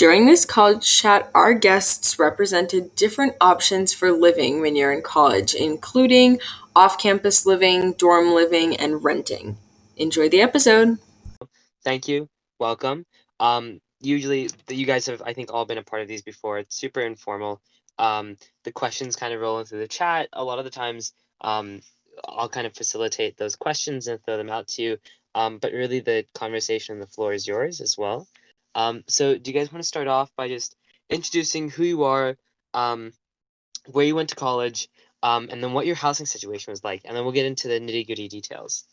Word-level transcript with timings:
During 0.00 0.24
this 0.24 0.46
college 0.46 0.90
chat, 0.90 1.30
our 1.34 1.52
guests 1.52 2.18
represented 2.18 2.96
different 2.96 3.34
options 3.38 3.92
for 3.92 4.10
living 4.12 4.62
when 4.62 4.74
you're 4.74 4.94
in 4.94 5.02
college, 5.02 5.52
including 5.52 6.40
off 6.74 6.98
campus 6.98 7.44
living, 7.44 7.92
dorm 7.92 8.32
living, 8.34 8.74
and 8.74 9.04
renting. 9.04 9.58
Enjoy 9.98 10.30
the 10.30 10.40
episode. 10.40 10.96
Thank 11.84 12.08
you. 12.08 12.30
Welcome. 12.58 13.04
Um, 13.40 13.82
usually, 14.00 14.48
you 14.70 14.86
guys 14.86 15.04
have, 15.04 15.20
I 15.20 15.34
think, 15.34 15.52
all 15.52 15.66
been 15.66 15.76
a 15.76 15.82
part 15.82 16.00
of 16.00 16.08
these 16.08 16.22
before. 16.22 16.58
It's 16.60 16.76
super 16.76 17.00
informal. 17.02 17.60
Um, 17.98 18.38
the 18.64 18.72
questions 18.72 19.16
kind 19.16 19.34
of 19.34 19.40
roll 19.42 19.58
into 19.58 19.76
the 19.76 19.86
chat. 19.86 20.30
A 20.32 20.42
lot 20.42 20.58
of 20.58 20.64
the 20.64 20.70
times, 20.70 21.12
um, 21.42 21.82
I'll 22.26 22.48
kind 22.48 22.66
of 22.66 22.72
facilitate 22.72 23.36
those 23.36 23.54
questions 23.54 24.06
and 24.06 24.18
throw 24.24 24.38
them 24.38 24.48
out 24.48 24.68
to 24.68 24.82
you. 24.82 24.98
Um, 25.34 25.58
but 25.58 25.72
really, 25.72 26.00
the 26.00 26.24
conversation 26.34 26.94
on 26.94 27.00
the 27.00 27.06
floor 27.06 27.34
is 27.34 27.46
yours 27.46 27.82
as 27.82 27.98
well. 27.98 28.26
Um, 28.74 29.04
so, 29.08 29.36
do 29.36 29.50
you 29.50 29.58
guys 29.58 29.72
want 29.72 29.82
to 29.82 29.88
start 29.88 30.06
off 30.06 30.30
by 30.36 30.48
just 30.48 30.76
introducing 31.08 31.70
who 31.70 31.84
you 31.84 32.04
are, 32.04 32.36
um, 32.74 33.12
where 33.86 34.06
you 34.06 34.14
went 34.14 34.28
to 34.30 34.36
college, 34.36 34.88
um, 35.22 35.48
and 35.50 35.62
then 35.62 35.72
what 35.72 35.86
your 35.86 35.96
housing 35.96 36.26
situation 36.26 36.70
was 36.70 36.84
like, 36.84 37.02
and 37.04 37.16
then 37.16 37.24
we'll 37.24 37.32
get 37.32 37.46
into 37.46 37.68
the 37.68 37.80
nitty 37.80 38.06
gritty 38.06 38.28
details. 38.28 38.84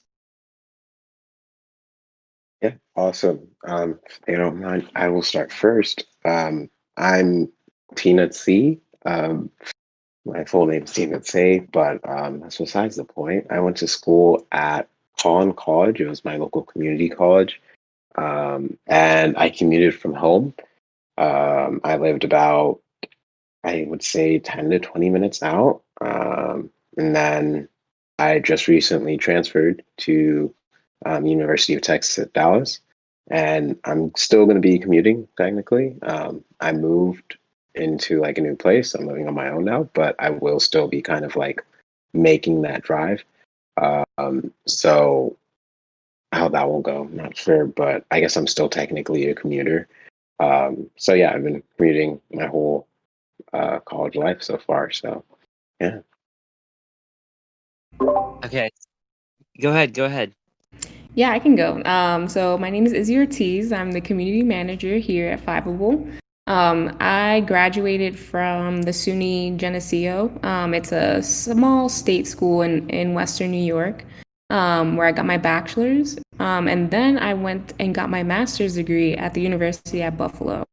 Yeah, 2.61 2.73
awesome. 2.95 3.47
Um, 3.65 3.99
if 4.05 4.19
you 4.27 4.35
don't 4.35 4.59
mind, 4.59 4.89
I 4.95 5.09
will 5.09 5.21
start 5.21 5.51
first. 5.51 6.05
Um, 6.25 6.69
I'm 6.97 7.51
Tina 7.95 8.33
C. 8.33 8.79
Um, 9.05 9.51
my 10.25 10.43
full 10.43 10.65
name 10.65 10.83
is 10.83 10.91
Tina 10.91 11.23
C, 11.23 11.59
but 11.71 11.99
um, 12.07 12.39
that's 12.39 12.57
besides 12.57 12.95
the 12.95 13.03
point. 13.03 13.47
I 13.49 13.59
went 13.59 13.77
to 13.77 13.87
school 13.87 14.45
at 14.51 14.89
Collin 15.19 15.53
College. 15.53 16.01
It 16.01 16.09
was 16.09 16.25
my 16.25 16.37
local 16.37 16.63
community 16.63 17.09
college. 17.09 17.61
Um, 18.17 18.77
and 18.87 19.37
I 19.37 19.49
commuted 19.49 19.99
from 19.99 20.13
home. 20.13 20.53
Um, 21.17 21.81
I 21.83 21.97
lived 21.97 22.23
about, 22.23 22.79
I 23.63 23.85
would 23.87 24.03
say, 24.03 24.39
10 24.39 24.69
to 24.71 24.79
20 24.79 25.09
minutes 25.09 25.43
out. 25.43 25.81
Um, 26.01 26.69
and 26.97 27.15
then 27.15 27.67
I 28.19 28.39
just 28.39 28.67
recently 28.67 29.17
transferred 29.17 29.83
to 29.97 30.53
um, 31.05 31.25
University 31.25 31.75
of 31.75 31.81
Texas 31.81 32.17
at 32.19 32.33
Dallas, 32.33 32.79
and 33.29 33.77
I'm 33.85 34.11
still 34.15 34.45
going 34.45 34.55
to 34.55 34.61
be 34.61 34.79
commuting 34.79 35.27
technically. 35.37 35.95
Um, 36.01 36.43
I 36.59 36.71
moved 36.71 37.37
into 37.75 38.19
like 38.19 38.37
a 38.37 38.41
new 38.41 38.55
place. 38.55 38.95
I'm 38.95 39.05
living 39.05 39.27
on 39.27 39.35
my 39.35 39.49
own 39.49 39.65
now, 39.65 39.89
but 39.93 40.15
I 40.19 40.31
will 40.31 40.59
still 40.59 40.87
be 40.87 41.01
kind 41.01 41.23
of 41.23 41.35
like 41.35 41.63
making 42.13 42.63
that 42.63 42.81
drive. 42.81 43.23
Um, 43.77 44.51
so 44.65 45.37
how 46.31 46.49
that 46.49 46.67
will 46.67 46.81
go, 46.81 47.03
I'm 47.03 47.15
not 47.15 47.37
sure, 47.37 47.65
but 47.65 48.05
I 48.11 48.19
guess 48.19 48.35
I'm 48.35 48.47
still 48.47 48.69
technically 48.69 49.29
a 49.29 49.35
commuter. 49.35 49.87
Um, 50.39 50.89
so 50.97 51.13
yeah, 51.13 51.33
I've 51.33 51.43
been 51.43 51.63
commuting 51.77 52.21
my 52.31 52.47
whole 52.47 52.87
uh, 53.53 53.79
college 53.79 54.15
life 54.15 54.43
so 54.43 54.57
far. 54.57 54.91
So 54.91 55.23
yeah. 55.79 55.99
Okay. 58.01 58.69
Go 59.59 59.71
ahead. 59.71 59.93
Go 59.93 60.05
ahead. 60.05 60.33
Yeah, 61.15 61.31
I 61.31 61.39
can 61.39 61.55
go. 61.55 61.81
Um, 61.83 62.27
so 62.27 62.57
my 62.57 62.69
name 62.69 62.85
is 62.85 62.93
Izzy 62.93 63.17
Ortiz. 63.17 63.71
I'm 63.71 63.91
the 63.91 64.01
community 64.01 64.43
manager 64.43 64.97
here 64.97 65.29
at 65.29 65.43
Fiveable. 65.43 66.13
Um, 66.45 66.95
I 66.99 67.41
graduated 67.41 68.17
from 68.17 68.83
the 68.83 68.91
SUNY 68.91 69.57
Geneseo. 69.57 70.31
Um, 70.43 70.73
it's 70.73 70.91
a 70.91 71.23
small 71.23 71.89
state 71.89 72.27
school 72.27 72.61
in, 72.61 72.87
in 72.89 73.13
Western 73.13 73.51
New 73.51 73.63
York 73.63 74.05
um, 74.49 74.95
where 74.95 75.07
I 75.07 75.11
got 75.11 75.25
my 75.25 75.37
bachelor's. 75.37 76.17
Um, 76.39 76.67
and 76.67 76.91
then 76.91 77.17
I 77.17 77.33
went 77.33 77.73
and 77.79 77.93
got 77.93 78.09
my 78.09 78.23
master's 78.23 78.75
degree 78.75 79.15
at 79.15 79.33
the 79.33 79.41
University 79.41 80.01
at 80.01 80.17
Buffalo, 80.17 80.65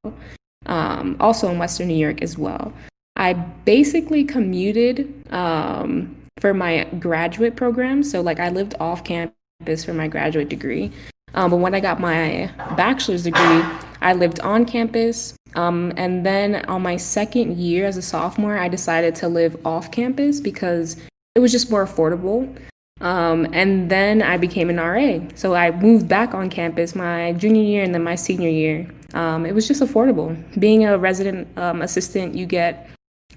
um, 0.67 1.17
also 1.21 1.51
in 1.51 1.59
Western 1.59 1.89
New 1.89 1.97
York 1.97 2.23
as 2.23 2.39
well. 2.39 2.73
I 3.17 3.33
basically 3.33 4.25
commuted 4.25 5.13
um, 5.33 6.17
for 6.41 6.53
my 6.53 6.85
graduate 6.99 7.57
program. 7.57 8.03
So, 8.03 8.21
like, 8.21 8.41
I 8.41 8.51
lived 8.51 8.75
off 8.81 9.05
campus 9.05 9.85
for 9.85 9.95
my 9.95 10.09
graduate 10.09 10.49
degree. 10.49 10.93
Um, 11.35 11.51
but 11.51 11.57
when 11.57 11.75
I 11.75 11.81
got 11.81 12.01
my 12.01 12.51
bachelor's 12.77 13.25
degree, 13.25 13.63
I 14.01 14.13
lived 14.13 14.41
on 14.41 14.65
campus. 14.65 15.35
Um, 15.55 15.93
and 15.97 16.27
then 16.27 16.65
on 16.67 16.83
my 16.83 16.97
second 16.97 17.57
year 17.57 17.87
as 17.87 17.97
a 17.97 18.03
sophomore, 18.03 18.59
I 18.59 18.69
decided 18.69 19.15
to 19.17 19.29
live 19.29 19.57
off 19.65 19.91
campus 19.91 20.41
because 20.41 20.97
it 21.35 21.41
was 21.41 21.53
just 21.53 21.71
more 21.71 21.85
affordable. 21.85 22.57
Um, 23.01 23.49
and 23.53 23.91
then 23.91 24.23
I 24.23 24.37
became 24.37 24.71
an 24.71 24.77
RA. 24.77 25.19
So 25.35 25.55
I 25.55 25.71
moved 25.73 26.09
back 26.09 26.33
on 26.33 26.49
campus 26.49 26.95
my 26.95 27.33
junior 27.33 27.63
year 27.63 27.83
and 27.83 27.95
then 27.95 28.05
my 28.05 28.15
senior 28.15 28.49
year. 28.49 28.89
Um, 29.15 29.47
it 29.47 29.55
was 29.55 29.69
just 29.69 29.83
affordable. 29.83 30.37
Being 30.59 30.85
a 30.85 30.99
resident 30.99 31.47
um, 31.59 31.83
assistant, 31.83 32.35
you 32.35 32.47
get 32.47 32.89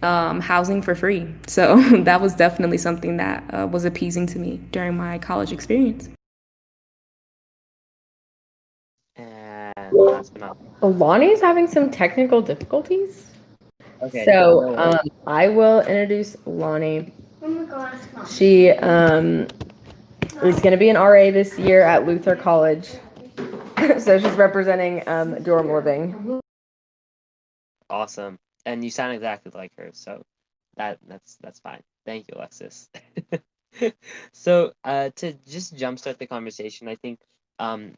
um, 0.01 0.39
housing 0.39 0.81
for 0.81 0.95
free. 0.95 1.27
So 1.47 1.81
that 2.03 2.21
was 2.21 2.35
definitely 2.35 2.77
something 2.77 3.17
that 3.17 3.43
uh, 3.53 3.67
was 3.67 3.85
appeasing 3.85 4.27
to 4.27 4.39
me 4.39 4.57
during 4.71 4.95
my 4.95 5.17
college 5.17 5.51
experience. 5.51 6.09
Lonnie 10.81 11.27
is 11.27 11.41
having 11.41 11.67
some 11.67 11.89
technical 11.89 12.41
difficulties. 12.41 13.31
Okay. 14.01 14.25
So 14.25 14.77
um, 14.77 14.99
I 15.25 15.47
will 15.49 15.79
introduce 15.81 16.37
Lonnie. 16.45 17.11
She 18.29 18.71
um, 18.71 19.47
is 20.43 20.59
going 20.59 20.71
to 20.71 20.77
be 20.77 20.89
an 20.89 20.95
RA 20.95 21.31
this 21.31 21.57
year 21.59 21.81
at 21.81 22.05
Luther 22.05 22.35
College. 22.35 22.89
so 23.99 24.19
she's 24.19 24.31
representing 24.33 25.07
um, 25.07 25.41
dorm 25.43 25.71
living. 25.71 26.41
Awesome. 27.89 28.39
And 28.65 28.83
you 28.83 28.89
sound 28.89 29.13
exactly 29.13 29.51
like 29.55 29.71
her, 29.77 29.91
so 29.93 30.23
that 30.75 30.99
that's 31.07 31.37
that's 31.41 31.59
fine. 31.59 31.81
Thank 32.05 32.27
you, 32.27 32.37
Alexis. 32.37 32.89
so 34.33 34.73
uh, 34.83 35.11
to 35.17 35.33
just 35.47 35.75
jumpstart 35.75 36.17
the 36.17 36.27
conversation, 36.27 36.87
I 36.87 36.95
think 36.95 37.19
um, 37.59 37.93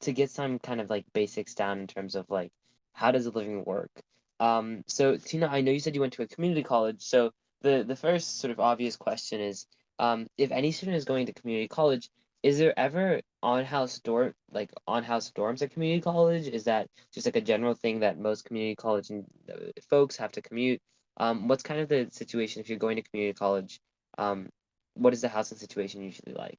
to 0.00 0.12
get 0.12 0.30
some 0.30 0.58
kind 0.58 0.80
of 0.80 0.90
like 0.90 1.04
basics 1.12 1.54
down 1.54 1.80
in 1.80 1.86
terms 1.86 2.14
of 2.14 2.26
like 2.28 2.52
how 2.92 3.10
does 3.10 3.26
a 3.26 3.30
living 3.30 3.64
work. 3.64 3.90
Um, 4.38 4.84
so 4.86 5.16
Tina, 5.16 5.48
I 5.48 5.60
know 5.62 5.72
you 5.72 5.80
said 5.80 5.94
you 5.94 6.00
went 6.02 6.12
to 6.14 6.22
a 6.22 6.28
community 6.28 6.62
college, 6.62 7.02
so 7.02 7.32
the 7.62 7.84
the 7.86 7.96
first 7.96 8.40
sort 8.40 8.50
of 8.50 8.60
obvious 8.60 8.96
question 8.96 9.40
is 9.40 9.66
um, 9.98 10.26
if 10.36 10.50
any 10.50 10.72
student 10.72 10.96
is 10.96 11.04
going 11.04 11.26
to 11.26 11.32
community 11.32 11.68
college 11.68 12.10
is 12.46 12.58
there 12.58 12.78
ever 12.78 13.20
on 13.42 13.64
house 13.64 13.98
dorm 13.98 14.32
like 14.52 14.70
on 14.86 15.02
house 15.02 15.32
dorms 15.36 15.62
at 15.62 15.72
community 15.72 16.00
college? 16.00 16.46
Is 16.46 16.64
that 16.64 16.88
just 17.12 17.26
like 17.26 17.34
a 17.34 17.40
general 17.40 17.74
thing 17.74 18.00
that 18.00 18.20
most 18.20 18.44
community 18.44 18.76
college 18.76 19.10
uh, 19.10 19.54
folks 19.90 20.16
have 20.16 20.30
to 20.32 20.42
commute? 20.42 20.80
Um, 21.16 21.48
what's 21.48 21.64
kind 21.64 21.80
of 21.80 21.88
the 21.88 22.06
situation 22.12 22.60
if 22.60 22.68
you're 22.68 22.78
going 22.78 22.96
to 22.96 23.02
community 23.02 23.36
college? 23.36 23.80
Um, 24.16 24.48
what 24.94 25.12
is 25.12 25.22
the 25.22 25.28
housing 25.28 25.58
situation 25.58 26.02
usually 26.02 26.34
like? 26.34 26.58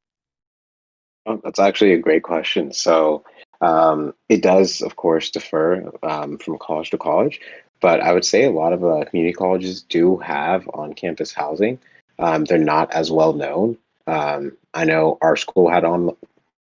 That's 1.44 1.59
actually 1.59 1.94
a 1.94 2.00
great 2.00 2.24
question. 2.24 2.74
So 2.74 3.24
um, 3.62 4.14
it 4.28 4.41
does 4.41 4.81
of 4.81 4.97
course 4.97 5.29
differ 5.29 5.90
um, 6.03 6.38
from 6.38 6.58
college 6.58 6.90
to 6.90 6.97
college 6.97 7.40
but 7.80 8.02
I 8.02 8.14
would 8.14 8.26
say 8.26 8.44
a 8.44 8.52
lot 8.52 8.74
of 8.74 8.84
uh, 8.84 9.06
community 9.06 9.34
colleges 9.34 9.82
do 9.82 10.18
have 10.18 10.68
on 10.74 10.94
campus 10.94 11.34
housing. 11.34 11.80
Um, 12.20 12.46
they're 12.46 12.58
not 12.58 12.92
as 12.94 13.12
well 13.12 13.34
known. 13.34 13.78
Um, 14.08 14.54
I 14.74 14.86
know 14.86 15.18
our 15.22 15.36
school 15.36 15.70
had 15.70 15.84
on 15.84 16.16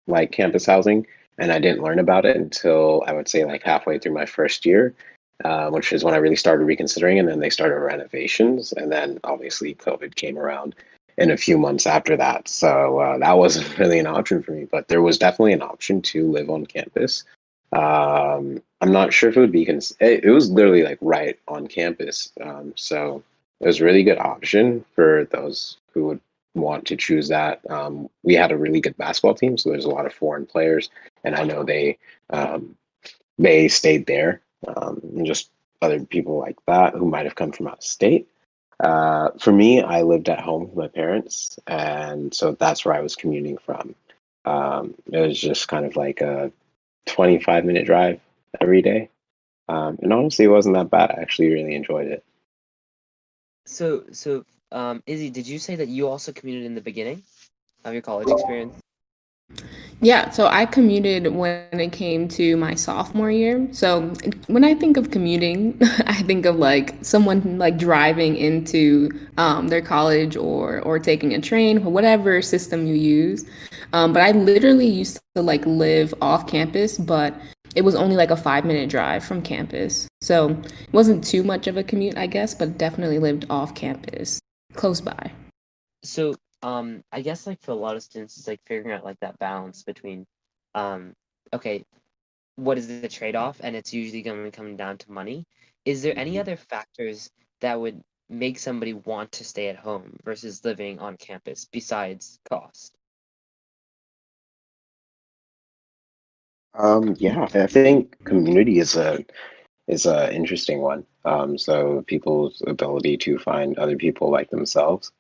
like 0.07 0.33
campus 0.33 0.67
housing, 0.67 1.07
and 1.39 1.53
I 1.53 1.59
didn't 1.59 1.83
learn 1.83 1.99
about 1.99 2.25
it 2.25 2.37
until 2.37 3.05
I 3.07 3.13
would 3.13 3.29
say 3.29 3.45
like 3.45 3.63
halfway 3.63 3.99
through 3.99 4.13
my 4.13 4.27
first 4.27 4.67
year, 4.67 4.95
uh, 5.45 5.71
which 5.71 5.93
is 5.93 6.05
when 6.05 6.15
I 6.15 6.19
really 6.19 6.37
started 6.37 6.65
reconsidering. 6.65 7.19
And 7.19 7.29
then 7.29 7.41
they 7.41 7.51
started 7.51 7.77
renovations, 7.77 8.73
and 8.73 8.91
then 8.91 9.19
obviously 9.25 9.75
COVID 9.75 10.17
came 10.17 10.39
around 10.39 10.75
in 11.17 11.31
a 11.31 11.37
few 11.37 11.59
months 11.59 11.87
after 11.87 12.17
that. 12.17 12.49
So 12.49 12.99
uh, 12.99 13.19
that 13.19 13.39
wasn't 13.39 13.79
really 13.79 13.99
an 13.99 14.07
option 14.07 14.43
for 14.43 14.53
me, 14.53 14.67
but 14.71 14.89
there 14.89 15.03
was 15.03 15.19
definitely 15.19 15.53
an 15.53 15.63
option 15.63 16.03
to 16.03 16.31
live 16.31 16.51
on 16.51 16.67
campus. 16.67 17.25
Um, 17.73 18.62
I'm 18.81 18.93
not 18.93 19.12
sure 19.12 19.29
if 19.29 19.37
it 19.37 19.41
would 19.41 19.53
be. 19.53 19.65
Cons- 19.65 19.97
it, 20.01 20.25
it 20.25 20.31
was 20.31 20.51
literally 20.51 20.83
like 20.83 20.98
right 21.01 21.39
on 21.48 21.66
campus, 21.66 22.33
um, 22.42 22.72
so 22.77 23.22
it 23.60 23.66
was 23.66 23.81
a 23.81 23.84
really 23.84 24.03
good 24.03 24.19
option 24.19 24.84
for 24.95 25.27
those 25.31 25.78
who 25.92 26.07
would 26.07 26.21
want 26.54 26.87
to 26.87 26.97
choose 26.97 27.28
that. 27.28 27.60
Um, 27.71 28.09
we 28.22 28.34
had 28.34 28.53
a 28.53 28.57
really 28.57 28.81
good 28.81 28.97
basketball 28.97 29.34
team, 29.34 29.59
so 29.59 29.71
there's 29.71 29.84
a 29.84 29.91
lot 29.91 30.07
of 30.07 30.15
foreign 30.15 30.47
players, 30.47 30.91
and 31.25 31.34
I 31.34 31.45
know 31.45 31.65
they 31.65 31.98
um, 32.31 32.77
they 33.39 33.69
stayed 33.69 34.07
there, 34.07 34.41
um, 34.66 35.01
and 35.03 35.27
just 35.27 35.51
other 35.83 36.01
people 36.01 36.39
like 36.39 36.57
that 36.66 36.95
who 36.95 37.07
might 37.07 37.25
have 37.27 37.37
come 37.37 37.53
from 37.53 37.69
out 37.69 37.78
of 37.78 37.84
state. 37.84 38.28
Uh, 38.81 39.31
for 39.39 39.53
me, 39.53 39.83
I 39.83 40.03
lived 40.03 40.28
at 40.28 40.41
home 40.41 40.69
with 40.69 40.77
my 40.77 40.89
parents, 40.89 41.59
and 41.66 42.33
so 42.33 42.53
that's 42.53 42.84
where 42.84 42.95
I 42.95 43.01
was 43.01 43.16
commuting 43.16 43.59
from. 43.59 43.95
Um, 44.45 44.95
it 45.13 45.19
was 45.19 45.39
just 45.41 45.69
kind 45.69 45.84
of 45.84 45.97
like 45.97 46.21
a 46.21 46.53
25 47.09 47.65
minute 47.65 47.87
drive 47.87 48.21
every 48.60 48.83
day. 48.83 49.10
Um, 49.69 49.99
and 50.03 50.13
honestly, 50.13 50.47
it 50.47 50.49
wasn't 50.49 50.77
that 50.77 50.91
bad. 50.91 51.10
I 51.10 51.21
actually 51.21 51.49
really 51.49 51.75
enjoyed 51.75 52.07
it. 52.07 52.25
So, 53.66 54.05
so 54.13 54.45
um, 54.72 55.03
Izzy, 55.07 55.31
did 55.31 55.47
you 55.47 55.59
say 55.59 55.77
that 55.77 55.89
you 55.89 56.09
also 56.09 56.33
commuted 56.33 56.65
in 56.65 56.75
the 56.75 56.81
beginning 56.81 57.22
of 57.84 57.93
your 57.93 58.03
college 58.03 58.31
experience? 58.31 58.75
Yeah, 60.00 60.30
so 60.30 60.47
I 60.47 60.65
commuted 60.65 61.27
when 61.34 61.66
it 61.72 61.91
came 61.91 62.28
to 62.28 62.56
my 62.56 62.74
sophomore 62.74 63.33
year. 63.33 63.66
So 63.72 64.12
when 64.47 64.62
I 64.62 64.74
think 64.74 64.97
of 64.97 65.10
commuting, 65.10 65.77
I 66.06 66.22
think 66.22 66.47
of 66.47 66.56
like 66.56 66.95
someone 67.03 67.59
like 67.59 67.78
driving 67.78 68.36
into 68.36 69.10
um, 69.39 69.68
their 69.68 69.83
college 69.83 70.36
or 70.36 70.80
or 70.83 71.00
taking 71.00 71.34
a 71.34 71.41
train 71.41 71.83
whatever 71.84 72.41
system 72.42 72.86
you 72.86 72.95
use. 72.95 73.45
Um, 73.92 74.12
but 74.12 74.22
I 74.22 74.30
literally 74.30 74.86
used 74.86 75.18
to 75.34 75.42
like 75.42 75.66
live 75.66 76.15
off 76.21 76.47
campus, 76.47 76.97
but 76.97 77.34
it 77.74 77.83
was 77.83 77.97
only 77.97 78.15
like 78.15 78.30
a 78.30 78.36
five 78.36 78.65
minute 78.65 78.89
drive 78.89 79.24
from 79.24 79.42
campus. 79.42 80.06
So 80.21 80.51
it 80.51 80.92
wasn't 80.92 81.24
too 81.24 81.42
much 81.42 81.66
of 81.66 81.77
a 81.77 81.83
commute, 81.83 82.16
I 82.16 82.28
guess, 82.28 82.54
but 82.54 82.78
definitely 82.78 83.18
lived 83.18 83.47
off 83.51 83.74
campus, 83.74 84.39
close 84.74 85.01
by. 85.01 85.33
So 86.04 86.36
um 86.63 87.03
i 87.13 87.21
guess 87.21 87.47
like 87.47 87.60
for 87.63 87.72
a 87.72 87.75
lot 87.77 87.97
of 87.97 88.03
students 88.03 88.37
it's 88.37 88.49
like 88.49 88.60
figuring 88.66 88.93
out 88.93 89.05
like 89.05 89.19
that 89.21 89.39
balance 89.39 89.83
between 89.83 90.27
um 90.75 91.15
okay 91.53 91.84
what 92.59 92.77
is 92.77 92.89
the 92.89 93.09
trade-off? 93.09 93.60
And 93.63 93.77
it's 93.77 93.95
usually 93.95 94.22
going 94.22 94.45
to 94.45 94.51
come 94.51 94.77
down 94.77 94.99
to 94.99 95.13
money. 95.13 95.47
Is 95.84 96.03
there 96.03 96.19
any 96.19 96.33
mm-hmm. 96.33 96.41
other 96.41 96.57
factors 96.57 97.31
that 97.60 97.81
would 97.81 98.03
make 98.28 98.59
somebody 98.59 98.95
want 98.95 99.31
to 99.33 99.45
stay 99.45 99.69
at 99.69 99.77
home 99.77 100.16
versus 100.25 100.65
living 100.65 100.99
on 100.99 101.16
campus 101.16 101.66
besides 101.71 102.39
cost? 102.51 102.93
Um 106.75 107.16
yeah 107.19 107.49
i 107.54 107.66
think 107.66 108.22
community 108.25 108.78
is 108.78 108.95
a 108.95 109.25
is 109.89 110.04
a 110.04 110.33
interesting 110.33 110.81
one. 110.81 111.07
Um 111.25 111.57
so 111.57 112.04
people's 112.07 112.63
ability 112.66 113.16
to 113.19 113.39
find 113.39 113.78
other 113.78 113.97
people 113.97 114.31
like 114.31 114.51
themselves. 114.51 115.11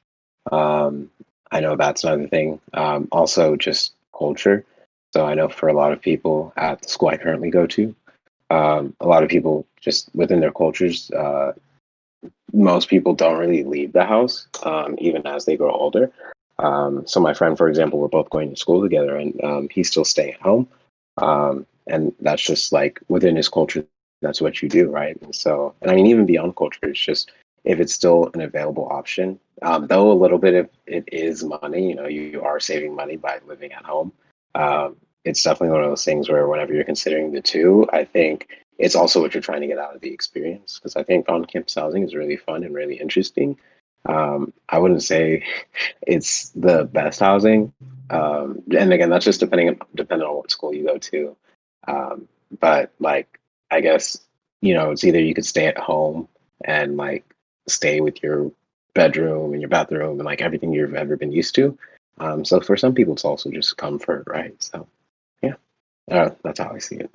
Um 0.52 1.10
I 1.50 1.60
know 1.60 1.76
that's 1.76 2.04
another 2.04 2.28
thing. 2.28 2.60
Um, 2.74 3.08
also, 3.12 3.56
just 3.56 3.92
culture. 4.16 4.64
So 5.14 5.24
I 5.24 5.34
know 5.34 5.48
for 5.48 5.68
a 5.68 5.72
lot 5.72 5.92
of 5.92 6.00
people 6.00 6.52
at 6.56 6.82
the 6.82 6.88
school 6.88 7.08
I 7.08 7.16
currently 7.16 7.50
go 7.50 7.66
to, 7.66 7.94
um, 8.50 8.94
a 9.00 9.06
lot 9.06 9.22
of 9.22 9.28
people 9.28 9.66
just 9.80 10.10
within 10.14 10.40
their 10.40 10.52
cultures, 10.52 11.10
uh, 11.12 11.52
most 12.52 12.88
people 12.88 13.14
don't 13.14 13.38
really 13.38 13.64
leave 13.64 13.92
the 13.92 14.04
house, 14.04 14.46
um, 14.64 14.96
even 14.98 15.26
as 15.26 15.44
they 15.44 15.56
grow 15.56 15.70
older. 15.70 16.10
Um, 16.58 17.06
so 17.06 17.20
my 17.20 17.34
friend, 17.34 17.56
for 17.56 17.68
example, 17.68 17.98
we're 17.98 18.08
both 18.08 18.30
going 18.30 18.50
to 18.50 18.56
school 18.56 18.82
together, 18.82 19.16
and 19.16 19.42
um, 19.44 19.68
he's 19.70 19.88
still 19.88 20.04
staying 20.04 20.34
at 20.34 20.40
home, 20.40 20.68
um, 21.18 21.66
and 21.86 22.12
that's 22.20 22.42
just 22.42 22.72
like 22.72 23.00
within 23.08 23.36
his 23.36 23.48
culture. 23.48 23.84
That's 24.22 24.40
what 24.40 24.60
you 24.60 24.68
do, 24.68 24.90
right? 24.90 25.16
And 25.22 25.34
so, 25.34 25.74
and 25.80 25.90
I 25.90 25.94
mean, 25.94 26.06
even 26.06 26.26
beyond 26.26 26.56
culture, 26.56 26.80
it's 26.82 26.98
just 26.98 27.30
if 27.64 27.80
it's 27.80 27.92
still 27.92 28.30
an 28.34 28.40
available 28.40 28.88
option, 28.90 29.38
um, 29.62 29.86
though 29.86 30.10
a 30.10 30.14
little 30.14 30.38
bit 30.38 30.54
of 30.54 30.68
it 30.86 31.04
is 31.12 31.44
money, 31.44 31.88
you 31.88 31.94
know, 31.94 32.06
you, 32.06 32.42
are 32.42 32.60
saving 32.60 32.94
money 32.94 33.16
by 33.16 33.40
living 33.46 33.72
at 33.72 33.84
home. 33.84 34.12
Um, 34.54 34.96
it's 35.24 35.42
definitely 35.42 35.74
one 35.74 35.84
of 35.84 35.90
those 35.90 36.04
things 36.04 36.28
where 36.28 36.48
whenever 36.48 36.72
you're 36.72 36.84
considering 36.84 37.32
the 37.32 37.42
two, 37.42 37.86
I 37.92 38.04
think 38.04 38.48
it's 38.78 38.94
also 38.94 39.20
what 39.20 39.34
you're 39.34 39.42
trying 39.42 39.60
to 39.60 39.66
get 39.66 39.78
out 39.78 39.94
of 39.94 40.00
the 40.00 40.12
experience. 40.12 40.78
Because 40.78 40.96
I 40.96 41.02
think 41.02 41.28
on 41.28 41.44
campus 41.44 41.74
housing 41.74 42.04
is 42.04 42.14
really 42.14 42.36
fun 42.36 42.62
and 42.64 42.74
really 42.74 42.96
interesting. 42.96 43.58
Um, 44.06 44.52
I 44.68 44.78
wouldn't 44.78 45.02
say 45.02 45.44
it's 46.06 46.50
the 46.50 46.84
best 46.84 47.20
housing, 47.20 47.72
um, 48.10 48.62
and 48.76 48.92
again, 48.92 49.10
that's 49.10 49.24
just 49.24 49.40
depending 49.40 49.78
depending 49.94 50.26
on 50.26 50.36
what 50.36 50.50
school 50.50 50.72
you 50.72 50.86
go 50.86 50.98
to. 50.98 51.36
Um, 51.86 52.28
but 52.60 52.92
like, 53.00 53.38
I 53.70 53.80
guess 53.80 54.18
you 54.60 54.74
know, 54.74 54.90
it's 54.90 55.04
either 55.04 55.20
you 55.20 55.34
could 55.34 55.46
stay 55.46 55.66
at 55.66 55.78
home 55.78 56.28
and 56.64 56.96
like 56.96 57.27
stay 57.68 58.00
with 58.00 58.22
your 58.22 58.50
bedroom 58.94 59.52
and 59.52 59.60
your 59.62 59.68
bathroom 59.68 60.18
and 60.18 60.24
like 60.24 60.40
everything 60.40 60.72
you've 60.72 60.94
ever 60.94 61.16
been 61.16 61.32
used 61.32 61.54
to. 61.54 61.76
Um, 62.18 62.44
so 62.44 62.60
for 62.60 62.76
some 62.76 62.94
people, 62.94 63.14
it's 63.14 63.24
also 63.24 63.50
just 63.50 63.76
comfort, 63.76 64.24
right? 64.26 64.60
So, 64.62 64.86
yeah, 65.42 65.54
uh, 66.10 66.30
that's 66.42 66.58
how 66.58 66.72
I 66.74 66.78
see 66.78 66.96
it. 66.96 67.10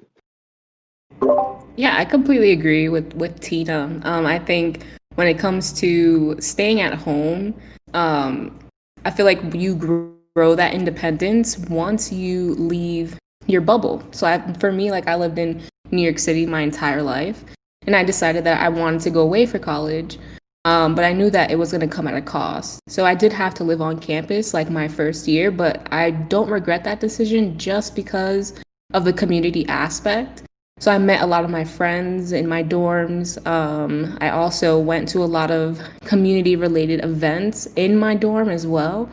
Yeah, 1.76 1.98
I 1.98 2.06
completely 2.06 2.52
agree 2.52 2.88
with 2.90 3.14
with 3.14 3.40
Tina. 3.40 4.00
Um, 4.04 4.26
I 4.26 4.40
think 4.40 4.86
when 5.16 5.28
it 5.28 5.40
comes 5.40 5.74
to 5.74 6.36
staying 6.40 6.82
at 6.82 6.94
home, 6.94 7.54
um, 7.94 8.58
I 9.06 9.12
feel 9.12 9.26
like 9.26 9.54
you 9.54 9.76
grow 9.76 10.56
that 10.56 10.74
independence 10.74 11.58
once 11.58 12.12
you 12.12 12.56
leave 12.56 13.18
your 13.48 13.62
bubble. 13.62 14.04
So 14.12 14.28
I, 14.28 14.40
for 14.54 14.72
me, 14.72 14.92
like 14.92 15.08
I 15.08 15.16
lived 15.16 15.38
in 15.38 15.62
New 15.92 16.02
York 16.02 16.20
City 16.20 16.46
my 16.46 16.62
entire 16.62 17.02
life, 17.02 17.44
and 17.86 17.96
I 17.96 18.04
decided 18.04 18.44
that 18.46 18.62
I 18.62 18.70
wanted 18.70 19.02
to 19.02 19.10
go 19.10 19.22
away 19.22 19.46
for 19.46 19.60
college. 19.60 20.18
Um, 20.66 20.96
but 20.96 21.04
I 21.04 21.12
knew 21.12 21.30
that 21.30 21.52
it 21.52 21.58
was 21.58 21.72
going 21.72 21.82
to 21.82 21.94
come 21.94 22.08
at 22.08 22.16
a 22.16 22.22
cost. 22.22 22.80
So 22.88 23.06
I 23.06 23.16
did 23.16 23.34
have 23.34 23.54
to 23.56 23.64
live 23.64 23.82
on 23.82 24.00
campus 24.00 24.54
like 24.54 24.70
my 24.70 24.88
first 24.88 25.28
year, 25.28 25.52
but 25.52 25.88
I 25.92 26.12
don't 26.12 26.50
regret 26.50 26.86
that 26.86 27.02
decision 27.02 27.58
just 27.58 27.96
because 27.96 28.54
of 28.94 29.04
the 29.04 29.12
community 29.12 29.68
aspect. 29.68 30.44
So 30.80 30.92
I 30.92 30.98
met 30.98 31.22
a 31.22 31.26
lot 31.26 31.44
of 31.44 31.50
my 31.50 31.64
friends 31.64 32.32
in 32.32 32.48
my 32.48 32.64
dorms. 32.64 33.46
Um, 33.46 34.18
I 34.22 34.30
also 34.30 34.80
went 34.80 35.08
to 35.10 35.24
a 35.24 35.26
lot 35.26 35.52
of 35.52 35.82
community 36.06 36.56
related 36.56 37.04
events 37.04 37.68
in 37.76 37.98
my 37.98 38.16
dorm 38.16 38.50
as 38.50 38.66
well. 38.66 39.10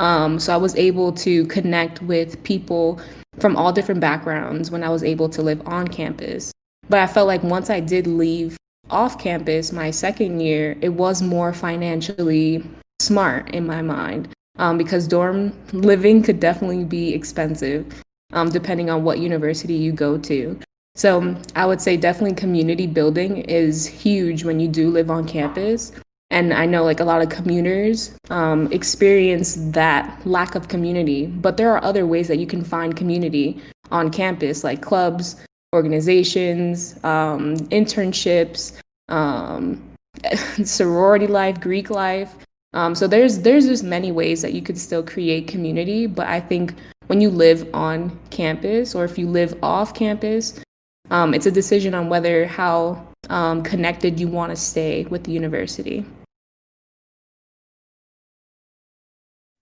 Um, 0.00 0.38
so 0.38 0.54
I 0.54 0.56
was 0.56 0.74
able 0.76 1.12
to 1.12 1.44
connect 1.46 2.00
with 2.02 2.42
people 2.44 3.00
from 3.38 3.56
all 3.56 3.72
different 3.72 4.00
backgrounds 4.00 4.70
when 4.70 4.82
I 4.82 4.88
was 4.88 5.04
able 5.04 5.28
to 5.30 5.42
live 5.42 5.62
on 5.66 5.88
campus. 5.88 6.52
But 6.88 7.00
I 7.00 7.06
felt 7.06 7.26
like 7.26 7.42
once 7.42 7.70
I 7.70 7.80
did 7.80 8.06
leave 8.06 8.56
off 8.90 9.18
campus 9.18 9.72
my 9.72 9.90
second 9.90 10.40
year, 10.40 10.76
it 10.80 10.90
was 10.90 11.22
more 11.22 11.52
financially 11.52 12.62
smart 13.00 13.50
in 13.54 13.66
my 13.66 13.82
mind 13.82 14.28
um, 14.58 14.78
because 14.78 15.08
dorm 15.08 15.52
living 15.72 16.22
could 16.22 16.40
definitely 16.40 16.84
be 16.84 17.14
expensive 17.14 17.86
um, 18.32 18.50
depending 18.50 18.90
on 18.90 19.04
what 19.04 19.18
university 19.18 19.74
you 19.74 19.92
go 19.92 20.18
to. 20.18 20.58
So 20.94 21.34
I 21.56 21.64
would 21.64 21.80
say 21.80 21.96
definitely 21.96 22.34
community 22.34 22.86
building 22.86 23.38
is 23.38 23.86
huge 23.86 24.44
when 24.44 24.60
you 24.60 24.68
do 24.68 24.90
live 24.90 25.10
on 25.10 25.26
campus. 25.26 25.92
And 26.30 26.52
I 26.52 26.66
know 26.66 26.84
like 26.84 27.00
a 27.00 27.04
lot 27.04 27.22
of 27.22 27.28
commuters 27.28 28.14
um, 28.30 28.70
experience 28.72 29.56
that 29.72 30.26
lack 30.26 30.54
of 30.54 30.68
community, 30.68 31.26
but 31.26 31.56
there 31.56 31.70
are 31.74 31.82
other 31.84 32.06
ways 32.06 32.28
that 32.28 32.38
you 32.38 32.46
can 32.46 32.64
find 32.64 32.96
community 32.96 33.60
on 33.90 34.10
campus, 34.10 34.64
like 34.64 34.80
clubs, 34.80 35.36
organizations, 35.74 36.94
um, 37.04 37.56
internships, 37.70 38.78
um, 39.08 39.82
sorority 40.64 41.26
life, 41.26 41.60
Greek 41.60 41.90
life. 41.90 42.34
Um, 42.74 42.94
so 42.94 43.06
there's 43.06 43.40
there's 43.40 43.66
just 43.66 43.84
many 43.84 44.12
ways 44.12 44.42
that 44.42 44.54
you 44.54 44.62
could 44.62 44.78
still 44.78 45.02
create 45.02 45.46
community. 45.46 46.06
But 46.06 46.26
I 46.28 46.40
think 46.40 46.74
when 47.06 47.20
you 47.20 47.30
live 47.30 47.68
on 47.74 48.18
campus 48.30 48.94
or 48.94 49.04
if 49.04 49.18
you 49.18 49.28
live 49.28 49.54
off 49.62 49.94
campus, 49.94 50.58
um, 51.10 51.34
it's 51.34 51.46
a 51.46 51.50
decision 51.50 51.94
on 51.94 52.08
whether 52.08 52.46
how 52.46 53.06
um, 53.28 53.62
connected 53.62 54.18
you 54.18 54.28
want 54.28 54.50
to 54.50 54.56
stay 54.56 55.04
with 55.04 55.24
the 55.24 55.32
university. 55.32 56.04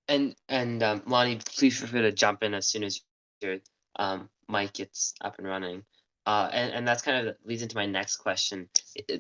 And 0.09 0.35
and 0.49 0.83
um, 0.83 1.03
Lonnie, 1.07 1.39
please 1.45 1.79
feel 1.79 1.89
free 1.89 2.03
to 2.03 2.13
jump 2.13 2.43
in 2.43 2.55
as 2.55 2.67
soon 2.67 2.85
as 2.85 3.01
your 3.41 3.59
um, 3.97 4.29
mic 4.49 4.73
gets 4.73 5.15
up 5.21 5.39
and 5.39 5.47
running. 5.47 5.85
Uh, 6.27 6.49
and, 6.53 6.73
and 6.73 6.89
that's 6.89 7.03
kind 7.03 7.29
of 7.29 7.37
leads 7.45 7.63
into 7.63 7.77
my 7.77 7.87
next 7.87 8.19
question 8.19 8.69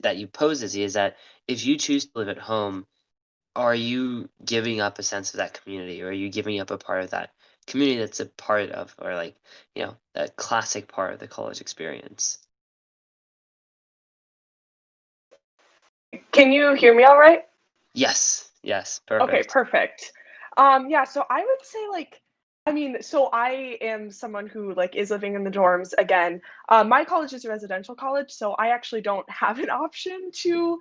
that 0.03 0.19
you 0.19 0.27
pose, 0.27 0.63
Izzy, 0.63 0.83
is 0.83 0.95
that 0.95 1.17
if 1.49 1.67
you 1.67 1.77
choose 1.77 2.07
to 2.07 2.19
live 2.19 2.29
at 2.29 2.39
home, 2.39 2.87
are 3.57 3.75
you 3.75 4.29
giving 4.45 4.81
up 4.81 4.99
a 4.99 5.03
sense 5.03 5.35
of 5.35 5.39
that 5.39 5.61
community 5.61 6.03
or 6.03 6.09
are 6.09 6.13
you 6.13 6.29
giving 6.29 6.61
up 6.61 6.71
a 6.71 6.79
part 6.79 7.03
of 7.03 7.11
that 7.11 7.31
community 7.67 7.99
that's 8.01 8.21
a 8.21 8.27
part 8.27 8.71
of 8.71 8.95
or 8.99 9.15
like 9.15 9.37
you 9.75 9.85
know 9.85 9.97
that 10.15 10.37
classic 10.37 10.89
part 10.89 11.13
of 11.13 11.21
the 11.21 11.29
college 11.29 11.61
experience? 11.61 12.39
Can 16.33 16.53
you 16.53 16.75
hear 16.75 16.95
me 16.95 17.05
all 17.05 17.19
right? 17.19 17.43
Yes 17.95 18.51
yes 18.63 19.01
perfect. 19.07 19.31
okay 19.33 19.43
perfect. 19.49 20.13
Um 20.57 20.91
yeah 20.91 21.05
so 21.05 21.25
i 21.31 21.41
would 21.41 21.67
say 21.67 21.89
like 21.91 22.21
I 22.67 22.73
mean, 22.73 23.03
so 23.03 23.31
I 23.33 23.79
am 23.81 24.11
someone 24.11 24.47
who 24.47 24.75
like 24.75 24.95
is 24.95 25.11
living 25.11 25.35
in 25.35 25.45
the 25.45 25.51
dorms 25.51 25.93
again. 25.99 26.43
Uh, 26.69 26.85
my 26.85 27.05
college 27.05 27.33
is 27.33 27.45
a 27.45 27.49
residential 27.49 27.95
college, 27.95 28.31
so 28.31 28.53
I 28.53 28.69
actually 28.69 29.01
don't 29.01 29.29
have 29.31 29.59
an 29.59 29.71
option 29.71 30.31
to 30.33 30.79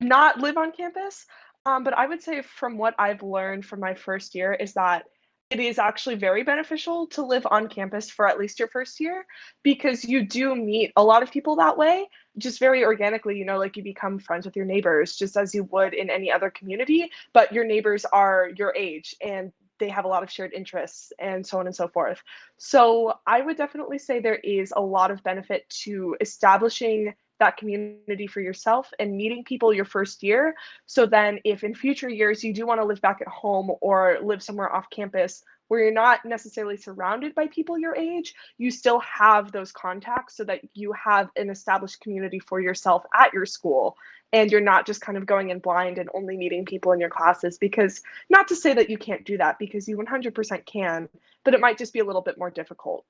not 0.00 0.38
live 0.38 0.56
on 0.56 0.72
campus. 0.72 1.26
Um, 1.66 1.82
but 1.82 1.96
I 1.96 2.06
would 2.06 2.22
say 2.22 2.42
from 2.42 2.76
what 2.76 2.94
I've 2.98 3.22
learned 3.22 3.64
from 3.64 3.80
my 3.80 3.94
first 3.94 4.34
year 4.34 4.52
is 4.52 4.74
that 4.74 5.04
it 5.50 5.60
is 5.60 5.78
actually 5.78 6.16
very 6.16 6.42
beneficial 6.42 7.06
to 7.08 7.24
live 7.24 7.46
on 7.50 7.68
campus 7.68 8.10
for 8.10 8.26
at 8.26 8.38
least 8.38 8.58
your 8.58 8.68
first 8.68 8.98
year 8.98 9.24
because 9.62 10.04
you 10.04 10.26
do 10.26 10.54
meet 10.54 10.92
a 10.96 11.04
lot 11.04 11.22
of 11.22 11.30
people 11.30 11.56
that 11.56 11.76
way 11.76 12.08
just 12.38 12.58
very 12.58 12.84
organically 12.84 13.38
you 13.38 13.44
know 13.44 13.58
like 13.58 13.76
you 13.76 13.82
become 13.82 14.18
friends 14.18 14.46
with 14.46 14.56
your 14.56 14.64
neighbors 14.64 15.16
just 15.16 15.36
as 15.36 15.54
you 15.54 15.64
would 15.64 15.94
in 15.94 16.10
any 16.10 16.32
other 16.32 16.50
community 16.50 17.10
but 17.32 17.52
your 17.52 17.64
neighbors 17.64 18.04
are 18.06 18.50
your 18.56 18.74
age 18.74 19.14
and 19.20 19.52
they 19.78 19.88
have 19.88 20.04
a 20.04 20.08
lot 20.08 20.22
of 20.22 20.30
shared 20.30 20.52
interests 20.52 21.12
and 21.18 21.46
so 21.46 21.58
on 21.58 21.66
and 21.66 21.74
so 21.74 21.88
forth. 21.88 22.22
So 22.56 23.14
I 23.26 23.40
would 23.40 23.56
definitely 23.56 23.98
say 23.98 24.20
there 24.20 24.36
is 24.36 24.72
a 24.76 24.80
lot 24.80 25.10
of 25.10 25.22
benefit 25.22 25.68
to 25.84 26.16
establishing 26.20 27.14
that 27.40 27.56
community 27.56 28.26
for 28.26 28.40
yourself 28.40 28.90
and 28.98 29.16
meeting 29.16 29.42
people 29.44 29.72
your 29.72 29.84
first 29.84 30.22
year. 30.22 30.54
So 30.86 31.04
then, 31.04 31.40
if 31.44 31.64
in 31.64 31.74
future 31.74 32.08
years 32.08 32.44
you 32.44 32.52
do 32.54 32.66
want 32.66 32.80
to 32.80 32.86
live 32.86 33.00
back 33.00 33.20
at 33.20 33.28
home 33.28 33.72
or 33.80 34.18
live 34.22 34.42
somewhere 34.42 34.72
off 34.72 34.88
campus, 34.90 35.42
where 35.68 35.80
you're 35.80 35.92
not 35.92 36.24
necessarily 36.24 36.76
surrounded 36.76 37.34
by 37.34 37.46
people 37.48 37.78
your 37.78 37.96
age, 37.96 38.34
you 38.58 38.70
still 38.70 39.00
have 39.00 39.50
those 39.50 39.72
contacts 39.72 40.36
so 40.36 40.44
that 40.44 40.60
you 40.74 40.92
have 40.92 41.30
an 41.36 41.50
established 41.50 42.00
community 42.00 42.38
for 42.38 42.60
yourself 42.60 43.04
at 43.14 43.32
your 43.32 43.46
school. 43.46 43.96
And 44.34 44.50
you're 44.50 44.60
not 44.60 44.84
just 44.84 45.00
kind 45.00 45.16
of 45.16 45.24
going 45.24 45.50
in 45.50 45.60
blind 45.60 45.96
and 45.96 46.10
only 46.12 46.36
meeting 46.36 46.64
people 46.64 46.92
in 46.92 46.98
your 46.98 47.08
classes. 47.08 47.56
Because, 47.56 48.02
not 48.28 48.48
to 48.48 48.56
say 48.56 48.74
that 48.74 48.90
you 48.90 48.98
can't 48.98 49.24
do 49.24 49.38
that, 49.38 49.58
because 49.58 49.88
you 49.88 49.96
100% 49.96 50.66
can, 50.66 51.08
but 51.44 51.54
it 51.54 51.60
might 51.60 51.78
just 51.78 51.92
be 51.92 52.00
a 52.00 52.04
little 52.04 52.20
bit 52.20 52.36
more 52.36 52.50
difficult. 52.50 53.06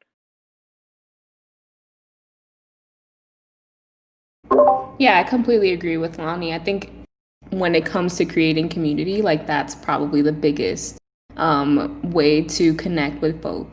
Yeah, 4.99 5.19
I 5.19 5.25
completely 5.25 5.73
agree 5.73 5.97
with 5.97 6.19
Lonnie. 6.19 6.54
I 6.54 6.59
think 6.59 6.93
when 7.50 7.75
it 7.75 7.87
comes 7.87 8.16
to 8.16 8.25
creating 8.25 8.69
community, 8.69 9.23
like 9.23 9.47
that's 9.47 9.75
probably 9.75 10.23
the 10.23 10.33
biggest 10.33 10.99
um, 11.37 12.00
way 12.11 12.43
to 12.43 12.75
connect 12.75 13.21
with 13.21 13.43
folks. 13.43 13.73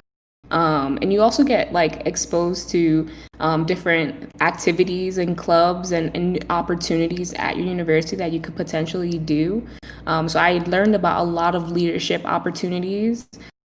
Um, 0.51 0.99
and 1.01 1.13
you 1.13 1.21
also 1.21 1.43
get 1.43 1.71
like 1.71 2.05
exposed 2.05 2.69
to 2.71 3.07
um, 3.39 3.65
different 3.65 4.31
activities 4.41 5.17
and 5.17 5.37
clubs 5.37 5.91
and, 5.91 6.15
and, 6.15 6.45
opportunities 6.49 7.33
at 7.35 7.55
your 7.55 7.65
university 7.65 8.17
that 8.17 8.31
you 8.33 8.39
could 8.41 8.55
potentially 8.55 9.17
do. 9.17 9.65
Um, 10.05 10.27
so 10.27 10.39
I 10.39 10.57
learned 10.67 10.93
about 10.93 11.21
a 11.21 11.23
lot 11.23 11.55
of 11.55 11.71
leadership 11.71 12.25
opportunities 12.25 13.27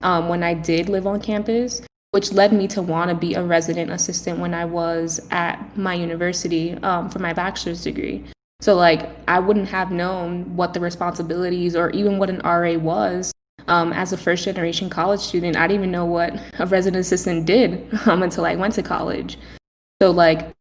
um, 0.02 0.28
when 0.28 0.42
I 0.42 0.54
did 0.54 0.88
live 0.88 1.06
on 1.06 1.20
campus, 1.20 1.80
which 2.10 2.32
led 2.32 2.52
me 2.52 2.66
to 2.68 2.82
want 2.82 3.08
to 3.08 3.16
be 3.16 3.34
a 3.34 3.42
resident 3.42 3.90
assistant 3.90 4.40
when 4.40 4.52
I 4.52 4.64
was 4.64 5.24
at 5.30 5.76
my 5.76 5.94
university 5.94 6.74
um, 6.82 7.08
for 7.08 7.20
my 7.20 7.32
bachelor's 7.32 7.84
degree. 7.84 8.24
So 8.60 8.74
like 8.74 9.08
I 9.28 9.38
wouldn't 9.38 9.68
have 9.68 9.92
known 9.92 10.56
what 10.56 10.74
the 10.74 10.80
responsibilities 10.80 11.76
or 11.76 11.90
even 11.90 12.18
what 12.18 12.30
an 12.30 12.40
RA 12.44 12.74
was 12.74 13.32
um, 13.68 13.92
as 13.92 14.12
a 14.12 14.16
first 14.16 14.44
generation 14.44 14.90
college 14.90 15.20
student, 15.20 15.56
I 15.56 15.66
didn't 15.66 15.80
even 15.80 15.90
know 15.90 16.04
what 16.04 16.38
a 16.58 16.66
resident 16.66 17.00
assistant 17.00 17.46
did 17.46 17.88
um, 18.06 18.22
until 18.22 18.44
I 18.44 18.54
went 18.54 18.74
to 18.74 18.82
college. 18.82 19.38
So, 20.02 20.10
like, 20.10 20.54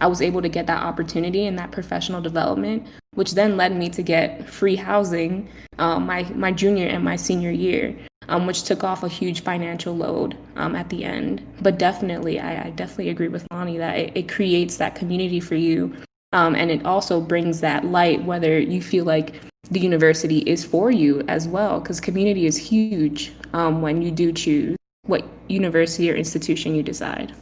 I 0.00 0.06
was 0.06 0.22
able 0.22 0.42
to 0.42 0.48
get 0.48 0.66
that 0.66 0.82
opportunity 0.82 1.46
and 1.46 1.58
that 1.58 1.70
professional 1.70 2.20
development, 2.20 2.86
which 3.14 3.32
then 3.32 3.56
led 3.56 3.74
me 3.74 3.88
to 3.90 4.02
get 4.02 4.48
free 4.48 4.76
housing 4.76 5.48
um, 5.78 6.06
my, 6.06 6.22
my 6.34 6.52
junior 6.52 6.86
and 6.86 7.04
my 7.04 7.16
senior 7.16 7.50
year, 7.50 7.96
um, 8.28 8.46
which 8.46 8.62
took 8.62 8.84
off 8.84 9.02
a 9.02 9.08
huge 9.08 9.42
financial 9.42 9.94
load 9.94 10.36
um, 10.56 10.74
at 10.74 10.88
the 10.88 11.04
end. 11.04 11.46
But 11.60 11.78
definitely, 11.78 12.40
I, 12.40 12.66
I, 12.66 12.70
definitely 12.70 13.10
agree 13.10 13.28
with 13.28 13.46
Lonnie 13.50 13.78
that 13.78 13.98
it, 13.98 14.12
it 14.14 14.28
creates 14.28 14.78
that 14.78 14.94
community 14.94 15.40
for 15.40 15.54
you. 15.54 15.94
Um, 16.36 16.54
and 16.54 16.70
it 16.70 16.84
also 16.84 17.18
brings 17.18 17.60
that 17.62 17.86
light, 17.86 18.22
whether 18.24 18.58
you 18.58 18.82
feel 18.82 19.06
like 19.06 19.40
the 19.70 19.80
university 19.80 20.40
is 20.40 20.66
for 20.66 20.90
you 20.90 21.22
as 21.28 21.48
well, 21.48 21.80
because 21.80 21.98
community 21.98 22.44
is 22.44 22.58
huge 22.58 23.32
um, 23.54 23.80
when 23.80 24.02
you 24.02 24.10
do 24.10 24.34
choose 24.34 24.76
what 25.06 25.24
university 25.48 26.10
or 26.10 26.14
institution 26.14 26.74
you 26.74 26.82
decide. 26.82 27.32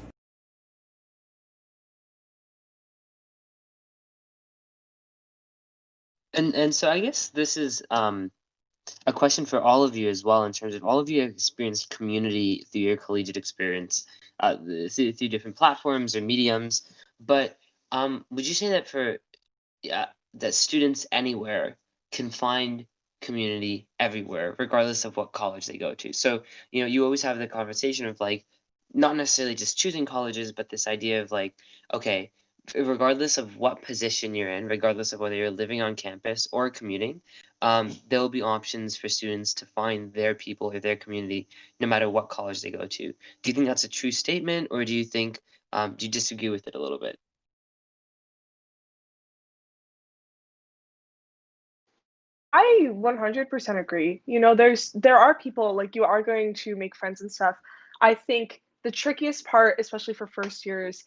And 6.35 6.55
and 6.55 6.73
so 6.73 6.89
I 6.89 7.01
guess 7.01 7.31
this 7.31 7.57
is 7.57 7.83
um, 7.91 8.31
a 9.09 9.13
question 9.13 9.45
for 9.45 9.61
all 9.61 9.83
of 9.83 9.97
you 9.97 10.09
as 10.09 10.23
well, 10.23 10.45
in 10.45 10.53
terms 10.53 10.77
of 10.77 10.85
all 10.85 11.01
of 11.01 11.11
you 11.11 11.23
have 11.23 11.31
experienced 11.31 11.91
community 11.91 12.65
through 12.71 12.83
your 12.83 12.97
collegiate 12.97 13.37
experience, 13.37 14.07
uh, 14.39 14.57
through, 14.89 15.13
through 15.15 15.29
different 15.29 15.57
platforms 15.57 16.15
or 16.15 16.21
mediums. 16.21 16.83
But 17.19 17.59
um, 17.93 18.25
would 18.31 18.47
you 18.47 18.55
say 18.55 18.71
that 18.71 18.89
for 18.89 19.19
yeah, 19.83 20.07
that 20.35 20.55
students 20.55 21.07
anywhere 21.13 21.77
can 22.11 22.31
find 22.31 22.87
community 23.21 23.87
everywhere, 23.99 24.55
regardless 24.59 25.05
of 25.05 25.17
what 25.17 25.33
college 25.33 25.67
they 25.67 25.79
go 25.79 25.95
to. 25.95 26.13
So, 26.13 26.43
you 26.71 26.83
know, 26.83 26.87
you 26.87 27.05
always 27.05 27.23
have 27.23 27.39
the 27.39 27.47
conversation 27.47 28.07
of 28.07 28.21
like, 28.21 28.45
not 28.93 29.17
necessarily 29.17 29.55
just 29.55 29.79
choosing 29.79 30.07
colleges, 30.07 30.53
but 30.53 30.69
this 30.69 30.87
idea 30.87 31.23
of 31.23 31.33
like, 31.33 31.55
okay, 31.93 32.31
regardless 32.75 33.39
of 33.39 33.57
what 33.57 33.83
position 33.83 34.35
you're 34.35 34.51
in, 34.51 34.67
regardless 34.67 35.13
of 35.13 35.21
whether 35.21 35.35
you're 35.35 35.51
living 35.51 35.83
on 35.83 35.97
campus 35.97 36.49
or 36.53 36.71
commuting, 36.71 37.21
um, 37.63 37.95
there 38.09 38.21
will 38.21 38.29
be 38.29 38.43
options 38.43 38.97
for 38.97 39.09
students 39.09 39.55
to 39.55 39.67
find 39.67 40.13
their 40.13 40.35
people 40.35 40.73
or 40.73 40.81
their 40.81 40.97
community 40.97 41.49
no 41.81 41.87
matter 41.87 42.09
what 42.09 42.29
college 42.29 42.63
they 42.63 42.71
go 42.71 42.87
to. 42.87 43.13
Do 43.43 43.51
you 43.51 43.55
think 43.55 43.67
that's 43.67 43.85
a 43.85 43.89
true 43.89 44.13
statement, 44.13 44.69
or 44.71 44.85
do 44.85 44.95
you 44.95 45.05
think 45.05 45.41
um, 45.73 45.95
do 45.97 46.07
you 46.07 46.13
disagree 46.13 46.51
with 46.51 46.67
it 46.69 46.75
a 46.75 46.81
little 46.81 47.01
bit? 47.01 47.19
I 52.55 52.89
100% 52.89 53.81
agree. 53.81 54.23
You 54.27 54.39
know, 54.39 54.55
there's 54.55 54.93
there 54.93 55.19
are 55.19 55.35
people 55.35 55.75
like 55.75 55.97
you 55.97 56.05
are 56.05 56.23
going 56.23 56.55
to 56.55 56.77
make 56.77 56.95
friends 56.95 57.21
and 57.21 57.31
stuff. 57.31 57.57
I 58.01 58.15
think 58.15 58.63
the 58.85 58.93
trickiest 58.93 59.45
part, 59.45 59.81
especially 59.81 60.15
for 60.15 60.29
first 60.29 60.65
years, 60.65 61.03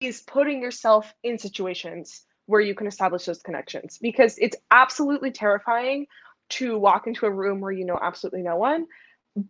is 0.00 0.20
putting 0.20 0.62
yourself 0.62 1.12
in 1.24 1.38
situations 1.38 2.22
where 2.46 2.60
you 2.60 2.76
can 2.76 2.86
establish 2.86 3.24
those 3.24 3.42
connections 3.42 3.98
because 4.00 4.38
it's 4.38 4.56
absolutely 4.70 5.32
terrifying 5.32 6.06
to 6.50 6.78
walk 6.78 7.08
into 7.08 7.26
a 7.26 7.30
room 7.30 7.60
where 7.60 7.72
you 7.72 7.84
know 7.84 7.98
absolutely 8.00 8.42
no 8.42 8.54
one, 8.54 8.86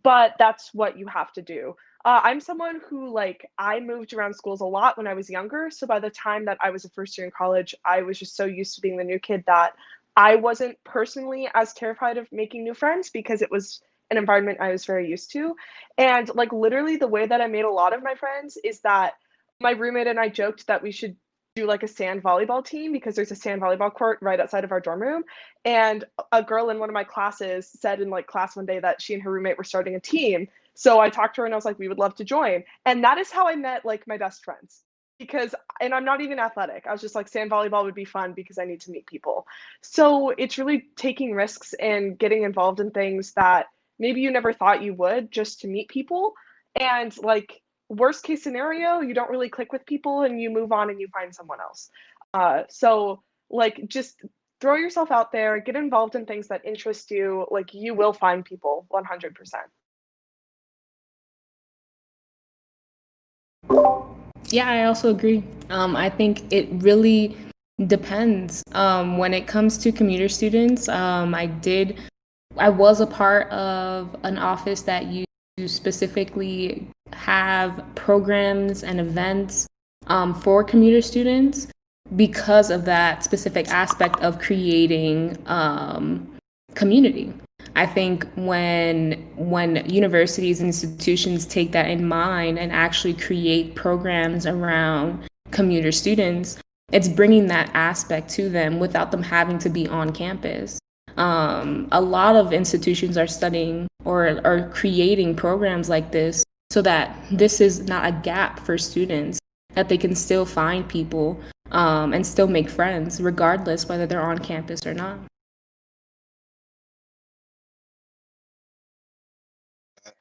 but 0.01 0.33
that's 0.39 0.73
what 0.73 0.97
you 0.97 1.05
have 1.05 1.31
to 1.33 1.43
do. 1.43 1.75
Uh, 2.03 2.19
I'm 2.23 2.41
someone 2.41 2.81
who 2.89 3.13
like 3.13 3.47
I 3.59 3.79
moved 3.79 4.13
around 4.13 4.33
schools 4.33 4.61
a 4.61 4.65
lot 4.65 4.97
when 4.97 5.05
I 5.05 5.13
was 5.13 5.29
younger. 5.29 5.69
So 5.69 5.85
by 5.85 5.99
the 5.99 6.09
time 6.09 6.45
that 6.45 6.57
I 6.61 6.71
was 6.71 6.83
a 6.83 6.89
first 6.89 7.15
year 7.15 7.25
in 7.25 7.31
college, 7.31 7.75
I 7.85 8.01
was 8.01 8.17
just 8.17 8.35
so 8.35 8.45
used 8.45 8.73
to 8.75 8.81
being 8.81 8.97
the 8.97 9.03
new 9.03 9.19
kid 9.19 9.43
that 9.45 9.73
I 10.15 10.35
wasn't 10.35 10.77
personally 10.83 11.49
as 11.53 11.73
terrified 11.73 12.17
of 12.17 12.31
making 12.31 12.63
new 12.63 12.73
friends 12.73 13.09
because 13.09 13.41
it 13.41 13.51
was 13.51 13.81
an 14.11 14.17
environment 14.17 14.59
I 14.61 14.71
was 14.71 14.85
very 14.85 15.09
used 15.09 15.31
to. 15.31 15.55
And 15.97 16.29
like 16.35 16.53
literally 16.53 16.97
the 16.97 17.07
way 17.07 17.25
that 17.25 17.41
I 17.41 17.47
made 17.47 17.65
a 17.65 17.71
lot 17.71 17.93
of 17.93 18.03
my 18.03 18.15
friends 18.15 18.57
is 18.63 18.81
that 18.81 19.13
my 19.59 19.71
roommate 19.71 20.07
and 20.07 20.19
I 20.19 20.29
joked 20.29 20.67
that 20.67 20.83
we 20.83 20.91
should 20.91 21.15
do 21.55 21.65
like 21.67 21.83
a 21.83 21.87
sand 21.87 22.23
volleyball 22.23 22.65
team 22.65 22.91
because 22.91 23.15
there's 23.15 23.31
a 23.31 23.35
sand 23.35 23.61
volleyball 23.61 23.93
court 23.93 24.19
right 24.21 24.39
outside 24.39 24.63
of 24.63 24.71
our 24.71 24.79
dorm 24.79 25.01
room. 25.01 25.23
And 25.65 26.03
a 26.31 26.43
girl 26.43 26.69
in 26.69 26.79
one 26.79 26.89
of 26.89 26.93
my 26.93 27.03
classes 27.03 27.69
said 27.79 28.01
in 28.01 28.09
like 28.09 28.27
class 28.27 28.55
one 28.55 28.65
day 28.65 28.79
that 28.79 29.01
she 29.01 29.13
and 29.13 29.23
her 29.23 29.31
roommate 29.31 29.57
were 29.57 29.63
starting 29.63 29.95
a 29.95 29.99
team. 29.99 30.47
So 30.75 30.99
I 30.99 31.09
talked 31.09 31.35
to 31.35 31.41
her 31.41 31.45
and 31.45 31.53
I 31.53 31.57
was 31.57 31.65
like, 31.65 31.79
we 31.79 31.87
would 31.87 31.99
love 31.99 32.15
to 32.15 32.23
join. 32.23 32.63
And 32.85 33.03
that 33.03 33.17
is 33.17 33.31
how 33.31 33.47
I 33.47 33.55
met 33.55 33.85
like 33.85 34.07
my 34.07 34.17
best 34.17 34.43
friends 34.43 34.83
because 35.19 35.53
and 35.79 35.93
I'm 35.93 36.05
not 36.05 36.21
even 36.21 36.39
athletic. 36.39 36.85
I 36.87 36.91
was 36.91 37.01
just 37.01 37.15
like 37.15 37.27
sand 37.27 37.51
volleyball 37.51 37.83
would 37.83 37.95
be 37.95 38.05
fun 38.05 38.33
because 38.33 38.57
I 38.57 38.65
need 38.65 38.81
to 38.81 38.91
meet 38.91 39.05
people. 39.05 39.45
So 39.81 40.29
it's 40.29 40.57
really 40.57 40.85
taking 40.95 41.33
risks 41.33 41.73
and 41.73 42.17
getting 42.17 42.43
involved 42.43 42.79
in 42.79 42.91
things 42.91 43.33
that 43.33 43.67
maybe 43.99 44.21
you 44.21 44.31
never 44.31 44.53
thought 44.53 44.81
you 44.81 44.93
would 44.93 45.31
just 45.31 45.61
to 45.61 45.67
meet 45.67 45.89
people. 45.89 46.33
And 46.79 47.15
like 47.17 47.61
worst 47.89 48.23
case 48.23 48.43
scenario, 48.43 49.01
you 49.01 49.13
don't 49.13 49.29
really 49.29 49.49
click 49.49 49.71
with 49.71 49.85
people 49.85 50.21
and 50.23 50.41
you 50.41 50.49
move 50.49 50.71
on 50.71 50.89
and 50.89 50.99
you 50.99 51.07
find 51.09 51.33
someone 51.33 51.59
else. 51.61 51.89
Uh, 52.33 52.63
so 52.69 53.21
like 53.49 53.87
just 53.87 54.21
throw 54.59 54.75
yourself 54.75 55.11
out 55.11 55.31
there, 55.31 55.59
get 55.59 55.75
involved 55.75 56.15
in 56.15 56.25
things 56.25 56.47
that 56.47 56.65
interest 56.65 57.11
you. 57.11 57.45
Like 57.51 57.73
you 57.73 57.93
will 57.93 58.13
find 58.13 58.43
people 58.43 58.87
100%. 58.91 59.33
Yeah, 64.53 64.69
I 64.69 64.83
also 64.85 65.09
agree. 65.09 65.43
Um, 65.71 65.95
I 65.95 66.11
think 66.11 66.53
it 66.53 66.67
really 66.73 67.35
depends. 67.87 68.63
Um, 68.73 69.17
when 69.17 69.33
it 69.33 69.47
comes 69.47 69.79
to 69.79 69.91
commuter 69.91 70.29
students, 70.29 70.87
um, 70.87 71.33
I 71.33 71.47
did, 71.47 71.97
I 72.55 72.69
was 72.69 73.01
a 73.01 73.07
part 73.07 73.49
of 73.49 74.15
an 74.21 74.37
office 74.37 74.83
that 74.83 75.05
to 75.57 75.67
specifically 75.67 76.87
have 77.13 77.83
programs 77.95 78.83
and 78.83 78.99
events 78.99 79.65
um, 80.05 80.35
for 80.35 80.63
commuter 80.63 81.01
students 81.01 81.65
because 82.15 82.69
of 82.69 82.85
that 82.85 83.23
specific 83.23 83.67
aspect 83.69 84.19
of 84.19 84.37
creating 84.37 85.35
um, 85.47 86.37
community. 86.75 87.33
I 87.75 87.85
think 87.85 88.27
when 88.35 89.13
when 89.35 89.89
universities 89.89 90.59
and 90.59 90.67
institutions 90.67 91.45
take 91.45 91.71
that 91.71 91.89
in 91.89 92.07
mind 92.07 92.59
and 92.59 92.71
actually 92.71 93.15
create 93.15 93.75
programs 93.75 94.45
around 94.45 95.27
commuter 95.51 95.91
students, 95.91 96.59
it's 96.91 97.07
bringing 97.07 97.47
that 97.47 97.71
aspect 97.73 98.29
to 98.31 98.49
them 98.49 98.79
without 98.79 99.11
them 99.11 99.23
having 99.23 99.57
to 99.59 99.69
be 99.69 99.87
on 99.87 100.11
campus. 100.11 100.79
Um, 101.17 101.87
a 101.91 102.01
lot 102.01 102.35
of 102.35 102.53
institutions 102.53 103.17
are 103.17 103.27
studying 103.27 103.87
or 104.05 104.41
are 104.45 104.69
creating 104.69 105.35
programs 105.35 105.89
like 105.89 106.11
this 106.11 106.43
so 106.71 106.81
that 106.81 107.15
this 107.31 107.61
is 107.61 107.87
not 107.87 108.07
a 108.07 108.11
gap 108.11 108.59
for 108.59 108.77
students, 108.77 109.39
that 109.73 109.89
they 109.89 109.97
can 109.97 110.15
still 110.15 110.45
find 110.45 110.87
people 110.87 111.39
um, 111.71 112.13
and 112.13 112.25
still 112.25 112.47
make 112.47 112.69
friends, 112.69 113.21
regardless 113.21 113.87
whether 113.87 114.05
they're 114.05 114.21
on 114.21 114.37
campus 114.39 114.85
or 114.85 114.93
not. 114.93 115.19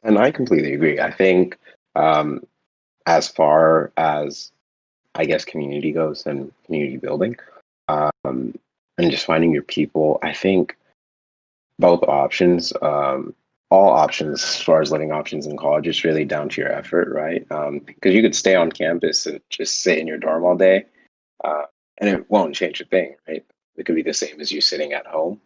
And 0.03 0.19
I 0.19 0.31
completely 0.31 0.75
agree. 0.75 0.99
I 1.01 1.11
think 1.11 1.59
um, 1.95 2.45
as 3.07 3.29
far 3.29 3.93
as 3.97 4.51
I 5.15 5.25
guess 5.27 5.45
community 5.45 5.93
goes 5.93 6.27
and 6.27 6.53
community 6.65 6.97
building, 6.97 7.37
um, 7.89 8.13
and 8.25 9.11
just 9.11 9.27
finding 9.27 9.53
your 9.53 9.63
people, 9.63 10.19
I 10.23 10.33
think 10.33 10.77
both 11.79 12.03
options 12.05 12.73
um, 12.83 13.35
all 13.73 13.89
options 13.89 14.45
as 14.45 14.61
far 14.61 14.83
as 14.83 14.93
living 14.93 15.13
options 15.13 15.47
in 15.47 15.57
college. 15.57 15.89
It's 15.89 16.05
really 16.05 16.27
down 16.27 16.51
to 16.51 16.61
your 16.61 16.71
effort, 16.71 17.11
right? 17.11 17.41
Because 17.49 17.69
um, 17.69 17.81
you 18.13 18.21
could 18.21 18.37
stay 18.37 18.55
on 18.55 18.71
campus 18.71 19.25
and 19.25 19.41
just 19.49 19.81
sit 19.81 19.97
in 19.97 20.07
your 20.07 20.19
dorm 20.19 20.45
all 20.45 20.57
day, 20.57 20.85
uh, 21.43 21.63
and 21.99 22.11
it 22.11 22.31
won't 22.31 22.55
change 22.55 22.83
a 22.83 22.85
thing, 22.85 23.17
right? 23.27 23.43
It 23.77 23.87
could 23.87 23.95
be 23.95 24.03
the 24.03 24.13
same 24.13 24.41
as 24.43 24.53
you 24.53 24.61
sitting 24.61 24.93
at 24.93 25.07
home. 25.07 25.41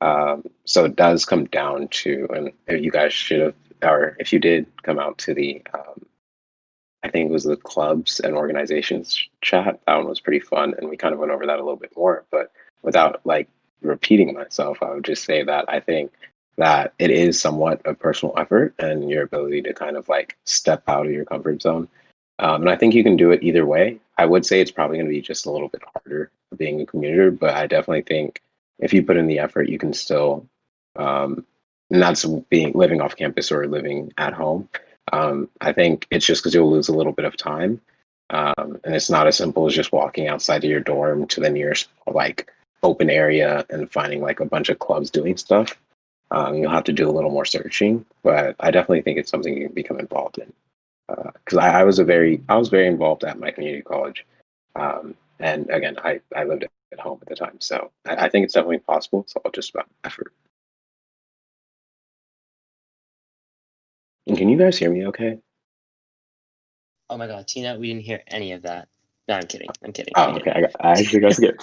Um, 0.00 0.44
so 0.64 0.84
it 0.84 0.94
does 0.94 1.24
come 1.24 1.46
down 1.46 1.88
to, 1.88 2.28
and 2.34 2.52
you 2.84 2.92
guys 2.92 3.12
should 3.12 3.40
have, 3.40 3.54
or 3.82 4.16
if 4.18 4.32
you 4.32 4.38
did 4.38 4.66
come 4.82 4.98
out 4.98 5.18
to 5.18 5.34
the, 5.34 5.62
um, 5.74 6.06
I 7.02 7.08
think 7.08 7.30
it 7.30 7.32
was 7.32 7.44
the 7.44 7.56
clubs 7.56 8.20
and 8.20 8.34
organizations 8.34 9.28
chat. 9.40 9.80
That 9.86 9.96
one 9.96 10.08
was 10.08 10.20
pretty 10.20 10.40
fun, 10.40 10.74
and 10.78 10.88
we 10.88 10.96
kind 10.96 11.12
of 11.12 11.20
went 11.20 11.32
over 11.32 11.46
that 11.46 11.58
a 11.58 11.62
little 11.62 11.76
bit 11.76 11.96
more. 11.96 12.24
But 12.30 12.52
without 12.82 13.20
like 13.24 13.48
repeating 13.80 14.32
myself, 14.34 14.78
I 14.82 14.90
would 14.90 15.04
just 15.04 15.24
say 15.24 15.42
that 15.42 15.64
I 15.68 15.80
think 15.80 16.12
that 16.58 16.92
it 16.98 17.10
is 17.10 17.40
somewhat 17.40 17.80
a 17.84 17.94
personal 17.94 18.34
effort 18.36 18.74
and 18.78 19.08
your 19.08 19.22
ability 19.22 19.62
to 19.62 19.72
kind 19.72 19.96
of 19.96 20.08
like 20.08 20.36
step 20.44 20.82
out 20.86 21.06
of 21.06 21.12
your 21.12 21.24
comfort 21.24 21.62
zone. 21.62 21.88
Um, 22.38 22.62
and 22.62 22.70
I 22.70 22.76
think 22.76 22.94
you 22.94 23.02
can 23.02 23.16
do 23.16 23.30
it 23.30 23.42
either 23.42 23.66
way. 23.66 23.98
I 24.18 24.26
would 24.26 24.44
say 24.44 24.60
it's 24.60 24.70
probably 24.70 24.98
going 24.98 25.06
to 25.06 25.12
be 25.12 25.20
just 25.20 25.46
a 25.46 25.50
little 25.50 25.68
bit 25.68 25.82
harder 25.94 26.30
being 26.56 26.80
a 26.80 26.86
commuter, 26.86 27.30
but 27.30 27.54
I 27.54 27.66
definitely 27.66 28.02
think 28.02 28.42
if 28.78 28.92
you 28.92 29.02
put 29.02 29.16
in 29.16 29.26
the 29.26 29.38
effort, 29.38 29.68
you 29.68 29.78
can 29.78 29.92
still, 29.92 30.46
um, 30.96 31.46
that's 32.00 32.24
being 32.24 32.72
living 32.74 33.00
off 33.00 33.16
campus 33.16 33.50
or 33.50 33.66
living 33.66 34.12
at 34.18 34.32
home. 34.32 34.68
Um, 35.12 35.48
I 35.60 35.72
think 35.72 36.06
it's 36.10 36.24
just 36.24 36.42
because 36.42 36.54
you'll 36.54 36.70
lose 36.70 36.88
a 36.88 36.94
little 36.94 37.12
bit 37.12 37.24
of 37.24 37.36
time. 37.36 37.80
Um, 38.30 38.80
and 38.84 38.94
it's 38.94 39.10
not 39.10 39.26
as 39.26 39.36
simple 39.36 39.66
as 39.66 39.74
just 39.74 39.92
walking 39.92 40.28
outside 40.28 40.64
of 40.64 40.70
your 40.70 40.80
dorm 40.80 41.26
to 41.28 41.40
the 41.40 41.50
nearest 41.50 41.88
like 42.06 42.50
open 42.82 43.10
area 43.10 43.66
and 43.68 43.90
finding 43.90 44.20
like 44.20 44.40
a 44.40 44.46
bunch 44.46 44.68
of 44.68 44.78
clubs 44.78 45.10
doing 45.10 45.36
stuff. 45.36 45.78
Um, 46.30 46.56
you'll 46.56 46.70
have 46.70 46.84
to 46.84 46.92
do 46.92 47.08
a 47.08 47.12
little 47.12 47.30
more 47.30 47.44
searching, 47.44 48.06
but 48.22 48.56
I 48.58 48.70
definitely 48.70 49.02
think 49.02 49.18
it's 49.18 49.30
something 49.30 49.54
you 49.54 49.66
can 49.66 49.74
become 49.74 50.00
involved 50.00 50.38
in. 50.38 50.50
Because 51.08 51.58
uh, 51.58 51.60
I, 51.60 51.80
I, 51.80 51.84
was 51.84 51.98
a 51.98 52.04
very, 52.04 52.42
I 52.48 52.56
was 52.56 52.70
very 52.70 52.86
involved 52.86 53.22
at 53.22 53.38
my 53.38 53.50
community 53.50 53.82
college, 53.82 54.24
um, 54.76 55.14
and 55.40 55.68
again, 55.68 55.98
I 56.02 56.20
I 56.34 56.44
lived 56.44 56.64
at 56.64 57.00
home 57.00 57.18
at 57.20 57.28
the 57.28 57.34
time, 57.34 57.60
so 57.60 57.90
I, 58.06 58.14
I 58.16 58.28
think 58.30 58.44
it's 58.44 58.54
definitely 58.54 58.78
possible. 58.78 59.20
It's 59.20 59.34
all 59.36 59.50
just 59.50 59.70
about 59.70 59.88
effort. 60.04 60.32
Can 64.26 64.48
you 64.48 64.58
guys 64.58 64.78
hear 64.78 64.90
me? 64.90 65.06
Okay. 65.06 65.38
Oh 67.10 67.16
my 67.16 67.26
god, 67.26 67.46
Tina, 67.46 67.78
we 67.78 67.88
didn't 67.88 68.02
hear 68.02 68.22
any 68.26 68.52
of 68.52 68.62
that. 68.62 68.88
No, 69.28 69.34
I'm 69.34 69.46
kidding. 69.46 69.68
I'm 69.84 69.92
kidding. 69.92 70.12
Oh, 70.16 70.34
okay. 70.36 70.50
I, 70.50 70.60
got, 70.62 70.70
I 70.80 70.90
actually 70.92 71.20
got 71.20 71.34
scared. 71.34 71.60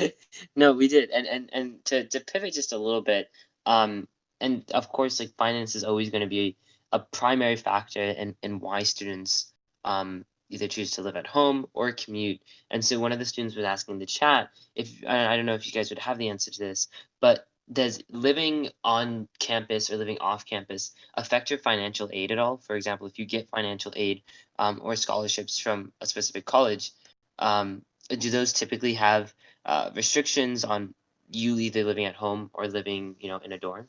no, 0.56 0.72
we 0.72 0.88
did, 0.88 1.10
and 1.10 1.26
and 1.26 1.50
and 1.52 1.84
to 1.86 2.06
to 2.08 2.20
pivot 2.20 2.54
just 2.54 2.72
a 2.72 2.78
little 2.78 3.02
bit, 3.02 3.28
um, 3.64 4.08
and 4.40 4.64
of 4.72 4.88
course, 4.88 5.20
like 5.20 5.34
finance 5.36 5.74
is 5.74 5.84
always 5.84 6.10
going 6.10 6.22
to 6.22 6.28
be 6.28 6.56
a 6.92 6.98
primary 7.00 7.56
factor 7.56 8.02
in 8.02 8.34
in 8.42 8.60
why 8.60 8.82
students 8.82 9.52
um 9.84 10.24
either 10.48 10.68
choose 10.68 10.92
to 10.92 11.02
live 11.02 11.16
at 11.16 11.26
home 11.26 11.66
or 11.74 11.92
commute. 11.92 12.40
And 12.70 12.84
so 12.84 13.00
one 13.00 13.12
of 13.12 13.18
the 13.18 13.24
students 13.24 13.56
was 13.56 13.64
asking 13.64 13.94
in 13.94 13.98
the 13.98 14.06
chat 14.06 14.50
if 14.74 15.02
I 15.06 15.36
don't 15.36 15.46
know 15.46 15.54
if 15.54 15.66
you 15.66 15.72
guys 15.72 15.90
would 15.90 15.98
have 15.98 16.18
the 16.18 16.28
answer 16.28 16.50
to 16.50 16.58
this, 16.58 16.88
but 17.20 17.46
does 17.70 18.02
living 18.10 18.70
on 18.84 19.28
campus 19.38 19.90
or 19.90 19.96
living 19.96 20.18
off 20.20 20.46
campus 20.46 20.92
affect 21.14 21.50
your 21.50 21.58
financial 21.58 22.08
aid 22.12 22.30
at 22.30 22.38
all? 22.38 22.58
For 22.58 22.76
example, 22.76 23.06
if 23.06 23.18
you 23.18 23.26
get 23.26 23.48
financial 23.48 23.92
aid 23.96 24.22
um, 24.58 24.80
or 24.82 24.96
scholarships 24.96 25.58
from 25.58 25.92
a 26.00 26.06
specific 26.06 26.44
college, 26.44 26.92
um, 27.38 27.82
do 28.08 28.30
those 28.30 28.52
typically 28.52 28.94
have 28.94 29.34
uh, 29.64 29.90
restrictions 29.94 30.64
on 30.64 30.94
you 31.28 31.58
either 31.58 31.84
living 31.84 32.04
at 32.04 32.14
home 32.14 32.50
or 32.54 32.68
living, 32.68 33.16
you 33.18 33.28
know, 33.28 33.38
in 33.38 33.52
a 33.52 33.58
dorm? 33.58 33.88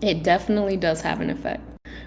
It 0.00 0.22
definitely 0.22 0.76
does 0.76 1.00
have 1.00 1.20
an 1.20 1.30
effect 1.30 1.62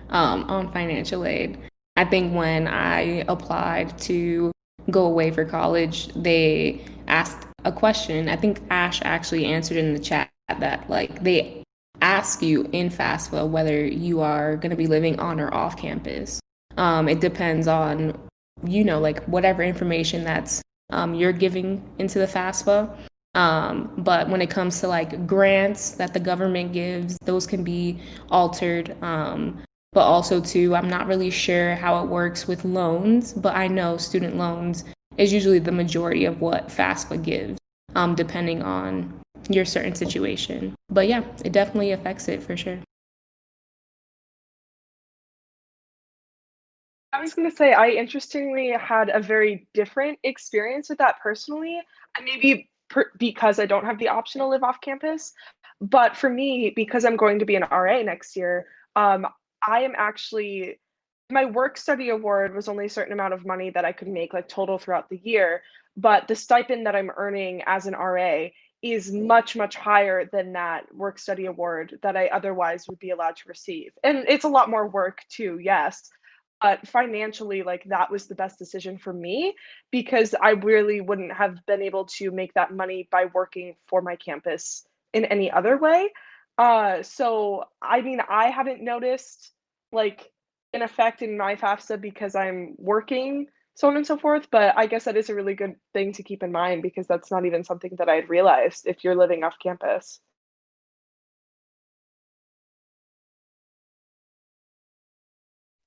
um, 0.09 0.45
on 0.45 0.71
financial 0.71 1.25
aid. 1.25 1.57
I 1.97 2.05
think 2.05 2.33
when 2.33 2.67
I 2.67 3.25
applied 3.27 3.97
to 3.99 4.51
go 4.89 5.05
away 5.05 5.31
for 5.31 5.43
college, 5.43 6.07
they 6.15 6.85
asked 7.07 7.45
a 7.63 7.71
question. 7.71 8.29
I 8.29 8.35
think 8.35 8.61
Ash 8.69 9.01
actually 9.03 9.45
answered 9.45 9.77
in 9.77 9.93
the 9.93 9.99
chat 9.99 10.29
that 10.59 10.89
like 10.89 11.23
they 11.23 11.63
ask 12.01 12.41
you 12.41 12.67
in 12.71 12.89
FAFSA 12.89 13.47
whether 13.47 13.85
you 13.85 14.21
are 14.21 14.55
going 14.55 14.71
to 14.71 14.75
be 14.75 14.87
living 14.87 15.19
on 15.19 15.39
or 15.39 15.53
off 15.53 15.77
campus. 15.77 16.39
Um, 16.77 17.07
it 17.07 17.19
depends 17.19 17.67
on 17.67 18.17
you 18.63 18.83
know, 18.83 18.99
like 18.99 19.23
whatever 19.25 19.63
information 19.63 20.23
that's 20.23 20.61
um, 20.91 21.13
you're 21.13 21.31
giving 21.31 21.83
into 21.97 22.19
the 22.19 22.27
FAFSA. 22.27 22.95
Um, 23.33 23.93
but 23.97 24.29
when 24.29 24.41
it 24.41 24.49
comes 24.49 24.81
to 24.81 24.87
like 24.87 25.25
grants 25.25 25.91
that 25.91 26.13
the 26.13 26.19
government 26.19 26.73
gives, 26.73 27.17
those 27.19 27.47
can 27.47 27.63
be 27.63 27.99
altered. 28.29 29.01
Um, 29.01 29.63
but 29.93 30.01
also 30.01 30.41
too, 30.41 30.75
I'm 30.75 30.89
not 30.89 31.07
really 31.07 31.29
sure 31.29 31.75
how 31.75 32.03
it 32.03 32.07
works 32.07 32.47
with 32.47 32.65
loans, 32.65 33.33
but 33.33 33.55
I 33.55 33.67
know 33.67 33.97
student 33.97 34.37
loans 34.37 34.83
is 35.17 35.33
usually 35.33 35.59
the 35.59 35.71
majority 35.71 36.25
of 36.25 36.41
what 36.41 36.69
FAFSA 36.69 37.23
gives, 37.23 37.59
um, 37.95 38.15
depending 38.15 38.61
on 38.61 39.21
your 39.49 39.65
certain 39.65 39.95
situation. 39.95 40.75
But 40.89 41.07
yeah, 41.07 41.23
it 41.43 41.51
definitely 41.51 41.91
affects 41.91 42.27
it 42.27 42.41
for 42.41 42.55
sure. 42.55 42.79
I 47.13 47.19
was 47.19 47.33
going 47.33 47.49
to 47.49 47.55
say, 47.55 47.73
I 47.73 47.89
interestingly 47.89 48.71
had 48.71 49.09
a 49.09 49.19
very 49.19 49.67
different 49.73 50.17
experience 50.23 50.89
with 50.89 50.97
that 50.99 51.19
personally. 51.21 51.81
Maybe 52.23 52.69
per- 52.89 53.11
because 53.17 53.59
I 53.59 53.65
don't 53.65 53.85
have 53.85 53.99
the 53.99 54.07
option 54.07 54.39
to 54.39 54.47
live 54.47 54.63
off 54.63 54.79
campus. 54.81 55.33
But 55.81 56.15
for 56.15 56.29
me, 56.29 56.71
because 56.75 57.03
I'm 57.03 57.17
going 57.17 57.39
to 57.39 57.45
be 57.45 57.55
an 57.55 57.65
RA 57.69 58.01
next 58.01 58.37
year, 58.37 58.67
um, 58.95 59.25
I 59.67 59.81
am 59.81 59.93
actually, 59.97 60.79
my 61.31 61.45
work 61.45 61.77
study 61.77 62.09
award 62.09 62.55
was 62.55 62.67
only 62.67 62.85
a 62.85 62.89
certain 62.89 63.13
amount 63.13 63.33
of 63.33 63.45
money 63.45 63.69
that 63.71 63.85
I 63.85 63.91
could 63.91 64.07
make, 64.07 64.33
like 64.33 64.47
total 64.47 64.77
throughout 64.77 65.09
the 65.09 65.21
year. 65.23 65.61
But 65.97 66.27
the 66.27 66.35
stipend 66.35 66.85
that 66.85 66.95
I'm 66.95 67.11
earning 67.15 67.63
as 67.65 67.85
an 67.85 67.93
RA 67.93 68.47
is 68.81 69.11
much 69.11 69.55
much 69.55 69.75
higher 69.75 70.25
than 70.25 70.53
that 70.53 70.93
work 70.93 71.19
study 71.19 71.45
award 71.45 71.99
that 72.01 72.17
I 72.17 72.27
otherwise 72.27 72.87
would 72.87 72.99
be 72.99 73.11
allowed 73.11 73.35
to 73.37 73.49
receive. 73.49 73.91
And 74.03 74.25
it's 74.27 74.45
a 74.45 74.49
lot 74.49 74.69
more 74.69 74.87
work 74.87 75.19
too, 75.29 75.59
yes, 75.61 76.09
but 76.61 76.87
financially 76.87 77.63
like 77.63 77.83
that 77.85 78.11
was 78.11 78.27
the 78.27 78.35
best 78.35 78.59
decision 78.59 78.97
for 78.97 79.11
me 79.11 79.55
because 79.91 80.35
i 80.41 80.51
really 80.51 81.01
wouldn't 81.01 81.33
have 81.33 81.57
been 81.65 81.81
able 81.81 82.05
to 82.05 82.31
make 82.31 82.53
that 82.53 82.73
money 82.73 83.07
by 83.11 83.25
working 83.33 83.75
for 83.87 84.01
my 84.01 84.15
campus 84.15 84.85
in 85.13 85.25
any 85.25 85.51
other 85.51 85.77
way 85.77 86.09
uh 86.57 87.01
so 87.01 87.63
i 87.81 88.01
mean 88.01 88.21
i 88.29 88.49
haven't 88.49 88.81
noticed 88.81 89.51
like 89.91 90.31
an 90.73 90.83
effect 90.83 91.21
in 91.21 91.37
my 91.37 91.55
fafsa 91.55 91.99
because 92.01 92.35
i'm 92.35 92.75
working 92.77 93.47
so 93.75 93.87
on 93.89 93.97
and 93.97 94.07
so 94.07 94.17
forth 94.17 94.47
but 94.51 94.73
i 94.77 94.87
guess 94.87 95.05
that 95.05 95.17
is 95.17 95.29
a 95.29 95.35
really 95.35 95.55
good 95.55 95.75
thing 95.93 96.13
to 96.13 96.23
keep 96.23 96.43
in 96.43 96.51
mind 96.51 96.81
because 96.83 97.07
that's 97.07 97.31
not 97.31 97.45
even 97.45 97.63
something 97.63 97.91
that 97.97 98.09
i'd 98.09 98.29
realized 98.29 98.83
if 98.87 99.03
you're 99.03 99.15
living 99.17 99.43
off 99.43 99.55
campus 99.63 100.19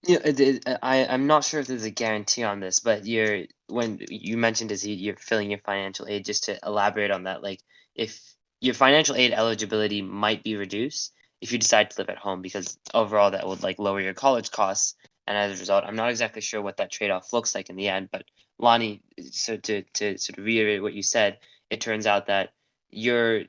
Yeah, 0.07 0.18
it, 0.25 0.40
it, 0.40 0.64
I 0.83 1.07
I'm 1.07 1.27
not 1.29 1.44
sure 1.44 1.61
if 1.61 1.66
there's 1.68 1.85
a 1.85 1.90
guarantee 1.90 2.42
on 2.44 2.61
this, 2.61 2.81
but 2.81 3.07
you're 3.07 3.44
when 3.68 4.01
you 4.09 4.37
mentioned 4.38 4.73
is 4.73 4.87
you're 4.87 5.16
filling 5.16 5.51
your 5.51 5.61
financial 5.61 6.09
aid. 6.09 6.25
Just 6.25 6.44
to 6.44 6.59
elaborate 6.66 7.11
on 7.12 7.25
that, 7.25 7.42
like 7.42 7.61
if 7.94 8.20
your 8.61 8.75
financial 8.75 9.16
aid 9.16 9.33
eligibility 9.33 10.03
might 10.03 10.42
be 10.44 10.57
reduced 10.57 11.12
if 11.44 11.52
you 11.52 11.59
decide 11.59 11.90
to 11.90 12.00
live 12.00 12.09
at 12.09 12.16
home, 12.16 12.40
because 12.40 12.78
overall 12.94 13.30
that 13.33 13.46
would 13.46 13.62
like 13.62 13.78
lower 13.78 14.00
your 14.00 14.14
college 14.14 14.50
costs, 14.50 14.94
and 15.26 15.37
as 15.37 15.59
a 15.59 15.61
result, 15.61 15.85
I'm 15.85 15.94
not 15.94 16.09
exactly 16.09 16.40
sure 16.40 16.62
what 16.62 16.78
that 16.78 16.90
trade 16.90 17.11
off 17.11 17.35
looks 17.35 17.54
like 17.54 17.68
in 17.68 17.76
the 17.76 17.88
end. 17.88 18.09
But 18.11 18.24
Lonnie, 18.59 19.02
so 19.30 19.59
to 19.59 19.83
to 19.83 20.16
sort 20.16 20.38
of 20.38 20.44
reiterate 20.46 20.80
what 20.80 20.94
you 20.94 21.02
said, 21.02 21.38
it 21.68 21.83
turns 21.83 22.07
out 22.07 22.28
that 22.28 22.54
your 22.90 23.42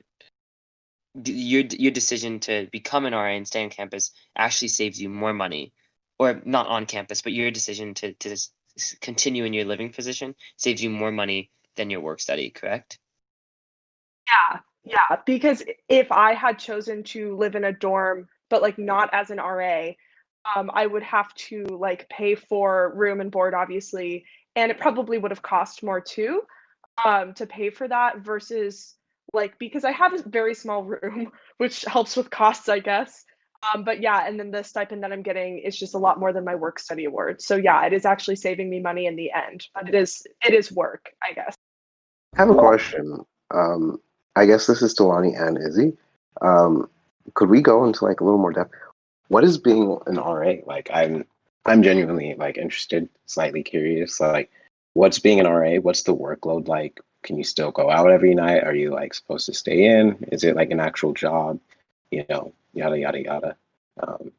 your 1.24 1.62
your 1.70 1.90
decision 1.90 2.40
to 2.40 2.68
become 2.70 3.06
an 3.06 3.14
RA 3.14 3.30
and 3.30 3.48
stay 3.48 3.64
on 3.64 3.70
campus 3.70 4.10
actually 4.36 4.68
saves 4.68 5.00
you 5.00 5.08
more 5.08 5.32
money 5.32 5.72
or 6.18 6.42
not 6.44 6.66
on 6.66 6.84
campus, 6.84 7.22
but 7.22 7.32
your 7.32 7.50
decision 7.50 7.94
to, 7.94 8.12
to 8.12 8.36
continue 9.00 9.44
in 9.44 9.54
your 9.54 9.64
living 9.64 9.90
position 9.90 10.34
saves 10.58 10.82
you 10.82 10.90
more 10.90 11.10
money 11.10 11.50
than 11.76 11.88
your 11.88 12.00
work 12.00 12.20
study, 12.20 12.50
correct? 12.50 12.98
Yeah, 14.28 14.60
yeah. 14.86 15.16
Because 15.26 15.62
if 15.88 16.10
I 16.12 16.32
had 16.32 16.58
chosen 16.58 17.02
to 17.04 17.36
live 17.36 17.54
in 17.56 17.64
a 17.64 17.72
dorm, 17.72 18.28
but 18.48 18.62
like 18.62 18.78
not 18.78 19.10
as 19.12 19.30
an 19.30 19.38
RA, 19.38 19.90
um, 20.54 20.70
I 20.72 20.86
would 20.86 21.02
have 21.02 21.34
to 21.34 21.64
like 21.64 22.08
pay 22.08 22.36
for 22.36 22.92
room 22.94 23.20
and 23.20 23.30
board, 23.30 23.52
obviously, 23.52 24.24
and 24.54 24.70
it 24.70 24.78
probably 24.78 25.18
would 25.18 25.32
have 25.32 25.42
cost 25.42 25.82
more 25.82 26.00
too 26.00 26.42
um, 27.04 27.34
to 27.34 27.46
pay 27.46 27.70
for 27.70 27.88
that 27.88 28.18
versus 28.18 28.94
like 29.32 29.58
because 29.58 29.84
I 29.84 29.90
have 29.90 30.14
a 30.14 30.22
very 30.28 30.54
small 30.54 30.84
room, 30.84 31.32
which 31.58 31.82
helps 31.82 32.16
with 32.16 32.30
costs, 32.30 32.68
I 32.68 32.78
guess. 32.78 33.24
Um, 33.74 33.82
but 33.82 34.00
yeah, 34.00 34.26
and 34.26 34.38
then 34.38 34.50
the 34.50 34.62
stipend 34.62 35.02
that 35.02 35.12
I'm 35.12 35.22
getting 35.22 35.58
is 35.58 35.76
just 35.76 35.94
a 35.94 35.98
lot 35.98 36.20
more 36.20 36.32
than 36.32 36.44
my 36.44 36.54
work 36.54 36.78
study 36.78 37.06
award. 37.06 37.42
So 37.42 37.56
yeah, 37.56 37.84
it 37.84 37.92
is 37.92 38.04
actually 38.04 38.36
saving 38.36 38.70
me 38.70 38.80
money 38.80 39.06
in 39.06 39.16
the 39.16 39.32
end, 39.32 39.66
but 39.74 39.88
it 39.88 39.94
is 39.94 40.24
it 40.44 40.54
is 40.54 40.70
work, 40.70 41.10
I 41.22 41.32
guess. 41.32 41.56
I 42.34 42.42
have 42.42 42.50
a 42.50 42.54
question. 42.54 43.24
Um, 43.52 43.98
I 44.36 44.44
guess 44.44 44.66
this 44.66 44.82
is 44.82 44.94
Delani 44.94 45.34
and 45.40 45.56
Izzy. 45.58 45.96
Um, 46.42 46.88
could 47.34 47.48
we 47.48 47.62
go 47.62 47.84
into 47.84 48.04
like 48.04 48.20
a 48.20 48.24
little 48.24 48.38
more 48.38 48.52
depth? 48.52 48.74
What 49.28 49.44
is 49.44 49.58
being 49.58 49.98
an 50.06 50.16
RA 50.16 50.56
like? 50.66 50.90
I'm 50.92 51.24
I'm 51.64 51.82
genuinely 51.82 52.34
like 52.38 52.58
interested, 52.58 53.08
slightly 53.24 53.62
curious. 53.62 54.20
Like, 54.20 54.50
what's 54.92 55.18
being 55.18 55.40
an 55.40 55.46
RA? 55.46 55.76
What's 55.76 56.02
the 56.02 56.14
workload 56.14 56.68
like? 56.68 57.00
Can 57.22 57.38
you 57.38 57.44
still 57.44 57.72
go 57.72 57.90
out 57.90 58.10
every 58.10 58.34
night? 58.34 58.62
Are 58.62 58.74
you 58.74 58.90
like 58.90 59.14
supposed 59.14 59.46
to 59.46 59.54
stay 59.54 59.86
in? 59.86 60.16
Is 60.30 60.44
it 60.44 60.54
like 60.54 60.70
an 60.70 60.80
actual 60.80 61.14
job? 61.14 61.58
You 62.10 62.24
know, 62.28 62.52
yada 62.74 62.98
yada 62.98 63.22
yada. 63.22 63.56
Um, 64.00 64.32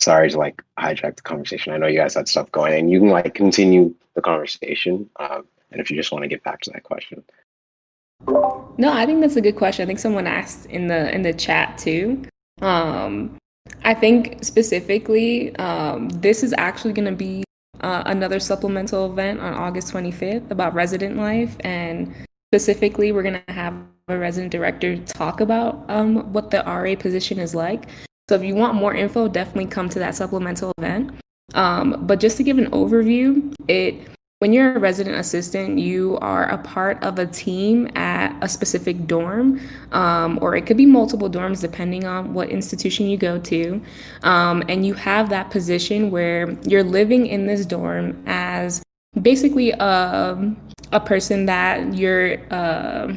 sorry 0.00 0.30
to 0.30 0.38
like 0.38 0.62
hijack 0.78 1.16
the 1.16 1.22
conversation. 1.22 1.72
I 1.72 1.78
know 1.78 1.86
you 1.86 1.98
guys 1.98 2.14
had 2.14 2.28
stuff 2.28 2.50
going, 2.50 2.74
and 2.74 2.90
you 2.90 2.98
can 2.98 3.08
like 3.08 3.34
continue 3.34 3.94
the 4.14 4.20
conversation. 4.20 5.08
Um, 5.16 5.46
and 5.70 5.80
if 5.80 5.90
you 5.90 5.96
just 5.96 6.10
want 6.12 6.22
to 6.24 6.28
get 6.28 6.42
back 6.42 6.60
to 6.62 6.70
that 6.72 6.82
question. 6.82 7.22
No, 8.76 8.92
I 8.92 9.06
think 9.06 9.20
that's 9.20 9.36
a 9.36 9.40
good 9.40 9.56
question. 9.56 9.82
I 9.82 9.86
think 9.86 9.98
someone 9.98 10.26
asked 10.26 10.66
in 10.66 10.88
the 10.88 11.14
in 11.14 11.22
the 11.22 11.32
chat 11.32 11.78
too. 11.78 12.22
Um, 12.60 13.36
I 13.84 13.94
think 13.94 14.42
specifically, 14.44 15.54
um, 15.56 16.08
this 16.08 16.42
is 16.42 16.54
actually 16.58 16.92
going 16.92 17.08
to 17.08 17.16
be 17.16 17.44
uh, 17.80 18.02
another 18.06 18.40
supplemental 18.40 19.10
event 19.12 19.40
on 19.40 19.54
August 19.54 19.92
25th 19.92 20.50
about 20.50 20.74
resident 20.74 21.16
life, 21.16 21.56
and 21.60 22.14
specifically, 22.52 23.12
we're 23.12 23.22
going 23.22 23.42
to 23.46 23.52
have 23.52 23.74
a 24.08 24.18
resident 24.18 24.52
director 24.52 24.96
talk 24.96 25.40
about 25.40 25.84
um, 25.88 26.32
what 26.32 26.50
the 26.50 26.62
RA 26.66 26.94
position 26.96 27.38
is 27.38 27.54
like. 27.54 27.86
So, 28.28 28.34
if 28.34 28.42
you 28.42 28.54
want 28.54 28.74
more 28.74 28.94
info, 28.94 29.28
definitely 29.28 29.66
come 29.66 29.88
to 29.90 29.98
that 29.98 30.14
supplemental 30.14 30.72
event. 30.78 31.12
Um, 31.52 32.06
but 32.06 32.20
just 32.20 32.36
to 32.38 32.42
give 32.42 32.58
an 32.58 32.70
overview, 32.70 33.54
it 33.68 34.08
when 34.40 34.52
you're 34.52 34.76
a 34.76 34.78
resident 34.78 35.16
assistant, 35.16 35.78
you 35.78 36.18
are 36.20 36.44
a 36.50 36.58
part 36.58 37.02
of 37.02 37.18
a 37.18 37.26
team 37.26 37.88
at 37.96 38.36
a 38.42 38.48
specific 38.48 39.06
dorm, 39.06 39.60
um, 39.92 40.38
or 40.42 40.54
it 40.54 40.66
could 40.66 40.76
be 40.76 40.84
multiple 40.84 41.30
dorms 41.30 41.60
depending 41.60 42.04
on 42.04 42.34
what 42.34 42.50
institution 42.50 43.06
you 43.06 43.16
go 43.16 43.38
to. 43.38 43.80
Um, 44.22 44.62
and 44.68 44.84
you 44.84 44.92
have 44.94 45.30
that 45.30 45.50
position 45.50 46.10
where 46.10 46.58
you're 46.64 46.84
living 46.84 47.26
in 47.26 47.46
this 47.46 47.64
dorm 47.64 48.22
as 48.26 48.82
basically 49.22 49.70
a, 49.70 50.54
a 50.92 51.00
person 51.00 51.46
that 51.46 51.94
you're. 51.94 52.38
Uh, 52.52 53.14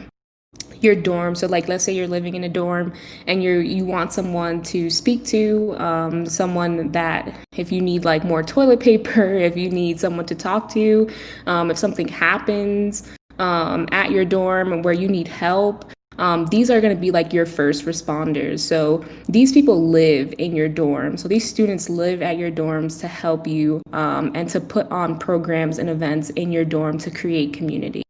your 0.82 0.96
dorm. 0.96 1.36
So 1.36 1.48
like 1.48 1.68
let's 1.68 1.84
say 1.84 1.94
you're 1.94 2.08
living 2.08 2.36
in 2.36 2.44
a 2.44 2.50
dorm 2.50 2.94
and 3.26 3.44
you're 3.44 3.62
you 3.62 3.86
want 3.86 4.14
someone 4.14 4.62
to 4.64 4.90
speak 4.90 5.26
to, 5.26 5.76
um, 5.78 6.26
someone 6.26 6.92
that 6.92 7.36
if 7.56 7.72
you 7.72 7.82
need 7.82 8.06
like 8.06 8.24
more 8.24 8.44
toilet 8.44 8.80
paper, 8.90 9.34
if 9.34 9.58
you 9.58 9.70
need 9.70 10.00
someone 10.00 10.26
to 10.26 10.36
talk 10.36 10.72
to, 10.74 11.10
um, 11.46 11.72
if 11.72 11.78
something 11.78 12.08
happens 12.08 13.10
um, 13.40 13.88
at 13.92 14.12
your 14.12 14.26
dorm 14.26 14.82
where 14.82 14.94
you 14.94 15.08
need 15.08 15.28
help. 15.28 15.92
Um, 16.18 16.48
these 16.48 16.72
are 16.72 16.82
going 16.82 16.96
to 16.96 17.00
be 17.00 17.12
like 17.12 17.32
your 17.32 17.46
first 17.46 17.86
responders. 17.86 18.62
So 18.62 19.06
these 19.30 19.54
people 19.54 19.88
live 19.88 20.34
in 20.40 20.56
your 20.56 20.68
dorm. 20.68 21.16
So 21.16 21.28
these 21.28 21.48
students 21.48 21.90
live 21.90 22.24
at 22.24 22.38
your 22.38 22.50
dorms 22.50 23.00
to 23.02 23.08
help 23.08 23.46
you 23.46 23.82
um, 23.94 24.32
and 24.34 24.50
to 24.50 24.60
put 24.60 24.90
on 24.92 25.20
programs 25.20 25.78
and 25.78 25.90
events 25.90 26.32
in 26.32 26.52
your 26.52 26.66
dorm 26.66 26.98
to 27.00 27.12
create 27.12 27.54
community. 27.54 28.07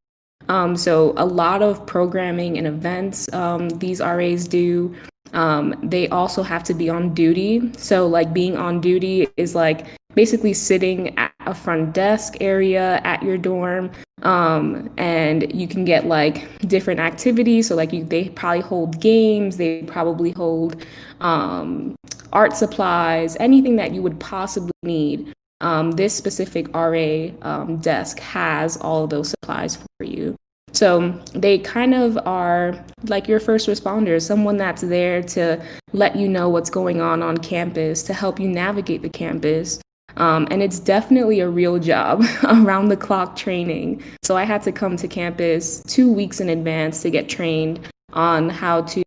Um, 0.50 0.76
so 0.78 1.14
a 1.18 1.26
lot 1.26 1.62
of 1.62 1.86
programming 1.86 2.58
and 2.58 2.68
events 2.68 3.32
um, 3.34 3.70
these 3.70 4.00
RAs 4.00 4.48
do. 4.48 4.96
Um, 5.34 5.76
they 5.84 6.08
also 6.08 6.42
have 6.42 6.64
to 6.66 6.74
be 6.74 6.90
on 6.90 7.14
duty. 7.14 7.72
So 7.78 8.08
like 8.08 8.34
being 8.34 8.56
on 8.56 8.80
duty 8.80 9.28
is 9.36 9.56
like 9.56 9.86
basically 10.18 10.54
sitting 10.54 11.16
at 11.18 11.32
a 11.46 11.54
front 11.54 11.94
desk 11.94 12.38
area 12.42 13.00
at 13.04 13.22
your 13.22 13.38
dorm 13.38 13.92
um, 14.24 14.90
and 14.98 15.54
you 15.54 15.68
can 15.68 15.86
get 15.86 16.08
like 16.08 16.60
different 16.68 17.00
activities 17.00 17.68
so 17.68 17.76
like 17.76 17.94
you, 17.94 18.04
they 18.04 18.30
probably 18.30 18.62
hold 18.62 19.00
games 19.00 19.58
they 19.58 19.84
probably 19.84 20.32
hold 20.32 20.84
um, 21.22 21.96
art 22.34 22.58
supplies 22.58 23.38
anything 23.40 23.76
that 23.76 23.94
you 23.94 24.02
would 24.02 24.20
possibly 24.20 24.72
need 24.82 25.32
um, 25.62 25.92
this 25.92 26.16
specific 26.16 26.74
RA 26.76 27.30
um, 27.42 27.78
desk 27.78 28.20
has 28.20 28.78
all 28.78 29.04
of 29.04 29.10
those 29.10 29.30
supplies 29.30 29.78
for 29.78 30.06
you. 30.06 30.36
So 30.74 31.12
they 31.34 31.58
kind 31.58 31.94
of 31.94 32.18
are 32.28 32.84
like 33.06 33.28
your 33.28 33.40
first 33.40 33.68
responders, 33.68 34.24
someone 34.24 34.58
that's 34.58 34.82
there 34.82 35.24
to 35.24 35.64
let 35.94 36.16
you 36.16 36.28
know 36.28 36.50
what's 36.50 36.70
going 36.70 37.02
on 37.02 37.24
on 37.24 37.38
campus, 37.38 38.04
to 38.04 38.14
help 38.14 38.40
you 38.40 38.48
navigate 38.48 39.02
the 39.02 39.10
campus. 39.10 39.80
Um, 40.18 40.48
and 40.52 40.62
it's 40.62 40.80
definitely 40.80 41.40
a 41.40 41.50
real 41.50 41.80
job, 41.80 42.24
around 42.44 42.90
the 42.90 42.98
clock 42.98 43.36
training. 43.36 44.04
So 44.24 44.36
I 44.36 44.44
had 44.44 44.62
to 44.64 44.72
come 44.72 44.98
to 44.98 45.08
campus 45.08 45.82
two 45.88 46.12
weeks 46.12 46.40
in 46.40 46.50
advance 46.50 47.02
to 47.04 47.10
get 47.10 47.30
trained 47.30 47.80
on 48.14 48.50
how 48.50 48.82
to 48.82 49.04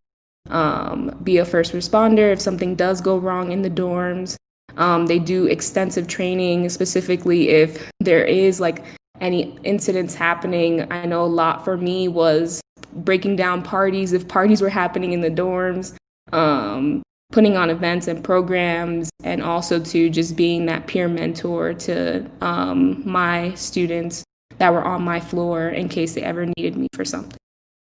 um, 0.48 1.18
be 1.22 1.38
a 1.38 1.44
first 1.44 1.72
responder 1.72 2.32
if 2.32 2.40
something 2.40 2.74
does 2.74 3.00
go 3.00 3.16
wrong 3.18 3.52
in 3.52 3.62
the 3.62 3.70
dorms. 3.70 4.36
Um, 4.80 5.06
they 5.06 5.18
do 5.18 5.46
extensive 5.46 6.08
training, 6.08 6.70
specifically 6.70 7.50
if 7.50 7.90
there 8.00 8.24
is 8.24 8.60
like 8.60 8.82
any 9.20 9.56
incidents 9.62 10.14
happening. 10.14 10.90
I 10.90 11.04
know 11.04 11.22
a 11.22 11.26
lot 11.26 11.64
for 11.64 11.76
me 11.76 12.08
was 12.08 12.62
breaking 12.94 13.36
down 13.36 13.62
parties 13.62 14.12
if 14.14 14.26
parties 14.26 14.62
were 14.62 14.70
happening 14.70 15.12
in 15.12 15.20
the 15.20 15.30
dorms, 15.30 15.94
um, 16.32 17.02
putting 17.30 17.58
on 17.58 17.68
events 17.68 18.08
and 18.08 18.24
programs, 18.24 19.10
and 19.22 19.42
also 19.42 19.78
to 19.78 20.08
just 20.08 20.34
being 20.34 20.64
that 20.66 20.86
peer 20.86 21.08
mentor 21.08 21.74
to 21.74 22.26
um, 22.40 23.02
my 23.04 23.52
students 23.54 24.24
that 24.56 24.72
were 24.72 24.82
on 24.82 25.02
my 25.02 25.20
floor 25.20 25.68
in 25.68 25.90
case 25.90 26.14
they 26.14 26.22
ever 26.22 26.46
needed 26.56 26.76
me 26.76 26.88
for 26.94 27.04
something. 27.04 27.36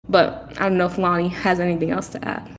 But 0.08 0.52
I 0.58 0.68
don't 0.68 0.78
know 0.78 0.86
if 0.86 0.98
Lonnie 0.98 1.28
has 1.28 1.60
anything 1.60 1.92
else 1.92 2.08
to 2.08 2.24
add. 2.28 2.57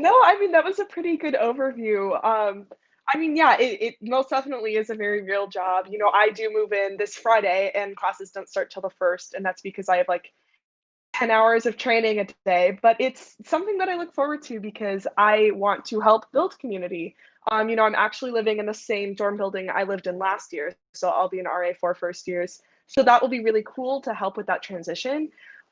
No, 0.00 0.10
I 0.24 0.38
mean 0.38 0.52
that 0.52 0.64
was 0.64 0.78
a 0.78 0.84
pretty 0.84 1.16
good 1.16 1.34
overview. 1.34 2.22
Um, 2.24 2.66
I 3.08 3.18
mean, 3.18 3.36
yeah, 3.36 3.56
it, 3.58 3.80
it 3.80 3.94
most 4.02 4.30
definitely 4.30 4.74
is 4.76 4.90
a 4.90 4.94
very 4.94 5.22
real 5.22 5.46
job. 5.46 5.86
You 5.90 5.98
know, 5.98 6.10
I 6.12 6.30
do 6.30 6.50
move 6.52 6.72
in 6.72 6.96
this 6.98 7.14
Friday, 7.14 7.70
and 7.74 7.96
classes 7.96 8.30
don't 8.32 8.48
start 8.48 8.70
till 8.70 8.82
the 8.82 8.90
first, 8.90 9.34
and 9.34 9.44
that's 9.44 9.62
because 9.62 9.88
I 9.88 9.98
have 9.98 10.08
like 10.08 10.32
10 11.14 11.30
hours 11.30 11.66
of 11.66 11.76
training 11.76 12.18
a 12.18 12.26
day. 12.44 12.78
But 12.82 12.96
it's 12.98 13.36
something 13.44 13.78
that 13.78 13.88
I 13.88 13.96
look 13.96 14.12
forward 14.12 14.42
to 14.44 14.60
because 14.60 15.06
I 15.16 15.52
want 15.54 15.84
to 15.86 16.00
help 16.00 16.30
build 16.32 16.58
community. 16.58 17.14
Um, 17.50 17.68
you 17.68 17.76
know, 17.76 17.84
I'm 17.84 17.94
actually 17.94 18.32
living 18.32 18.58
in 18.58 18.66
the 18.66 18.74
same 18.74 19.14
dorm 19.14 19.36
building 19.36 19.70
I 19.70 19.84
lived 19.84 20.08
in 20.08 20.18
last 20.18 20.52
year, 20.52 20.74
so 20.94 21.08
I'll 21.08 21.28
be 21.28 21.38
an 21.38 21.46
RA 21.46 21.70
for 21.80 21.94
first 21.94 22.26
years. 22.26 22.60
So 22.88 23.02
that 23.04 23.22
will 23.22 23.28
be 23.28 23.42
really 23.42 23.64
cool 23.64 24.00
to 24.02 24.12
help 24.14 24.36
with 24.36 24.46
that 24.48 24.62
transition. 24.62 25.30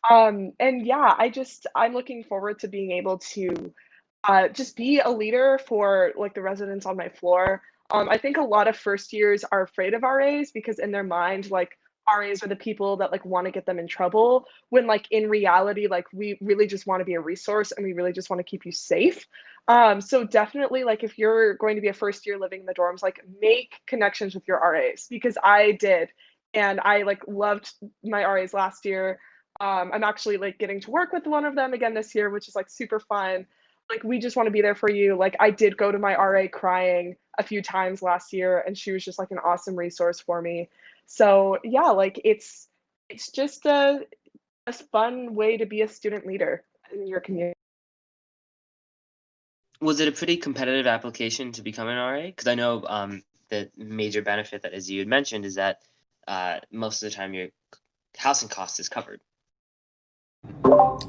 Um, 0.09 0.53
and 0.61 0.87
yeah, 0.87 1.15
I 1.19 1.31
just 1.31 1.67
I'm 1.75 1.95
looking 1.95 2.23
forward 2.23 2.61
to 2.61 2.69
being 2.69 2.93
able 2.93 3.19
to 3.19 3.73
uh, 4.27 4.49
just 4.49 4.77
be 4.77 5.01
a 5.01 5.11
leader 5.11 5.61
for 5.67 6.13
like 6.17 6.35
the 6.35 6.43
residents 6.43 6.87
on 6.87 6.97
my 6.97 7.09
floor. 7.09 7.63
Um, 7.91 8.09
I 8.09 8.17
think 8.17 8.37
a 8.37 8.43
lot 8.43 8.69
of 8.69 8.77
first 8.77 9.13
years 9.13 9.45
are 9.53 9.63
afraid 9.63 9.95
of 9.95 10.03
RAs 10.03 10.51
because 10.51 10.79
in 10.79 10.91
their 10.91 11.05
mind, 11.05 11.51
like 11.51 11.79
RAs 12.09 12.43
are 12.43 12.49
the 12.49 12.57
people 12.57 12.97
that 12.99 13.13
like 13.13 13.25
want 13.25 13.47
to 13.47 13.51
get 13.51 13.67
them 13.67 13.79
in 13.79 13.87
trouble. 13.87 14.47
When 14.71 14.87
like 14.87 15.07
in 15.11 15.29
reality, 15.29 15.87
like 15.87 16.07
we 16.13 16.39
really 16.41 16.67
just 16.67 16.87
want 16.87 17.01
to 17.01 17.05
be 17.05 17.15
a 17.15 17.21
resource 17.21 17.73
and 17.73 17.85
we 17.85 17.93
really 17.93 18.13
just 18.13 18.31
want 18.31 18.41
to 18.41 18.45
keep 18.45 18.65
you 18.65 18.73
safe. 18.73 19.27
Um, 19.69 20.01
so 20.01 20.25
definitely, 20.25 20.85
like 20.85 21.05
if 21.05 21.19
you're 21.19 21.55
going 21.55 21.77
to 21.77 21.83
be 21.83 21.89
a 21.89 21.95
first 21.95 22.27
year 22.27 22.39
living 22.39 22.61
in 22.61 22.67
the 22.67 22.75
dorms, 22.75 23.03
like 23.03 23.21
make 23.41 23.81
connections 23.87 24.35
with 24.35 24.49
your 24.49 24.59
RAs 24.59 25.07
because 25.09 25.37
I 25.43 25.73
did, 25.73 26.09
and 26.55 26.81
I 26.81 27.03
like 27.03 27.23
loved 27.29 27.73
my 28.03 28.25
RAs 28.25 28.55
last 28.55 28.87
year. 28.87 29.21
Um, 29.61 29.91
I'm 29.93 30.05
actually 30.05 30.39
like 30.39 30.59
getting 30.59 30.81
to 30.81 30.91
work 30.91 31.13
with 31.13 31.27
one 31.27 31.45
of 31.45 31.55
them 31.55 31.75
again 31.75 31.95
this 31.95 32.15
year, 32.15 32.31
which 32.31 32.49
is 32.49 32.57
like 32.57 32.71
super 32.71 32.99
fun 32.99 33.47
like 33.91 34.03
we 34.05 34.19
just 34.19 34.37
want 34.37 34.47
to 34.47 34.51
be 34.51 34.63
there 34.63 34.75
for 34.75 34.91
you. 34.91 35.17
Like 35.17 35.37
i 35.41 35.51
did 35.51 35.77
go 35.77 35.91
to 35.91 35.99
my 35.99 36.17
ra 36.17 36.47
crying 36.49 37.17
a 37.39 37.43
few 37.43 37.63
times 37.63 38.03
last 38.03 38.33
year 38.33 38.63
and 38.67 38.77
she 38.77 38.93
was 38.93 39.05
just 39.05 39.19
like 39.19 39.31
an 39.31 39.39
awesome 39.39 39.77
resource 39.77 40.21
for 40.21 40.41
me. 40.41 40.69
So 41.07 41.59
yeah 41.65 41.91
like 41.91 42.21
it's 42.25 42.69
it's 43.09 43.31
just 43.31 43.67
a, 43.67 44.01
a 44.67 44.73
fun 44.73 45.35
way 45.35 45.59
to 45.59 45.67
be 45.67 45.83
a 45.83 45.89
student 45.89 46.27
leader 46.27 46.65
in 46.93 47.07
your 47.07 47.21
community. 47.21 47.55
Was 49.81 50.01
it 50.01 50.09
a 50.09 50.13
pretty 50.13 50.39
competitive 50.39 50.87
application 50.87 51.53
to 51.53 51.63
become 51.63 51.89
an 51.89 51.97
ra 51.97 52.23
because 52.27 52.47
i 52.47 52.55
know 52.55 52.85
um, 52.87 53.23
the 53.51 53.71
major 53.77 54.23
benefit 54.23 54.63
that 54.63 54.73
as 54.73 54.91
you 54.91 55.01
had 55.01 55.09
mentioned 55.09 55.45
is 55.45 55.57
that 55.57 55.81
uh, 56.27 56.61
most 56.73 57.03
of 57.03 57.11
the 57.11 57.15
time 57.15 57.35
your 57.35 57.49
housing 58.17 58.49
cost 58.49 58.81
is 58.81 58.89
covered 58.89 59.21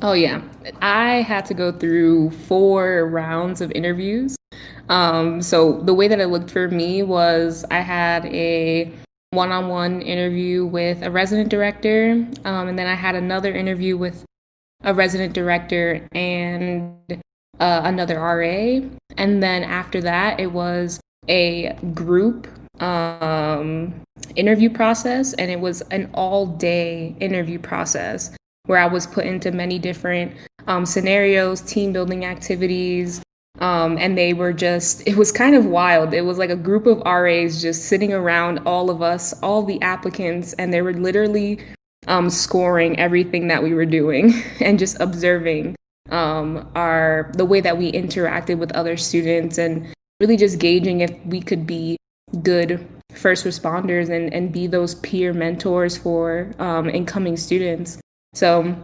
Oh, 0.02 0.13
yeah. 0.13 0.41
I 0.82 1.21
had 1.21 1.45
to 1.48 1.54
go 1.54 1.71
through 1.71 2.32
four 2.32 3.08
rounds 3.08 3.62
of 3.62 3.71
interviews. 3.71 4.36
Um, 4.89 5.41
so 5.41 5.82
the 5.82 5.93
way 5.93 6.08
that 6.08 6.19
it 6.19 6.28
looked 6.28 6.52
for 6.52 6.67
me 6.67 7.04
was 7.04 7.65
I 7.71 7.80
had 7.80 8.26
a 8.28 8.91
one 9.32 9.52
on 9.52 9.67
one 9.67 10.02
interview 10.02 10.65
with 10.65 11.02
a 11.02 11.12
resident 11.12 11.50
director, 11.50 12.12
um, 12.45 12.67
and 12.67 12.80
then 12.80 12.88
I 12.88 12.93
had 12.93 13.15
another 13.15 13.54
interview 13.54 13.98
with 13.98 14.26
a 14.84 14.93
resident 14.93 15.34
director 15.34 16.08
and 16.13 16.95
uh, 17.60 17.82
another 17.84 18.19
RA. 18.19 18.88
And 19.17 19.41
then 19.41 19.63
after 19.63 20.02
that, 20.02 20.39
it 20.39 20.52
was 20.52 21.00
a 21.28 21.74
group 21.93 22.48
um, 22.82 23.93
interview 24.36 24.69
process, 24.69 25.34
and 25.34 25.50
it 25.50 25.60
was 25.60 25.82
an 25.82 26.10
all 26.13 26.45
day 26.45 27.15
interview 27.19 27.60
process. 27.60 28.36
Where 28.65 28.80
I 28.80 28.88
was 28.88 29.08
put 29.08 29.25
into 29.25 29.51
many 29.51 29.80
different 29.80 30.36
um, 30.67 30.86
scenarios, 30.86 31.62
team 31.62 31.93
building 31.93 32.25
activities. 32.25 33.21
Um, 33.60 33.97
and 33.97 34.17
they 34.17 34.34
were 34.34 34.51
just, 34.51 35.08
it 35.08 35.15
was 35.15 35.32
kind 35.32 35.56
of 35.56 35.65
wild. 35.65 36.13
It 36.13 36.21
was 36.21 36.38
like 36.38 36.49
a 36.49 36.58
group 36.58 36.86
of 36.86 37.01
RAs 37.06 37.62
just 37.62 37.86
sitting 37.86 38.12
around 38.12 38.60
all 38.65 38.89
of 38.89 39.01
us, 39.01 39.34
all 39.41 39.63
the 39.63 39.82
applicants, 39.82 40.54
and 40.54 40.73
they 40.73 40.82
were 40.82 40.93
literally 40.93 41.60
um, 42.08 42.30
scoring 42.30 42.99
everything 42.99 43.47
that 43.47 43.63
we 43.63 43.73
were 43.73 43.86
doing 43.86 44.34
and 44.60 44.78
just 44.78 44.99
observing 44.99 45.75
um, 46.12 46.69
our 46.75 47.32
the 47.36 47.45
way 47.45 47.62
that 47.62 47.78
we 47.78 47.91
interacted 47.91 48.58
with 48.60 48.71
other 48.73 48.95
students 48.95 49.58
and 49.58 49.88
really 50.19 50.38
just 50.38 50.60
gauging 50.60 51.01
if 51.01 51.12
we 51.25 51.41
could 51.41 51.65
be 51.65 51.97
good 52.43 52.86
first 53.13 53.45
responders 53.45 54.10
and, 54.10 54.34
and 54.34 54.51
be 54.51 54.67
those 54.67 54.95
peer 54.95 55.34
mentors 55.34 55.97
for 55.97 56.54
um, 56.60 56.89
incoming 56.89 57.38
students. 57.38 57.97
So 58.36 58.76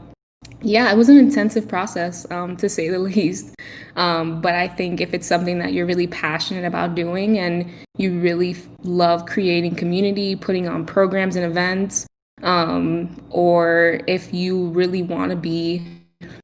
yeah, 0.61 0.91
it 0.91 0.97
was 0.97 1.09
an 1.09 1.17
intensive 1.17 1.67
process, 1.67 2.29
um, 2.31 2.57
to 2.57 2.69
say 2.69 2.89
the 2.89 2.99
least. 3.11 3.55
Um, 3.95 4.41
but 4.41 4.55
I 4.55 4.67
think 4.67 5.01
if 5.01 5.13
it's 5.13 5.27
something 5.27 5.59
that 5.59 5.73
you're 5.73 5.85
really 5.85 6.07
passionate 6.07 6.65
about 6.65 6.95
doing 6.95 7.37
and 7.37 7.69
you 7.97 8.19
really 8.19 8.55
love 8.83 9.25
creating 9.25 9.75
community, 9.75 10.35
putting 10.35 10.67
on 10.67 10.85
programs 10.85 11.35
and 11.35 11.45
events, 11.45 12.07
um, 12.43 13.15
or 13.29 13.99
if 14.07 14.33
you 14.33 14.69
really 14.69 15.03
want 15.03 15.29
to 15.29 15.35
be 15.35 15.85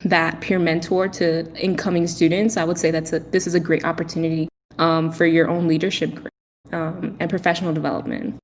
that 0.02 0.41
peer 0.41 0.60
mentor 0.60 1.08
to 1.08 1.52
incoming 1.56 2.08
students, 2.08 2.58
I 2.58 2.63
would 2.63 2.78
say 2.78 2.91
that's 2.91 3.13
a, 3.13 3.20
this 3.20 3.48
is 3.48 3.56
a 3.56 3.60
great 3.60 3.86
opportunity 3.86 4.48
um, 4.78 5.12
for 5.12 5.26
your 5.26 5.50
own 5.50 5.67
leadership 5.67 6.28
um, 6.72 7.15
and 7.20 7.30
professional 7.30 7.74
development. 7.74 8.38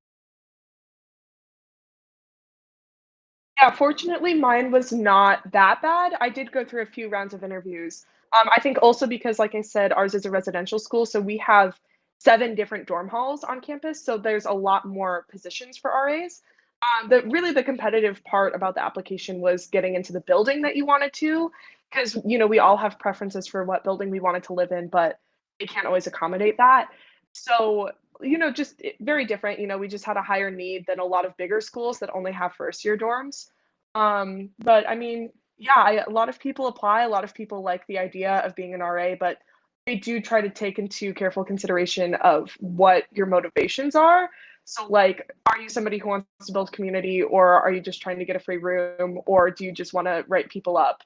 Yeah, 3.63 3.71
fortunately, 3.71 4.33
mine 4.33 4.71
was 4.71 4.91
not 4.91 5.49
that 5.53 5.81
bad. 5.81 6.15
I 6.19 6.27
did 6.27 6.51
go 6.51 6.65
through 6.65 6.81
a 6.81 6.85
few 6.85 7.07
rounds 7.07 7.33
of 7.33 7.45
interviews. 7.45 8.05
Um, 8.37 8.49
I 8.53 8.59
think 8.59 8.77
also 8.81 9.07
because, 9.07 9.39
like 9.39 9.55
I 9.55 9.61
said, 9.61 9.93
ours 9.93 10.13
is 10.15 10.25
a 10.25 10.29
residential 10.29 10.79
school, 10.79 11.05
so 11.05 11.21
we 11.21 11.37
have 11.37 11.79
seven 12.19 12.55
different 12.55 12.87
dorm 12.87 13.07
halls 13.07 13.45
on 13.45 13.61
campus, 13.61 14.03
so 14.03 14.17
there's 14.17 14.43
a 14.43 14.51
lot 14.51 14.83
more 14.85 15.25
positions 15.31 15.77
for 15.77 15.91
RAs. 15.91 16.41
Um, 16.83 17.07
the 17.07 17.21
really 17.21 17.53
the 17.53 17.63
competitive 17.63 18.21
part 18.25 18.53
about 18.53 18.75
the 18.75 18.83
application 18.83 19.39
was 19.39 19.67
getting 19.67 19.95
into 19.95 20.11
the 20.11 20.19
building 20.19 20.63
that 20.63 20.75
you 20.75 20.85
wanted 20.85 21.13
to, 21.13 21.49
because 21.89 22.17
you 22.25 22.37
know 22.37 22.47
we 22.47 22.59
all 22.59 22.75
have 22.75 22.99
preferences 22.99 23.47
for 23.47 23.63
what 23.63 23.85
building 23.85 24.09
we 24.09 24.19
wanted 24.19 24.43
to 24.43 24.53
live 24.53 24.73
in, 24.73 24.89
but 24.89 25.21
it 25.59 25.69
can't 25.69 25.85
always 25.87 26.05
accommodate 26.05 26.57
that. 26.57 26.89
So 27.31 27.91
you 28.21 28.37
know, 28.37 28.51
just 28.51 28.81
very 28.99 29.25
different. 29.25 29.59
You 29.59 29.67
know, 29.67 29.77
we 29.77 29.87
just 29.87 30.05
had 30.05 30.17
a 30.17 30.21
higher 30.21 30.51
need 30.51 30.85
than 30.87 30.99
a 30.99 31.05
lot 31.05 31.25
of 31.25 31.35
bigger 31.37 31.61
schools 31.61 31.99
that 31.99 32.09
only 32.13 32.31
have 32.31 32.53
first 32.53 32.83
year 32.85 32.97
dorms. 32.97 33.47
Um, 33.95 34.49
but 34.59 34.87
I 34.89 34.95
mean, 34.95 35.29
yeah, 35.57 35.75
I, 35.77 36.03
a 36.05 36.09
lot 36.09 36.29
of 36.29 36.39
people 36.39 36.67
apply. 36.67 37.03
A 37.03 37.09
lot 37.09 37.23
of 37.23 37.33
people 37.33 37.61
like 37.61 37.85
the 37.87 37.99
idea 37.99 38.37
of 38.39 38.55
being 38.55 38.73
an 38.73 38.81
RA, 38.81 39.15
but 39.19 39.37
they 39.85 39.95
do 39.95 40.21
try 40.21 40.41
to 40.41 40.49
take 40.49 40.79
into 40.79 41.13
careful 41.13 41.43
consideration 41.43 42.15
of 42.15 42.51
what 42.59 43.03
your 43.11 43.25
motivations 43.25 43.95
are. 43.95 44.29
So, 44.65 44.87
like, 44.87 45.29
are 45.51 45.59
you 45.59 45.67
somebody 45.67 45.97
who 45.97 46.07
wants 46.07 46.27
to 46.45 46.53
build 46.53 46.71
community, 46.71 47.21
or 47.21 47.61
are 47.61 47.71
you 47.71 47.81
just 47.81 48.01
trying 48.01 48.19
to 48.19 48.25
get 48.25 48.37
a 48.37 48.39
free 48.39 48.57
room, 48.57 49.19
or 49.25 49.51
do 49.51 49.65
you 49.65 49.73
just 49.73 49.93
want 49.93 50.07
to 50.07 50.23
write 50.27 50.49
people 50.49 50.77
up? 50.77 51.01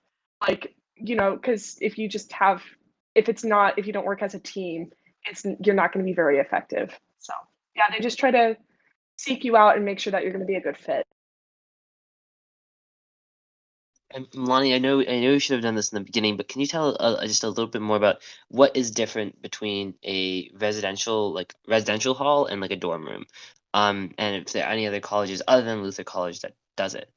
Like, 0.47 0.75
you 0.95 1.15
know, 1.15 1.35
because 1.35 1.77
if 1.81 1.97
you 1.97 2.07
just 2.07 2.31
have, 2.33 2.63
if 3.15 3.29
it's 3.29 3.43
not, 3.43 3.79
if 3.79 3.87
you 3.87 3.93
don't 3.93 4.05
work 4.05 4.21
as 4.21 4.35
a 4.35 4.39
team, 4.39 4.91
it's 5.25 5.45
you're 5.63 5.75
not 5.75 5.93
going 5.93 6.05
to 6.05 6.09
be 6.09 6.15
very 6.15 6.39
effective. 6.39 6.97
So 7.19 7.33
yeah, 7.75 7.85
they 7.91 8.01
just 8.01 8.19
try 8.19 8.31
to 8.31 8.57
seek 9.17 9.43
you 9.43 9.57
out 9.57 9.75
and 9.75 9.85
make 9.85 9.99
sure 9.99 10.11
that 10.11 10.23
you're 10.23 10.31
going 10.31 10.45
to 10.45 10.47
be 10.47 10.55
a 10.55 10.61
good 10.61 10.77
fit. 10.77 11.05
And 14.11 14.25
Lonnie, 14.33 14.73
I 14.73 14.77
know 14.77 15.01
I 15.01 15.19
know 15.19 15.33
you 15.33 15.39
should 15.39 15.55
have 15.55 15.63
done 15.63 15.75
this 15.75 15.91
in 15.91 15.97
the 15.97 16.05
beginning, 16.05 16.37
but 16.37 16.47
can 16.47 16.61
you 16.61 16.67
tell 16.67 16.95
uh, 16.99 17.25
just 17.27 17.43
a 17.43 17.49
little 17.49 17.67
bit 17.67 17.81
more 17.81 17.97
about 17.97 18.21
what 18.47 18.77
is 18.77 18.91
different 18.91 19.41
between 19.41 19.95
a 20.05 20.49
residential 20.53 21.33
like 21.33 21.53
residential 21.67 22.13
hall 22.13 22.45
and 22.45 22.61
like 22.61 22.71
a 22.71 22.77
dorm 22.77 23.05
room, 23.05 23.25
um, 23.73 24.13
and 24.17 24.37
if 24.37 24.53
there 24.53 24.65
are 24.65 24.71
any 24.71 24.87
other 24.87 25.01
colleges 25.01 25.41
other 25.47 25.63
than 25.63 25.83
Luther 25.83 26.05
College 26.05 26.39
that 26.41 26.53
does 26.77 26.95
it? 26.95 27.11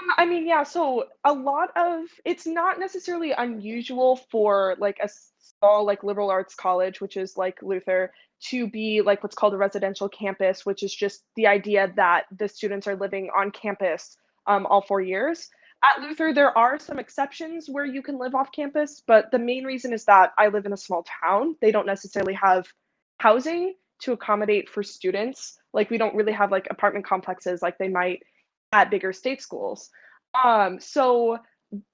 Um, 0.00 0.08
I 0.16 0.24
mean, 0.26 0.46
yeah. 0.46 0.62
So 0.62 1.06
a 1.24 1.32
lot 1.32 1.70
of 1.76 2.04
it's 2.24 2.46
not 2.46 2.78
necessarily 2.78 3.32
unusual 3.32 4.16
for 4.30 4.76
like 4.78 4.98
a 5.02 5.08
small 5.40 5.84
like 5.84 6.04
liberal 6.04 6.30
arts 6.30 6.54
college, 6.54 7.00
which 7.00 7.16
is 7.16 7.36
like 7.36 7.62
Luther, 7.62 8.12
to 8.40 8.68
be 8.68 9.02
like 9.02 9.22
what's 9.22 9.34
called 9.34 9.54
a 9.54 9.56
residential 9.56 10.08
campus, 10.08 10.64
which 10.64 10.82
is 10.82 10.94
just 10.94 11.22
the 11.36 11.46
idea 11.46 11.92
that 11.96 12.24
the 12.36 12.48
students 12.48 12.86
are 12.86 12.96
living 12.96 13.30
on 13.36 13.50
campus 13.50 14.16
um, 14.46 14.66
all 14.66 14.82
four 14.82 15.00
years. 15.00 15.48
At 15.84 16.02
Luther, 16.02 16.32
there 16.34 16.56
are 16.58 16.78
some 16.78 16.98
exceptions 16.98 17.68
where 17.68 17.84
you 17.84 18.02
can 18.02 18.18
live 18.18 18.34
off 18.34 18.50
campus, 18.50 19.02
but 19.06 19.30
the 19.30 19.38
main 19.38 19.64
reason 19.64 19.92
is 19.92 20.04
that 20.06 20.32
I 20.36 20.48
live 20.48 20.66
in 20.66 20.72
a 20.72 20.76
small 20.76 21.04
town. 21.22 21.54
They 21.60 21.70
don't 21.70 21.86
necessarily 21.86 22.34
have 22.34 22.66
housing 23.18 23.74
to 24.00 24.12
accommodate 24.12 24.68
for 24.68 24.82
students. 24.82 25.58
Like 25.72 25.90
we 25.90 25.98
don't 25.98 26.16
really 26.16 26.32
have 26.32 26.50
like 26.50 26.66
apartment 26.70 27.06
complexes 27.06 27.62
like 27.62 27.78
they 27.78 27.88
might 27.88 28.22
at 28.72 28.90
bigger 28.90 29.12
state 29.12 29.42
schools. 29.42 29.90
Um, 30.44 30.80
so 30.80 31.38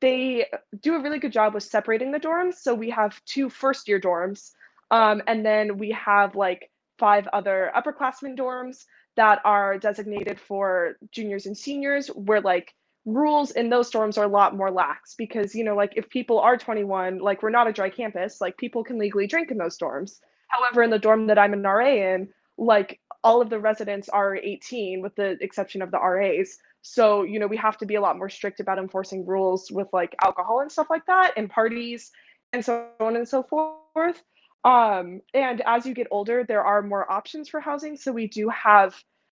they 0.01 0.47
do 0.81 0.95
a 0.95 1.03
really 1.03 1.19
good 1.19 1.33
job 1.33 1.55
with 1.55 1.63
separating 1.63 2.13
the 2.13 2.21
dorms. 2.21 2.55
So 2.55 2.75
we 2.75 2.91
have 2.91 3.21
two 3.25 3.49
first 3.49 3.89
year 3.89 4.01
dorms, 4.01 4.51
um, 4.91 5.23
and 5.27 5.45
then 5.45 5.79
we 5.79 5.91
have 5.93 6.35
like 6.35 6.71
five 6.99 7.27
other 7.33 7.73
upperclassmen 7.75 8.37
dorms 8.37 8.85
that 9.17 9.41
are 9.45 9.79
designated 9.79 10.41
for 10.41 10.97
juniors 11.11 11.47
and 11.47 11.57
seniors, 11.57 12.09
where 12.09 12.41
like 12.41 12.73
rules 13.05 13.51
in 13.53 13.69
those 13.69 13.91
dorms 13.91 14.17
are 14.17 14.25
a 14.25 14.29
lot 14.29 14.57
more 14.57 14.71
lax 14.71 15.15
because, 15.15 15.55
you 15.55 15.65
know, 15.65 15.77
like 15.77 15.93
if 15.97 16.09
people 16.09 16.39
are 16.39 16.57
21, 16.57 17.19
like 17.19 17.43
we're 17.43 17.51
not 17.51 17.69
a 17.69 17.73
dry 17.73 17.91
campus, 17.91 18.41
like 18.41 18.57
people 18.57 18.83
can 18.83 18.99
legally 18.99 19.27
drink 19.27 19.51
in 19.51 19.59
those 19.59 19.79
dorms. 19.79 20.21
However, 20.49 20.83
in 20.83 20.91
the 20.91 20.99
dorm 20.99 21.27
that 21.27 21.39
I'm 21.39 21.53
an 21.53 21.63
RA 21.63 22.15
in, 22.15 22.29
like 22.57 23.01
all 23.23 23.41
of 23.41 23.51
the 23.51 23.59
residents 23.59 24.09
are 24.09 24.37
18 24.37 25.03
with 25.03 25.15
the 25.17 25.37
exception 25.41 25.83
of 25.83 25.91
the 25.91 25.99
RAs. 25.99 26.59
So, 26.87 27.23
you 27.23 27.39
know, 27.39 27.47
we 27.47 27.57
have 27.57 27.79
to 27.79 27.87
be 27.87 27.95
a 27.95 28.01
lot 28.03 28.19
more 28.19 28.29
strict 28.29 28.61
about 28.61 28.79
enforcing 28.79 29.25
rules 29.25 29.71
with 29.71 29.89
like 29.95 30.15
alcohol 30.23 30.61
and 30.61 30.71
stuff 30.71 30.89
like 30.91 31.07
that 31.07 31.33
and 31.39 31.49
parties 31.49 32.11
and 32.53 32.63
so 32.63 32.89
on 33.01 33.17
and 33.17 33.27
so 33.27 33.43
forth. 33.43 34.23
Um, 34.65 35.23
and 35.33 35.63
as 35.65 35.87
you 35.87 35.95
get 35.95 36.09
older, 36.11 36.45
there 36.47 36.63
are 36.63 36.83
more 36.83 37.11
options 37.11 37.49
for 37.49 37.59
housing. 37.59 37.97
So 37.97 38.13
we 38.13 38.29
do 38.29 38.51
have, 38.51 38.95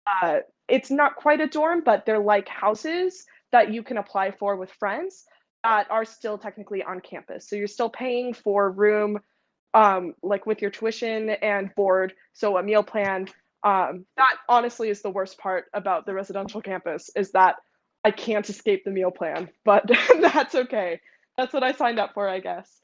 uh, 0.08 0.40
it's 0.68 0.90
not 0.90 1.18
quite 1.18 1.40
a 1.40 1.46
dorm, 1.46 1.84
but 1.86 2.08
they're 2.08 2.18
like 2.18 2.48
houses 2.48 3.26
that 3.52 3.72
you 3.72 3.84
can 3.84 3.98
apply 3.98 4.32
for 4.32 4.56
with 4.56 4.72
friends 4.72 5.24
that 5.64 5.86
are 5.92 6.04
still 6.04 6.40
technically 6.40 6.82
on 6.82 7.00
campus. 7.00 7.48
So 7.48 7.56
you're 7.56 7.68
still 7.68 7.90
paying 7.92 8.34
for 8.34 8.72
room, 8.72 9.20
um, 9.76 10.16
like 10.24 10.48
with 10.48 10.64
your 10.64 10.72
tuition 10.72 11.30
and 11.30 11.74
board. 11.76 12.14
So 12.34 12.58
a 12.58 12.64
meal 12.64 12.82
plan, 12.82 13.28
um, 13.66 14.06
that 14.16 14.36
honestly 14.48 14.90
is 14.90 15.02
the 15.02 15.10
worst 15.10 15.40
part 15.40 15.66
about 15.74 16.06
the 16.06 16.14
residential 16.14 16.62
campus 16.62 17.10
is 17.16 17.32
that 17.32 17.56
I 18.04 18.12
can't 18.12 18.48
escape 18.48 18.86
the 18.86 18.92
meal 18.92 19.10
plan, 19.10 19.50
but 19.66 19.90
that's 20.22 20.54
okay. 20.54 21.02
That's 21.36 21.52
what 21.52 21.64
I 21.64 21.72
signed 21.72 22.00
up 22.00 22.14
for, 22.14 22.30
I 22.30 22.40
guess. 22.40 22.80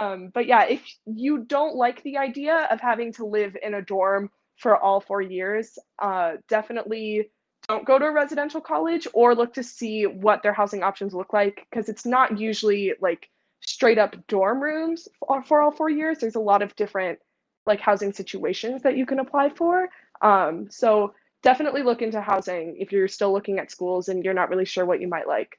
Um, 0.00 0.30
but 0.34 0.46
yeah, 0.46 0.64
if 0.64 0.82
you 1.06 1.38
don't 1.38 1.74
like 1.74 2.02
the 2.02 2.18
idea 2.18 2.68
of 2.70 2.80
having 2.80 3.14
to 3.14 3.24
live 3.24 3.56
in 3.62 3.72
a 3.72 3.80
dorm 3.80 4.30
for 4.56 4.76
all 4.76 5.00
four 5.00 5.22
years, 5.22 5.78
uh, 6.00 6.32
definitely 6.48 7.30
don't 7.68 7.86
go 7.86 7.98
to 7.98 8.04
a 8.04 8.12
residential 8.12 8.60
college 8.60 9.08
or 9.14 9.34
look 9.34 9.54
to 9.54 9.62
see 9.62 10.04
what 10.04 10.42
their 10.42 10.52
housing 10.52 10.82
options 10.82 11.14
look 11.14 11.32
like 11.32 11.66
because 11.70 11.88
it's 11.88 12.04
not 12.04 12.38
usually 12.38 12.92
like 13.00 13.28
straight 13.60 13.98
up 13.98 14.14
dorm 14.28 14.62
rooms 14.62 15.08
for, 15.18 15.42
for 15.42 15.62
all 15.62 15.70
four 15.70 15.88
years. 15.88 16.18
There's 16.18 16.36
a 16.36 16.40
lot 16.40 16.60
of 16.60 16.76
different 16.76 17.18
like 17.66 17.80
housing 17.80 18.12
situations 18.12 18.82
that 18.82 18.96
you 18.96 19.06
can 19.06 19.18
apply 19.18 19.50
for. 19.50 19.88
Um, 20.20 20.68
so 20.70 21.14
definitely 21.42 21.82
look 21.82 22.02
into 22.02 22.20
housing 22.20 22.76
if 22.78 22.92
you're 22.92 23.08
still 23.08 23.32
looking 23.32 23.58
at 23.58 23.70
schools 23.70 24.08
and 24.08 24.24
you're 24.24 24.34
not 24.34 24.50
really 24.50 24.64
sure 24.64 24.84
what 24.84 25.00
you 25.00 25.08
might 25.08 25.28
like. 25.28 25.58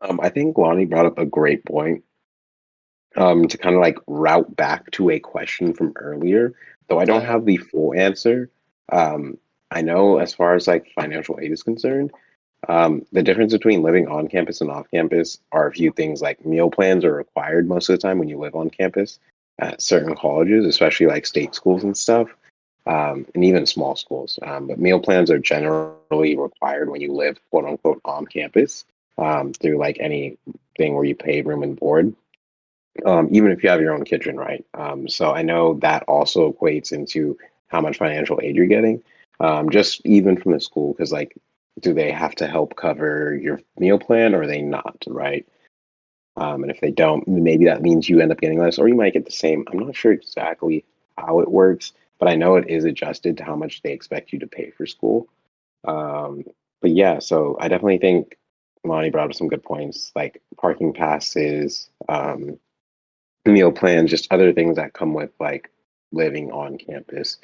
Um, 0.00 0.20
I 0.22 0.28
think 0.28 0.56
Lonnie 0.56 0.84
brought 0.84 1.06
up 1.06 1.18
a 1.18 1.26
great 1.26 1.64
point 1.64 2.04
um, 3.16 3.48
to 3.48 3.58
kind 3.58 3.74
of 3.74 3.80
like 3.80 3.98
route 4.06 4.54
back 4.54 4.90
to 4.92 5.10
a 5.10 5.18
question 5.18 5.74
from 5.74 5.92
earlier. 5.96 6.54
Though 6.88 6.98
I 6.98 7.04
don't 7.04 7.24
have 7.24 7.44
the 7.44 7.58
full 7.58 7.94
answer, 7.94 8.50
um, 8.90 9.36
I 9.70 9.82
know 9.82 10.18
as 10.18 10.32
far 10.32 10.54
as 10.54 10.66
like 10.66 10.90
financial 10.94 11.38
aid 11.42 11.52
is 11.52 11.62
concerned, 11.62 12.12
um, 12.68 13.04
the 13.12 13.22
difference 13.22 13.52
between 13.52 13.82
living 13.82 14.08
on 14.08 14.28
campus 14.28 14.60
and 14.60 14.70
off 14.70 14.90
campus 14.90 15.38
are 15.52 15.66
a 15.66 15.72
few 15.72 15.92
things 15.92 16.22
like 16.22 16.46
meal 16.46 16.70
plans 16.70 17.04
are 17.04 17.14
required 17.14 17.68
most 17.68 17.88
of 17.88 17.94
the 17.94 18.00
time 18.00 18.18
when 18.18 18.28
you 18.28 18.38
live 18.38 18.54
on 18.54 18.70
campus 18.70 19.18
at 19.58 19.82
certain 19.82 20.14
colleges, 20.14 20.64
especially 20.64 21.06
like 21.06 21.26
state 21.26 21.54
schools 21.54 21.84
and 21.84 21.96
stuff 21.96 22.28
um, 22.88 23.26
and 23.34 23.44
even 23.44 23.66
small 23.66 23.94
schools. 23.94 24.38
Um, 24.42 24.66
but 24.66 24.80
meal 24.80 24.98
plans 24.98 25.30
are 25.30 25.38
generally 25.38 26.36
required 26.36 26.90
when 26.90 27.00
you 27.00 27.12
live 27.12 27.38
quote 27.50 27.66
unquote 27.66 28.00
on 28.04 28.26
campus 28.26 28.84
um, 29.18 29.52
through 29.52 29.78
like 29.78 29.98
anything 30.00 30.94
where 30.94 31.04
you 31.04 31.14
pay 31.14 31.42
room 31.42 31.62
and 31.62 31.78
board, 31.78 32.14
um, 33.04 33.28
even 33.30 33.52
if 33.52 33.62
you 33.62 33.68
have 33.68 33.82
your 33.82 33.92
own 33.92 34.04
kitchen, 34.04 34.36
right? 34.36 34.64
Um, 34.74 35.08
so 35.08 35.32
I 35.32 35.42
know 35.42 35.74
that 35.74 36.04
also 36.04 36.50
equates 36.50 36.90
into 36.90 37.36
how 37.68 37.82
much 37.82 37.98
financial 37.98 38.40
aid 38.42 38.56
you're 38.56 38.66
getting, 38.66 39.02
um, 39.38 39.68
just 39.68 40.00
even 40.06 40.40
from 40.40 40.52
the 40.52 40.60
school, 40.60 40.94
because 40.94 41.12
like 41.12 41.36
do 41.80 41.92
they 41.92 42.10
have 42.10 42.34
to 42.36 42.48
help 42.48 42.74
cover 42.74 43.36
your 43.36 43.60
meal 43.78 43.98
plan 43.98 44.34
or 44.34 44.42
are 44.42 44.46
they 44.46 44.62
not, 44.62 45.04
right? 45.06 45.46
Um, 46.36 46.62
and 46.62 46.70
if 46.70 46.80
they 46.80 46.90
don't, 46.90 47.26
maybe 47.28 47.66
that 47.66 47.82
means 47.82 48.08
you 48.08 48.20
end 48.20 48.32
up 48.32 48.40
getting 48.40 48.60
less, 48.60 48.78
or 48.78 48.88
you 48.88 48.94
might 48.94 49.12
get 49.12 49.26
the 49.26 49.32
same. 49.32 49.64
I'm 49.70 49.78
not 49.78 49.96
sure 49.96 50.12
exactly 50.12 50.84
how 51.18 51.40
it 51.40 51.50
works, 51.50 51.92
but 52.18 52.28
I 52.28 52.34
know 52.34 52.56
it 52.56 52.68
is 52.68 52.84
adjusted 52.84 53.36
to 53.36 53.44
how 53.44 53.56
much 53.56 53.82
they 53.82 53.92
expect 53.92 54.32
you 54.32 54.38
to 54.40 54.46
pay 54.46 54.70
for 54.70 54.86
school. 54.86 55.28
Um, 55.86 56.44
but 56.80 56.90
yeah, 56.90 57.18
so 57.18 57.56
I 57.60 57.68
definitely 57.68 57.98
think 57.98 58.36
Lonnie 58.84 59.10
brought 59.10 59.30
up 59.30 59.34
some 59.34 59.48
good 59.48 59.62
points, 59.62 60.12
like 60.14 60.42
parking 60.56 60.92
passes, 60.92 61.90
um, 62.08 62.58
meal 63.44 63.72
plans, 63.72 64.10
just 64.10 64.30
other 64.32 64.52
things 64.52 64.76
that 64.76 64.92
come 64.92 65.14
with 65.14 65.30
like 65.40 65.70
living 66.12 66.50
on 66.50 66.78
campus, 66.78 67.38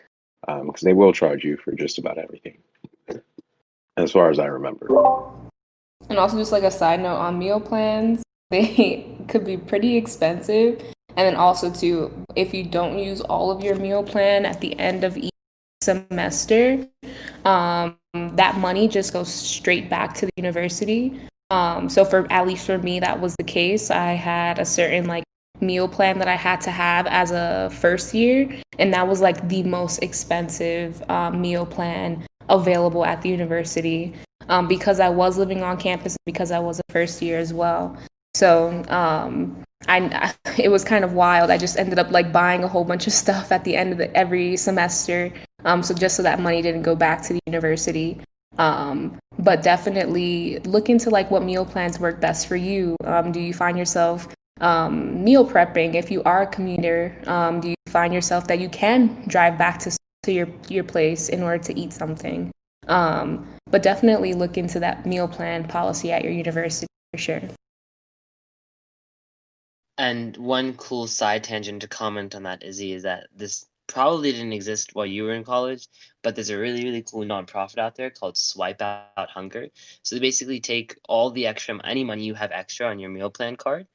because 0.46 0.60
um, 0.60 0.74
they 0.82 0.92
will 0.92 1.12
charge 1.12 1.44
you 1.44 1.56
for 1.56 1.72
just 1.72 1.98
about 1.98 2.18
everything, 2.18 2.58
as 3.96 4.12
far 4.12 4.30
as 4.30 4.38
I 4.38 4.46
remember. 4.46 4.88
And 6.08 6.18
also, 6.18 6.36
just 6.36 6.52
like 6.52 6.64
a 6.64 6.70
side 6.70 7.00
note 7.00 7.16
on 7.16 7.38
meal 7.38 7.60
plans, 7.60 8.22
they 8.50 9.16
could 9.28 9.44
be 9.44 9.56
pretty 9.56 9.96
expensive. 9.96 10.93
And 11.16 11.26
then 11.26 11.36
also, 11.36 11.70
too, 11.70 12.12
if 12.34 12.52
you 12.52 12.64
don't 12.64 12.98
use 12.98 13.20
all 13.20 13.50
of 13.50 13.62
your 13.62 13.76
meal 13.76 14.02
plan 14.02 14.44
at 14.44 14.60
the 14.60 14.78
end 14.78 15.04
of 15.04 15.16
each 15.16 15.30
semester, 15.82 16.86
um, 17.44 17.96
that 18.14 18.56
money 18.58 18.88
just 18.88 19.12
goes 19.12 19.32
straight 19.32 19.88
back 19.88 20.14
to 20.14 20.26
the 20.26 20.32
university. 20.36 21.20
Um, 21.50 21.88
so 21.88 22.04
for 22.04 22.26
at 22.32 22.46
least 22.46 22.66
for 22.66 22.78
me, 22.78 23.00
that 23.00 23.20
was 23.20 23.36
the 23.36 23.44
case. 23.44 23.90
I 23.90 24.12
had 24.12 24.58
a 24.58 24.64
certain 24.64 25.06
like 25.06 25.24
meal 25.60 25.88
plan 25.88 26.18
that 26.18 26.28
I 26.28 26.34
had 26.34 26.60
to 26.62 26.70
have 26.70 27.06
as 27.06 27.30
a 27.30 27.70
first 27.72 28.14
year, 28.14 28.48
and 28.78 28.92
that 28.94 29.06
was 29.06 29.20
like 29.20 29.48
the 29.48 29.62
most 29.62 29.98
expensive 30.02 31.02
um, 31.10 31.40
meal 31.40 31.66
plan 31.66 32.26
available 32.48 33.04
at 33.04 33.22
the 33.22 33.28
university 33.28 34.12
um, 34.48 34.68
because 34.68 35.00
I 35.00 35.08
was 35.08 35.38
living 35.38 35.62
on 35.62 35.76
campus 35.76 36.16
because 36.26 36.50
I 36.50 36.58
was 36.58 36.80
a 36.80 36.92
first 36.92 37.22
year 37.22 37.38
as 37.38 37.52
well. 37.52 37.96
So 38.34 38.82
um, 38.88 39.62
I, 39.88 40.32
it 40.58 40.68
was 40.68 40.84
kind 40.84 41.04
of 41.04 41.12
wild. 41.12 41.50
I 41.50 41.58
just 41.58 41.78
ended 41.78 41.98
up 41.98 42.10
like 42.10 42.32
buying 42.32 42.64
a 42.64 42.68
whole 42.68 42.84
bunch 42.84 43.06
of 43.06 43.12
stuff 43.12 43.52
at 43.52 43.64
the 43.64 43.76
end 43.76 43.92
of 43.92 43.98
the, 43.98 44.14
every 44.16 44.56
semester. 44.56 45.32
Um, 45.64 45.82
so 45.82 45.94
just 45.94 46.16
so 46.16 46.22
that 46.22 46.40
money 46.40 46.62
didn't 46.62 46.82
go 46.82 46.94
back 46.94 47.22
to 47.22 47.32
the 47.32 47.40
university. 47.46 48.20
Um, 48.58 49.18
but 49.38 49.62
definitely 49.62 50.58
look 50.60 50.88
into 50.88 51.10
like 51.10 51.30
what 51.30 51.42
meal 51.42 51.64
plans 51.64 51.98
work 51.98 52.20
best 52.20 52.46
for 52.46 52.56
you. 52.56 52.96
Um, 53.04 53.32
do 53.32 53.40
you 53.40 53.52
find 53.52 53.76
yourself 53.76 54.28
um, 54.60 55.24
meal 55.24 55.48
prepping? 55.48 55.94
If 55.94 56.10
you 56.10 56.22
are 56.22 56.42
a 56.42 56.46
commuter, 56.46 57.16
um, 57.26 57.60
do 57.60 57.68
you 57.68 57.74
find 57.88 58.14
yourself 58.14 58.46
that 58.48 58.60
you 58.60 58.68
can 58.68 59.24
drive 59.26 59.58
back 59.58 59.78
to 59.80 59.96
to 60.24 60.32
your 60.32 60.48
your 60.68 60.84
place 60.84 61.28
in 61.28 61.42
order 61.42 61.62
to 61.64 61.78
eat 61.78 61.92
something? 61.92 62.52
Um, 62.86 63.46
but 63.70 63.82
definitely 63.82 64.34
look 64.34 64.56
into 64.56 64.78
that 64.80 65.04
meal 65.04 65.26
plan 65.26 65.66
policy 65.66 66.12
at 66.12 66.22
your 66.22 66.32
university 66.32 66.86
for 67.12 67.18
sure. 67.18 67.40
And 69.96 70.36
one 70.36 70.74
cool 70.74 71.06
side 71.06 71.44
tangent 71.44 71.82
to 71.82 71.88
comment 71.88 72.34
on 72.34 72.44
that, 72.44 72.62
Izzy, 72.62 72.92
is 72.92 73.04
that 73.04 73.28
this 73.34 73.66
probably 73.86 74.32
didn't 74.32 74.52
exist 74.52 74.94
while 74.94 75.06
you 75.06 75.24
were 75.24 75.34
in 75.34 75.44
college, 75.44 75.86
but 76.22 76.34
there's 76.34 76.50
a 76.50 76.58
really, 76.58 76.84
really 76.84 77.02
cool 77.02 77.24
nonprofit 77.24 77.78
out 77.78 77.94
there 77.94 78.10
called 78.10 78.36
Swipe 78.36 78.82
Out 78.82 79.30
Hunger. 79.30 79.68
So 80.02 80.16
they 80.16 80.20
basically 80.20 80.60
take 80.60 80.98
all 81.08 81.30
the 81.30 81.46
extra, 81.46 81.78
any 81.84 82.02
money 82.02 82.24
you 82.24 82.34
have 82.34 82.50
extra 82.50 82.88
on 82.88 82.98
your 82.98 83.10
meal 83.10 83.30
plan 83.30 83.56
card. 83.56 83.86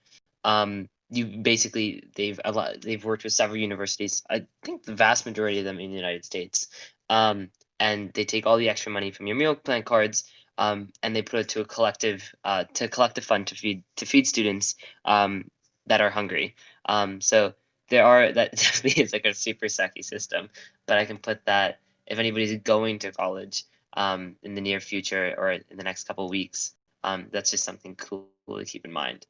Um, 0.44 0.88
you 1.10 1.26
basically 1.26 2.04
they've 2.16 2.40
a 2.46 2.52
lot, 2.52 2.82
they've 2.82 3.04
worked 3.04 3.24
with 3.24 3.34
several 3.34 3.58
universities. 3.58 4.24
I 4.30 4.46
think 4.64 4.84
the 4.84 4.96
vast 4.96 5.26
majority 5.26 5.60
of 5.60 5.66
them 5.66 5.80
in 5.80 5.90
the 5.90 5.98
United 5.98 6.24
States. 6.24 6.68
Um, 7.10 7.50
and 7.80 8.14
they 8.14 8.26
take 8.26 8.46
all 8.46 8.58
the 8.58 8.70
extra 8.70 8.92
money 8.92 9.12
from 9.12 9.26
your 9.28 9.36
meal 9.36 9.56
plan 9.56 9.84
cards 9.84 10.26
um, 10.60 10.90
and 11.02 11.16
they 11.16 11.22
put 11.22 11.40
it 11.40 11.50
to 11.50 11.62
a 11.62 11.66
collective 11.66 12.36
uh, 12.44 12.66
to 12.76 12.86
a 12.86 13.22
fund 13.22 13.48
to 13.48 13.56
feed 13.56 13.84
to 13.96 14.06
feed 14.06 14.28
students 14.28 14.76
um, 15.06 15.50
that 15.90 16.02
are 16.02 16.10
hungry. 16.10 16.56
Um, 16.86 17.20
so 17.20 17.54
there 17.90 18.06
are 18.06 18.32
that 18.32 18.52
definitely 18.56 19.04
is 19.04 19.14
like 19.14 19.26
a 19.26 19.34
super 19.34 19.66
sucky 19.66 20.04
system, 20.04 20.50
but 20.86 20.98
I 20.98 21.06
can 21.06 21.18
put 21.18 21.46
that 21.46 21.80
if 22.08 22.18
anybody's 22.18 22.58
going 22.62 23.00
to 23.00 23.12
college 23.12 23.66
um, 23.94 24.36
in 24.42 24.56
the 24.56 24.62
near 24.62 24.80
future 24.80 25.36
or 25.38 25.52
in 25.52 25.78
the 25.78 25.84
next 25.84 26.06
couple 26.06 26.30
weeks, 26.30 26.74
um, 27.04 27.28
that's 27.32 27.52
just 27.52 27.64
something 27.64 27.96
cool 27.96 28.30
to 28.48 28.66
keep 28.66 28.86
in 28.86 28.92
mind. 28.92 29.26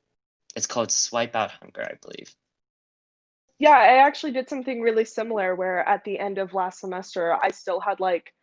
It's 0.55 0.67
called 0.67 0.91
Swipe 0.91 1.35
Out 1.35 1.51
Hunger, 1.51 1.83
I 1.83 1.95
believe. 2.01 2.33
Yeah, 3.59 3.71
I 3.71 3.97
actually 4.07 4.31
did 4.31 4.47
something 4.47 4.81
really 4.81 5.03
similar 5.03 5.53
where 5.53 5.87
at 5.87 6.05
the 6.05 6.17
end 6.17 6.37
of 6.37 6.53
last 6.53 6.79
semester, 6.79 7.35
I 7.41 7.51
still 7.51 7.81
had 7.81 7.99
like 7.99 8.33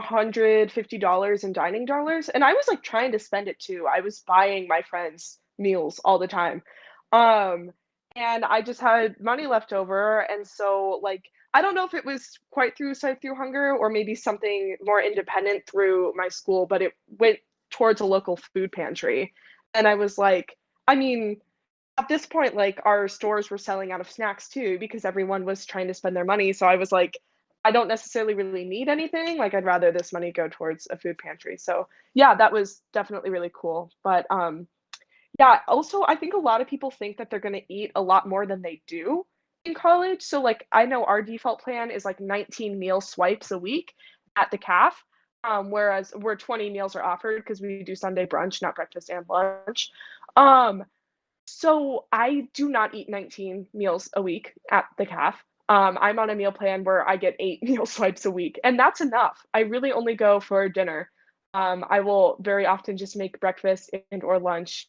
$150 0.00 1.44
in 1.44 1.52
dining 1.52 1.84
dollars 1.84 2.28
and 2.28 2.44
I 2.44 2.52
was 2.52 2.66
like 2.68 2.82
trying 2.82 3.12
to 3.12 3.18
spend 3.18 3.48
it 3.48 3.58
too. 3.58 3.86
I 3.92 4.00
was 4.00 4.20
buying 4.20 4.68
my 4.68 4.82
friends 4.82 5.38
meals 5.58 6.00
all 6.04 6.18
the 6.18 6.28
time. 6.28 6.62
Um, 7.12 7.70
and 8.16 8.44
I 8.44 8.62
just 8.62 8.80
had 8.80 9.20
money 9.20 9.46
left 9.46 9.72
over. 9.72 10.20
And 10.20 10.46
so, 10.46 11.00
like, 11.02 11.24
I 11.54 11.62
don't 11.62 11.74
know 11.74 11.84
if 11.84 11.94
it 11.94 12.04
was 12.04 12.38
quite 12.50 12.76
through 12.76 12.94
Swipe 12.94 13.20
Through 13.20 13.36
Hunger 13.36 13.76
or 13.76 13.90
maybe 13.90 14.14
something 14.14 14.76
more 14.82 15.00
independent 15.00 15.66
through 15.66 16.12
my 16.16 16.28
school, 16.28 16.66
but 16.66 16.82
it 16.82 16.92
went 17.18 17.38
towards 17.70 18.00
a 18.00 18.06
local 18.06 18.38
food 18.54 18.72
pantry. 18.72 19.32
And 19.74 19.86
I 19.86 19.94
was 19.94 20.18
like, 20.18 20.56
I 20.86 20.94
mean, 20.94 21.40
at 21.98 22.08
this 22.08 22.26
point, 22.26 22.54
like, 22.54 22.80
our 22.84 23.08
stores 23.08 23.50
were 23.50 23.58
selling 23.58 23.92
out 23.92 24.00
of 24.00 24.10
snacks 24.10 24.48
too 24.48 24.78
because 24.78 25.04
everyone 25.04 25.44
was 25.44 25.66
trying 25.66 25.88
to 25.88 25.94
spend 25.94 26.16
their 26.16 26.24
money. 26.24 26.52
So 26.52 26.66
I 26.66 26.76
was 26.76 26.92
like, 26.92 27.18
I 27.64 27.70
don't 27.70 27.88
necessarily 27.88 28.34
really 28.34 28.64
need 28.64 28.88
anything. 28.88 29.38
Like, 29.38 29.54
I'd 29.54 29.64
rather 29.64 29.92
this 29.92 30.12
money 30.12 30.32
go 30.32 30.48
towards 30.48 30.88
a 30.90 30.98
food 30.98 31.18
pantry. 31.18 31.56
So, 31.58 31.88
yeah, 32.14 32.34
that 32.34 32.52
was 32.52 32.82
definitely 32.92 33.30
really 33.30 33.52
cool. 33.54 33.90
But, 34.02 34.26
um, 34.30 34.66
yeah, 35.38 35.60
also, 35.66 36.04
I 36.06 36.16
think 36.16 36.34
a 36.34 36.38
lot 36.38 36.60
of 36.60 36.68
people 36.68 36.90
think 36.90 37.16
that 37.16 37.30
they're 37.30 37.40
going 37.40 37.54
to 37.54 37.72
eat 37.72 37.92
a 37.94 38.02
lot 38.02 38.28
more 38.28 38.46
than 38.46 38.62
they 38.62 38.82
do 38.86 39.24
in 39.64 39.74
college. 39.74 40.22
So, 40.22 40.42
like, 40.42 40.66
I 40.70 40.84
know 40.84 41.04
our 41.04 41.22
default 41.22 41.62
plan 41.62 41.90
is 41.90 42.04
like 42.04 42.20
19 42.20 42.78
meal 42.78 43.00
swipes 43.00 43.50
a 43.50 43.58
week 43.58 43.94
at 44.36 44.50
the 44.50 44.58
CAF, 44.58 44.92
um, 45.44 45.70
whereas 45.70 46.12
where 46.14 46.36
20 46.36 46.70
meals 46.70 46.96
are 46.96 47.02
offered 47.02 47.42
because 47.42 47.60
we 47.60 47.82
do 47.82 47.94
Sunday 47.94 48.26
brunch, 48.26 48.60
not 48.60 48.74
breakfast 48.74 49.08
and 49.08 49.24
lunch. 49.28 49.90
Um, 50.36 50.84
so 51.46 52.06
I 52.12 52.48
do 52.54 52.68
not 52.68 52.94
eat 52.94 53.08
19 53.08 53.66
meals 53.72 54.10
a 54.14 54.22
week 54.22 54.52
at 54.70 54.84
the 54.98 55.06
CAF. 55.06 55.34
Um, 55.68 55.96
I'm 56.00 56.18
on 56.18 56.28
a 56.28 56.34
meal 56.34 56.52
plan 56.52 56.84
where 56.84 57.08
I 57.08 57.16
get 57.16 57.36
eight 57.40 57.62
meal 57.62 57.86
swipes 57.86 58.26
a 58.26 58.30
week, 58.30 58.60
and 58.62 58.78
that's 58.78 59.00
enough. 59.00 59.38
I 59.54 59.60
really 59.60 59.92
only 59.92 60.14
go 60.14 60.40
for 60.40 60.68
dinner. 60.68 61.10
Um, 61.54 61.84
I 61.88 62.00
will 62.00 62.36
very 62.40 62.66
often 62.66 62.96
just 62.96 63.16
make 63.16 63.40
breakfast 63.40 63.90
and 64.10 64.22
or 64.22 64.38
lunch 64.38 64.88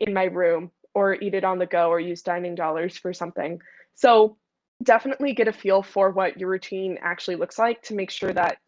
in 0.00 0.14
my 0.14 0.24
room 0.24 0.70
or 0.94 1.14
eat 1.14 1.34
it 1.34 1.44
on 1.44 1.58
the 1.58 1.66
go 1.66 1.88
or 1.88 2.00
use 2.00 2.22
dining 2.22 2.54
dollars 2.54 2.96
for 2.96 3.12
something. 3.12 3.60
So 3.94 4.36
definitely 4.82 5.32
get 5.34 5.48
a 5.48 5.52
feel 5.52 5.82
for 5.82 6.10
what 6.10 6.38
your 6.38 6.50
routine 6.50 6.98
actually 7.00 7.36
looks 7.36 7.58
like 7.58 7.82
to 7.82 7.94
make 7.94 8.10
sure 8.10 8.32
that 8.32 8.58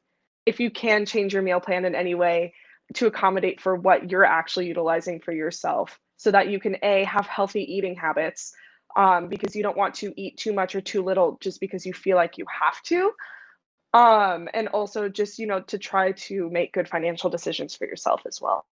if 0.46 0.58
you 0.60 0.70
can 0.70 1.06
change 1.06 1.32
your 1.32 1.42
meal 1.42 1.60
plan 1.60 1.84
in 1.84 1.94
any 1.94 2.14
way 2.14 2.54
to 2.94 3.06
accommodate 3.06 3.60
for 3.60 3.76
what 3.76 4.10
you're 4.10 4.24
actually 4.24 4.66
utilizing 4.66 5.20
for 5.20 5.32
yourself 5.32 5.98
so 6.16 6.30
that 6.30 6.48
you 6.48 6.58
can 6.58 6.76
a 6.82 7.04
have 7.04 7.26
healthy 7.26 7.62
eating 7.62 7.94
habits 7.94 8.52
um, 8.96 9.28
because 9.28 9.54
you 9.54 9.62
don't 9.62 9.76
want 9.76 9.94
to 9.94 10.12
eat 10.20 10.36
too 10.36 10.52
much 10.52 10.74
or 10.74 10.80
too 10.80 11.02
little 11.02 11.38
just 11.40 11.60
because 11.60 11.86
you 11.86 11.92
feel 11.92 12.16
like 12.16 12.38
you 12.38 12.44
have 12.48 12.82
to 12.82 13.12
um, 13.94 14.48
and 14.52 14.68
also 14.68 15.08
just 15.08 15.38
you 15.38 15.46
know 15.46 15.60
to 15.60 15.78
try 15.78 16.12
to 16.12 16.50
make 16.50 16.72
good 16.72 16.88
financial 16.88 17.30
decisions 17.30 17.76
for 17.76 17.86
yourself 17.86 18.22
as 18.26 18.40
well 18.40 18.66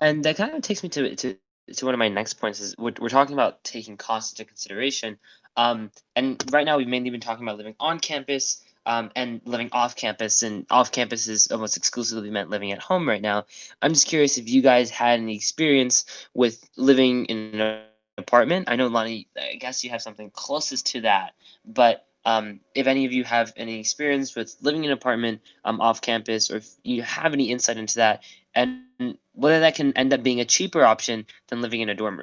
and 0.00 0.24
that 0.24 0.36
kind 0.36 0.54
of 0.54 0.62
takes 0.62 0.82
me 0.82 0.88
to 0.90 1.16
to, 1.16 1.36
to 1.74 1.84
one 1.84 1.94
of 1.94 1.98
my 1.98 2.08
next 2.08 2.34
points 2.34 2.60
is 2.60 2.76
we're, 2.78 2.92
we're 3.00 3.08
talking 3.08 3.34
about 3.34 3.62
taking 3.64 3.96
costs 3.96 4.32
into 4.32 4.48
consideration. 4.48 5.18
Um, 5.56 5.90
and 6.16 6.42
right 6.52 6.64
now 6.64 6.78
we've 6.78 6.88
mainly 6.88 7.10
been 7.10 7.20
talking 7.20 7.44
about 7.44 7.58
living 7.58 7.76
on 7.78 8.00
campus 8.00 8.62
um, 8.86 9.10
and 9.14 9.40
living 9.44 9.68
off 9.72 9.94
campus 9.94 10.42
and 10.42 10.66
off 10.70 10.90
campus 10.90 11.28
is 11.28 11.50
almost 11.50 11.76
exclusively 11.76 12.30
meant 12.30 12.50
living 12.50 12.72
at 12.72 12.78
home 12.78 13.08
right 13.08 13.22
now. 13.22 13.44
I'm 13.80 13.92
just 13.92 14.08
curious 14.08 14.38
if 14.38 14.48
you 14.48 14.62
guys 14.62 14.90
had 14.90 15.20
any 15.20 15.36
experience 15.36 16.04
with 16.34 16.68
living 16.76 17.26
in 17.26 17.60
an 17.60 17.82
apartment. 18.18 18.68
I 18.68 18.76
know 18.76 18.88
lonnie 18.88 19.28
i 19.38 19.56
guess 19.56 19.84
you 19.84 19.90
have 19.90 20.02
something 20.02 20.30
closest 20.30 20.86
to 20.86 21.02
that 21.02 21.32
but 21.64 22.06
um, 22.24 22.60
if 22.74 22.86
any 22.86 23.04
of 23.04 23.12
you 23.12 23.24
have 23.24 23.52
any 23.56 23.80
experience 23.80 24.36
with 24.36 24.54
living 24.60 24.84
in 24.84 24.90
an 24.90 24.96
apartment 24.96 25.40
um, 25.64 25.80
off 25.80 26.00
campus 26.00 26.50
or 26.50 26.58
if 26.58 26.68
you 26.84 27.02
have 27.02 27.32
any 27.32 27.50
insight 27.50 27.78
into 27.78 27.96
that 27.96 28.22
and 28.54 28.82
whether 29.02 29.60
that 29.60 29.74
can 29.74 29.92
end 29.96 30.12
up 30.12 30.22
being 30.22 30.40
a 30.40 30.44
cheaper 30.44 30.84
option 30.84 30.98
than 31.20 31.36
living 31.36 31.54
in 31.54 31.66
a 31.66 31.70
dorm 31.72 32.00
room. 32.00 32.20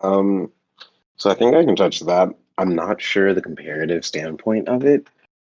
Um, 0.00 0.50
so 1.16 1.30
I 1.30 1.34
think 1.34 1.54
I 1.54 1.64
can 1.64 1.76
touch 1.76 2.00
that. 2.00 2.30
I'm 2.58 2.74
not 2.74 3.00
sure 3.00 3.32
the 3.32 3.42
comparative 3.42 4.04
standpoint 4.04 4.68
of 4.68 4.84
it, 4.84 5.06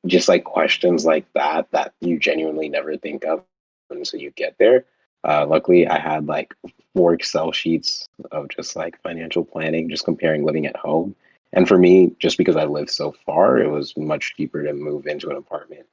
just 0.06 0.28
like 0.28 0.44
questions 0.44 1.04
like 1.04 1.26
that 1.34 1.70
that 1.70 1.94
you 2.00 2.18
genuinely 2.18 2.68
never 2.68 2.96
think 2.96 3.24
of 3.24 3.44
until 3.90 4.20
you 4.20 4.30
get 4.32 4.56
there. 4.58 4.84
Uh, 5.24 5.46
luckily, 5.46 5.86
I 5.86 5.98
had 5.98 6.26
like 6.26 6.54
four 6.94 7.14
Excel 7.14 7.52
sheets 7.52 8.08
of 8.32 8.48
just 8.48 8.74
like 8.74 9.00
financial 9.02 9.44
planning, 9.44 9.88
just 9.88 10.04
comparing 10.04 10.44
living 10.44 10.66
at 10.66 10.76
home 10.76 11.14
and 11.52 11.68
for 11.68 11.78
me, 11.78 12.14
just 12.18 12.38
because 12.38 12.56
I 12.56 12.64
live 12.64 12.90
so 12.90 13.14
far, 13.26 13.58
it 13.58 13.70
was 13.70 13.96
much 13.96 14.34
cheaper 14.36 14.62
to 14.62 14.72
move 14.72 15.06
into 15.06 15.30
an 15.30 15.36
apartment 15.36 15.86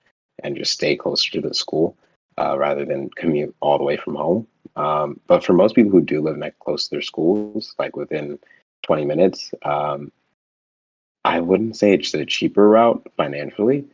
and 0.43 0.55
just 0.55 0.72
stay 0.72 0.95
closer 0.95 1.32
to 1.32 1.41
the 1.41 1.53
school 1.53 1.97
uh, 2.38 2.57
rather 2.57 2.86
than 2.86 3.10
commute 3.10 3.53
all 3.60 3.78
the 3.78 3.84
way 3.84 3.97
from 3.97 4.16
home. 4.16 4.47
Um, 4.76 5.20
but 5.28 5.43
for 5.43 5.53
most 5.53 5.76
people 5.76 5.91
who 5.91 6.01
do 6.01 6.22
live 6.22 6.38
next 6.38 6.60
close 6.60 6.86
to 6.86 6.91
their 6.91 7.01
schools, 7.01 7.76
like 7.78 7.97
within 7.97 8.39
20 8.84 9.05
minutes, 9.05 9.51
um, 9.64 10.12
I 11.26 11.41
wouldn't 11.41 11.76
say 11.76 11.93
it's 11.93 12.14
a 12.14 12.26
cheaper 12.26 12.70
route 12.70 13.05
financially. 13.18 13.86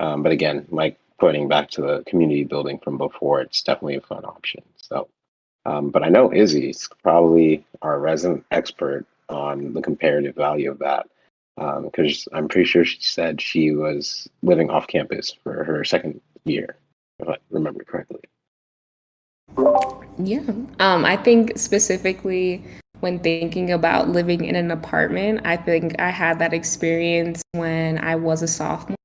Um, 0.00 0.22
but 0.22 0.32
again, 0.32 0.66
like 0.70 0.98
pointing 1.18 1.48
back 1.48 1.70
to 1.70 1.80
the 1.80 2.04
community 2.06 2.44
building 2.44 2.78
from 2.78 2.98
before, 2.98 3.40
it's 3.40 3.62
definitely 3.62 3.96
a 3.96 4.02
fun 4.02 4.24
option. 4.26 4.62
So, 4.76 5.08
um, 5.64 5.88
but 5.88 6.02
I 6.02 6.10
know 6.10 6.32
Izzy's 6.32 6.88
probably 7.02 7.64
our 7.80 7.98
resident 7.98 8.44
expert 8.50 9.06
on 9.28 9.72
the 9.72 9.82
comparative 9.82 10.34
value 10.34 10.70
of 10.70 10.78
that 10.78 11.06
because 11.56 12.26
um, 12.32 12.38
I'm 12.38 12.48
pretty 12.48 12.68
sure 12.68 12.84
she 12.84 13.00
said 13.00 13.40
she 13.40 13.72
was 13.72 14.28
living 14.42 14.70
off 14.70 14.86
campus 14.86 15.36
for 15.42 15.64
her 15.64 15.84
second 15.84 16.20
year, 16.44 16.76
if 17.20 17.28
I 17.28 17.36
remember 17.50 17.84
correctly. 17.84 18.20
Yeah, 20.18 20.42
um, 20.80 21.04
I 21.04 21.16
think 21.16 21.58
specifically 21.58 22.64
when 23.00 23.18
thinking 23.18 23.70
about 23.70 24.08
living 24.08 24.44
in 24.44 24.56
an 24.56 24.70
apartment, 24.70 25.42
I 25.44 25.56
think 25.56 26.00
I 26.00 26.10
had 26.10 26.38
that 26.38 26.52
experience 26.52 27.42
when 27.52 27.98
I 27.98 28.16
was 28.16 28.42
a 28.42 28.48
sophomore. 28.48 28.96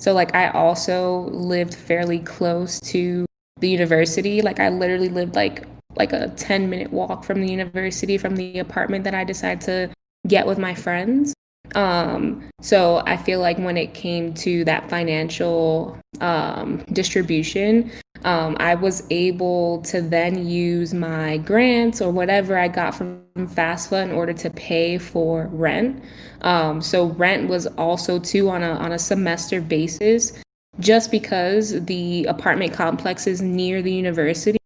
So, 0.00 0.12
like, 0.12 0.34
I 0.34 0.50
also 0.50 1.22
lived 1.30 1.74
fairly 1.74 2.20
close 2.20 2.78
to 2.80 3.26
the 3.58 3.68
university. 3.68 4.42
Like, 4.42 4.60
I 4.60 4.68
literally 4.68 5.08
lived 5.08 5.34
like 5.34 5.64
like 5.98 6.12
a 6.12 6.28
10 6.28 6.70
minute 6.70 6.92
walk 6.92 7.24
from 7.24 7.40
the 7.40 7.50
university 7.50 8.16
from 8.16 8.36
the 8.36 8.58
apartment 8.58 9.04
that 9.04 9.14
I 9.14 9.24
decided 9.24 9.60
to 9.62 9.90
get 10.26 10.46
with 10.46 10.58
my 10.58 10.74
friends. 10.74 11.34
Um, 11.74 12.48
so 12.60 13.02
I 13.06 13.16
feel 13.16 13.40
like 13.40 13.58
when 13.58 13.76
it 13.76 13.94
came 13.94 14.32
to 14.34 14.64
that 14.64 14.88
financial 14.88 15.98
um, 16.20 16.78
distribution, 16.92 17.90
um, 18.24 18.56
I 18.58 18.74
was 18.74 19.04
able 19.10 19.82
to 19.82 20.00
then 20.00 20.46
use 20.46 20.94
my 20.94 21.38
grants 21.38 22.00
or 22.00 22.10
whatever 22.10 22.58
I 22.58 22.68
got 22.68 22.94
from 22.94 23.22
FAFSA 23.36 24.02
in 24.02 24.12
order 24.12 24.32
to 24.32 24.50
pay 24.50 24.98
for 24.98 25.48
rent. 25.52 26.02
Um, 26.42 26.80
so 26.80 27.06
rent 27.06 27.48
was 27.48 27.66
also 27.66 28.18
too 28.18 28.48
on 28.48 28.62
a 28.62 28.70
on 28.70 28.92
a 28.92 28.98
semester 28.98 29.60
basis, 29.60 30.32
just 30.80 31.10
because 31.10 31.84
the 31.84 32.24
apartment 32.24 32.72
complexes 32.72 33.40
near 33.40 33.82
the 33.82 33.92
university 33.92 34.57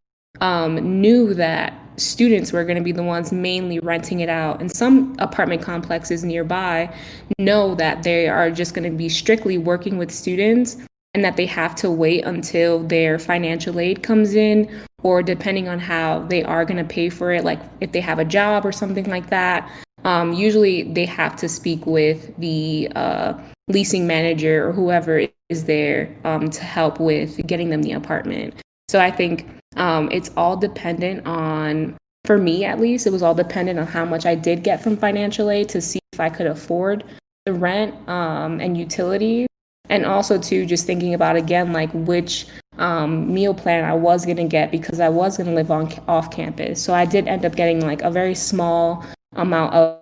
um, 0.42 1.00
knew 1.00 1.32
that 1.34 1.72
students 1.96 2.52
were 2.52 2.64
going 2.64 2.76
to 2.76 2.82
be 2.82 2.92
the 2.92 3.02
ones 3.02 3.32
mainly 3.32 3.78
renting 3.78 4.20
it 4.20 4.28
out. 4.28 4.60
And 4.60 4.70
some 4.70 5.14
apartment 5.18 5.62
complexes 5.62 6.24
nearby 6.24 6.94
know 7.38 7.74
that 7.76 8.02
they 8.02 8.28
are 8.28 8.50
just 8.50 8.74
going 8.74 8.90
to 8.90 8.96
be 8.96 9.08
strictly 9.08 9.56
working 9.56 9.98
with 9.98 10.10
students 10.10 10.76
and 11.14 11.24
that 11.24 11.36
they 11.36 11.46
have 11.46 11.74
to 11.76 11.90
wait 11.90 12.24
until 12.24 12.82
their 12.82 13.18
financial 13.18 13.78
aid 13.78 14.02
comes 14.02 14.34
in, 14.34 14.68
or 15.02 15.22
depending 15.22 15.68
on 15.68 15.78
how 15.78 16.20
they 16.20 16.42
are 16.42 16.64
going 16.64 16.78
to 16.78 16.84
pay 16.84 17.10
for 17.10 17.32
it, 17.32 17.44
like 17.44 17.60
if 17.80 17.92
they 17.92 18.00
have 18.00 18.18
a 18.18 18.24
job 18.24 18.64
or 18.64 18.72
something 18.72 19.04
like 19.04 19.28
that. 19.28 19.70
Um, 20.04 20.32
usually 20.32 20.84
they 20.84 21.04
have 21.04 21.36
to 21.36 21.48
speak 21.48 21.86
with 21.86 22.34
the 22.38 22.90
uh, 22.96 23.34
leasing 23.68 24.06
manager 24.06 24.66
or 24.66 24.72
whoever 24.72 25.28
is 25.50 25.64
there 25.66 26.16
um, 26.24 26.48
to 26.48 26.64
help 26.64 26.98
with 26.98 27.46
getting 27.46 27.68
them 27.68 27.82
the 27.82 27.92
apartment. 27.92 28.61
So 28.92 29.00
I 29.00 29.10
think 29.10 29.48
um, 29.76 30.10
it's 30.12 30.30
all 30.36 30.54
dependent 30.54 31.26
on, 31.26 31.96
for 32.26 32.36
me 32.36 32.66
at 32.66 32.78
least, 32.78 33.06
it 33.06 33.10
was 33.10 33.22
all 33.22 33.34
dependent 33.34 33.78
on 33.78 33.86
how 33.86 34.04
much 34.04 34.26
I 34.26 34.34
did 34.34 34.62
get 34.62 34.82
from 34.82 34.98
financial 34.98 35.48
aid 35.48 35.70
to 35.70 35.80
see 35.80 35.98
if 36.12 36.20
I 36.20 36.28
could 36.28 36.46
afford 36.46 37.02
the 37.46 37.54
rent 37.54 37.94
um, 38.06 38.60
and 38.60 38.76
utilities. 38.76 39.46
And 39.88 40.04
also, 40.04 40.38
too, 40.38 40.66
just 40.66 40.84
thinking 40.84 41.14
about 41.14 41.36
again, 41.36 41.72
like 41.72 41.90
which 41.94 42.44
um, 42.76 43.32
meal 43.32 43.54
plan 43.54 43.82
I 43.84 43.94
was 43.94 44.26
going 44.26 44.36
to 44.36 44.44
get 44.44 44.70
because 44.70 45.00
I 45.00 45.08
was 45.08 45.38
going 45.38 45.46
to 45.46 45.54
live 45.54 45.70
on 45.70 45.90
off 46.06 46.30
campus. 46.30 46.84
So 46.84 46.92
I 46.92 47.06
did 47.06 47.28
end 47.28 47.46
up 47.46 47.56
getting 47.56 47.80
like 47.80 48.02
a 48.02 48.10
very 48.10 48.34
small 48.34 49.06
amount 49.36 49.72
of, 49.72 50.00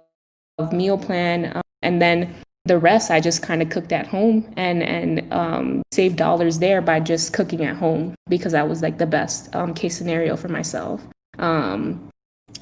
of 0.58 0.72
meal 0.72 0.98
plan. 0.98 1.52
Um, 1.54 1.62
and 1.82 2.02
then 2.02 2.34
the 2.64 2.78
rest 2.78 3.10
I 3.10 3.20
just 3.20 3.42
kind 3.42 3.62
of 3.62 3.70
cooked 3.70 3.92
at 3.92 4.06
home 4.06 4.52
and 4.56 4.82
and 4.82 5.32
um, 5.32 5.82
saved 5.92 6.16
dollars 6.16 6.58
there 6.58 6.82
by 6.82 7.00
just 7.00 7.32
cooking 7.32 7.64
at 7.64 7.76
home 7.76 8.14
because 8.28 8.52
that 8.52 8.68
was 8.68 8.82
like 8.82 8.98
the 8.98 9.06
best 9.06 9.54
um, 9.54 9.74
case 9.74 9.96
scenario 9.96 10.36
for 10.36 10.48
myself. 10.48 11.02
Um, 11.38 12.08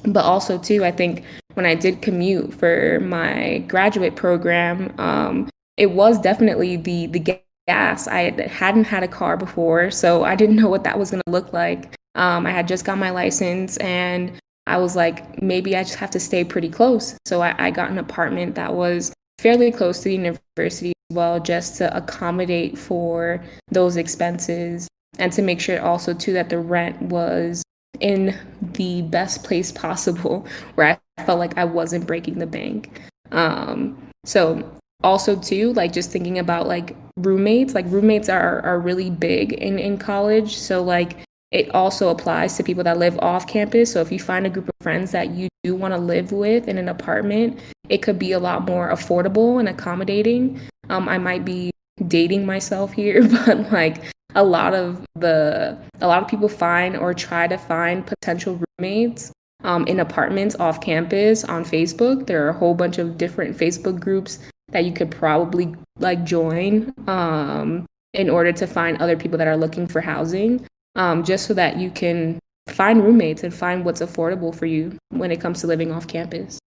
but 0.03 0.23
also 0.23 0.57
too, 0.57 0.85
I 0.85 0.91
think 0.91 1.23
when 1.55 1.65
I 1.65 1.75
did 1.75 2.01
commute 2.01 2.53
for 2.53 2.99
my 3.01 3.59
graduate 3.67 4.15
program, 4.15 4.93
um, 4.97 5.49
it 5.77 5.91
was 5.91 6.19
definitely 6.19 6.77
the 6.77 7.07
the 7.07 7.41
gas. 7.67 8.07
I 8.07 8.31
hadn't 8.47 8.85
had 8.85 9.03
a 9.03 9.07
car 9.07 9.37
before, 9.37 9.91
so 9.91 10.23
I 10.23 10.35
didn't 10.35 10.55
know 10.55 10.69
what 10.69 10.83
that 10.85 10.97
was 10.97 11.11
going 11.11 11.23
to 11.25 11.31
look 11.31 11.51
like. 11.53 11.93
Um, 12.15 12.45
I 12.45 12.51
had 12.51 12.67
just 12.67 12.85
got 12.85 12.97
my 12.97 13.11
license 13.11 13.77
and 13.77 14.31
I 14.65 14.77
was 14.77 14.95
like, 14.95 15.41
maybe 15.41 15.75
I 15.75 15.83
just 15.83 15.95
have 15.95 16.11
to 16.11 16.19
stay 16.19 16.43
pretty 16.43 16.69
close. 16.69 17.17
So 17.25 17.41
I, 17.41 17.55
I 17.57 17.71
got 17.71 17.89
an 17.89 17.97
apartment 17.97 18.55
that 18.55 18.73
was 18.73 19.13
fairly 19.39 19.71
close 19.71 19.99
to 19.99 20.05
the 20.05 20.15
university 20.15 20.89
as 21.09 21.15
well, 21.15 21.39
just 21.39 21.77
to 21.77 21.95
accommodate 21.95 22.77
for 22.77 23.43
those 23.71 23.97
expenses 23.97 24.87
and 25.17 25.31
to 25.33 25.41
make 25.41 25.59
sure 25.59 25.81
also 25.81 26.13
too 26.13 26.33
that 26.33 26.49
the 26.49 26.59
rent 26.59 27.01
was 27.03 27.63
in 27.99 28.37
the 28.61 29.01
best 29.03 29.43
place 29.43 29.71
possible 29.71 30.45
where 30.75 30.99
I 31.17 31.23
felt 31.23 31.39
like 31.39 31.57
I 31.57 31.65
wasn't 31.65 32.07
breaking 32.07 32.39
the 32.39 32.47
bank. 32.47 33.01
Um, 33.31 34.01
so 34.25 34.77
also 35.03 35.35
too, 35.35 35.73
like 35.73 35.93
just 35.93 36.11
thinking 36.11 36.39
about 36.39 36.67
like 36.67 36.95
roommates, 37.17 37.73
like 37.73 37.85
roommates 37.87 38.29
are 38.29 38.61
are 38.61 38.79
really 38.79 39.09
big 39.09 39.53
in 39.53 39.79
in 39.79 39.97
college. 39.97 40.57
So 40.57 40.83
like 40.83 41.17
it 41.51 41.73
also 41.73 42.09
applies 42.09 42.57
to 42.57 42.63
people 42.63 42.83
that 42.83 42.99
live 42.99 43.17
off 43.19 43.47
campus. 43.47 43.91
So 43.91 44.01
if 44.01 44.11
you 44.11 44.19
find 44.19 44.45
a 44.45 44.49
group 44.49 44.67
of 44.67 44.75
friends 44.81 45.11
that 45.11 45.31
you 45.31 45.47
do 45.63 45.75
want 45.75 45.93
to 45.93 45.97
live 45.99 46.31
with 46.31 46.67
in 46.67 46.77
an 46.77 46.89
apartment, 46.89 47.59
it 47.89 48.01
could 48.01 48.19
be 48.19 48.31
a 48.31 48.39
lot 48.39 48.65
more 48.65 48.89
affordable 48.89 49.59
and 49.59 49.67
accommodating. 49.67 50.59
Um, 50.89 51.09
I 51.09 51.17
might 51.17 51.45
be 51.45 51.71
dating 52.07 52.45
myself 52.45 52.93
here, 52.93 53.27
but 53.45 53.71
like 53.71 54.03
a 54.35 54.43
lot 54.43 54.73
of 54.73 55.03
the 55.15 55.77
a 56.01 56.07
lot 56.07 56.21
of 56.21 56.29
people 56.29 56.49
find 56.49 56.95
or 56.95 57.13
try 57.13 57.47
to 57.47 57.57
find 57.57 58.05
potential 58.05 58.61
roommates 58.77 59.31
um, 59.63 59.85
in 59.87 59.99
apartments 59.99 60.55
off 60.55 60.81
campus 60.81 61.43
on 61.43 61.65
Facebook. 61.65 62.27
There 62.27 62.45
are 62.45 62.49
a 62.49 62.53
whole 62.57 62.75
bunch 62.75 62.97
of 62.97 63.17
different 63.17 63.57
Facebook 63.57 63.99
groups 63.99 64.39
that 64.71 64.85
you 64.85 64.91
could 64.91 65.11
probably 65.11 65.73
like 65.97 66.23
join 66.23 66.93
um, 67.07 67.85
in 68.13 68.29
order 68.29 68.51
to 68.51 68.67
find 68.67 69.01
other 69.01 69.17
people 69.17 69.37
that 69.37 69.47
are 69.47 69.57
looking 69.57 69.87
for 69.87 69.99
housing 70.01 70.65
um, 70.95 71.23
just 71.23 71.47
so 71.47 71.53
that 71.55 71.77
you 71.77 71.89
can 71.89 72.39
find 72.67 73.03
roommates 73.03 73.43
and 73.43 73.53
find 73.53 73.83
what's 73.83 74.01
affordable 74.01 74.53
for 74.53 74.65
you 74.65 74.95
when 75.09 75.31
it 75.31 75.41
comes 75.41 75.61
to 75.61 75.67
living 75.67 75.91
off 75.91 76.07
campus. 76.07 76.59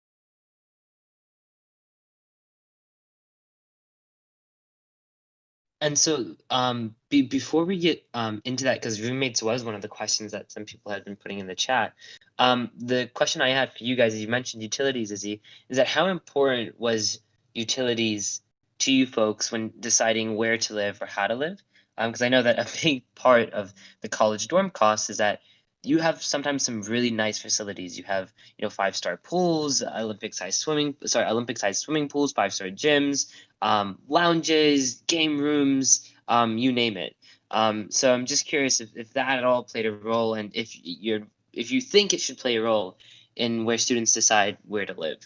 And 5.81 5.99
so, 5.99 6.37
um, 6.51 6.95
be, 7.09 7.23
before 7.23 7.65
we 7.65 7.79
get 7.79 8.05
um, 8.13 8.43
into 8.45 8.65
that, 8.65 8.75
because 8.75 9.01
roommates 9.01 9.43
was 9.43 9.65
one 9.65 9.75
of 9.75 9.81
the 9.81 9.89
questions 9.89 10.33
that 10.33 10.53
some 10.53 10.67
people 10.67 10.93
had 10.93 11.05
been 11.05 11.17
putting 11.17 11.39
in 11.39 11.47
the 11.47 11.55
chat. 11.55 11.95
Um, 12.39 12.71
the 12.77 13.11
question 13.15 13.41
I 13.41 13.51
had 13.51 13.73
for 13.73 13.85
you 13.85 13.97
guys, 13.97 14.13
as 14.13 14.21
you 14.21 14.29
mentioned 14.29 14.63
utilities, 14.63 15.11
Izzy, 15.11 15.41
is 15.71 15.79
that 15.79 15.87
how 15.87 16.09
important 16.09 16.79
was 16.79 17.21
utilities 17.55 18.43
to 18.81 18.93
you 18.93 19.07
folks 19.07 19.51
when 19.51 19.73
deciding 19.81 20.37
where 20.37 20.59
to 20.59 20.75
live 20.75 21.01
or 21.01 21.07
how 21.07 21.27
to 21.27 21.35
live? 21.35 21.63
Because 21.97 22.21
um, 22.23 22.27
I 22.27 22.29
know 22.29 22.43
that 22.43 22.59
a 22.59 22.69
big 22.83 23.03
part 23.15 23.51
of 23.51 23.73
the 24.03 24.09
college 24.09 24.49
dorm 24.49 24.71
cost 24.71 25.09
is 25.09 25.17
that 25.17 25.41
you 25.83 25.99
have 25.99 26.23
sometimes 26.23 26.65
some 26.65 26.83
really 26.83 27.11
nice 27.11 27.39
facilities. 27.39 27.97
You 27.97 28.05
have, 28.05 28.33
you 28.59 28.65
know, 28.65 28.71
five 28.71 28.95
star 28.95 29.17
pools, 29.17 29.83
Olympic 29.83 30.35
sized 30.35 30.61
swimming, 30.61 30.95
sorry, 31.07 31.27
Olympic 31.27 31.59
sized 31.59 31.81
swimming 31.81 32.09
pools, 32.09 32.33
five 32.33 32.53
star 32.53 32.69
gyms, 32.69 33.33
um, 33.63 33.99
lounges, 34.09 35.03
game 35.07 35.39
rooms, 35.39 36.11
um, 36.29 36.59
you 36.59 36.73
name 36.73 36.97
it. 36.97 37.17
Um, 37.51 37.91
so 37.91 38.13
I'm 38.13 38.27
just 38.27 38.47
curious 38.47 38.81
if, 38.81 38.91
if 38.95 39.13
that 39.15 39.39
at 39.39 39.45
all 39.45 39.65
played 39.65 39.87
a 39.87 39.93
role, 39.93 40.35
and 40.35 40.51
if 40.55 40.71
you're 40.83 41.23
if 41.53 41.73
you 41.73 41.81
think 41.81 42.13
it 42.13 42.21
should 42.21 42.39
play 42.39 42.57
a 42.57 42.63
role 42.63 42.97
in 43.35 43.65
where 43.65 43.79
students 43.79 44.13
decide 44.13 44.59
where 44.69 44.87
to 44.87 44.95
live. 44.95 45.19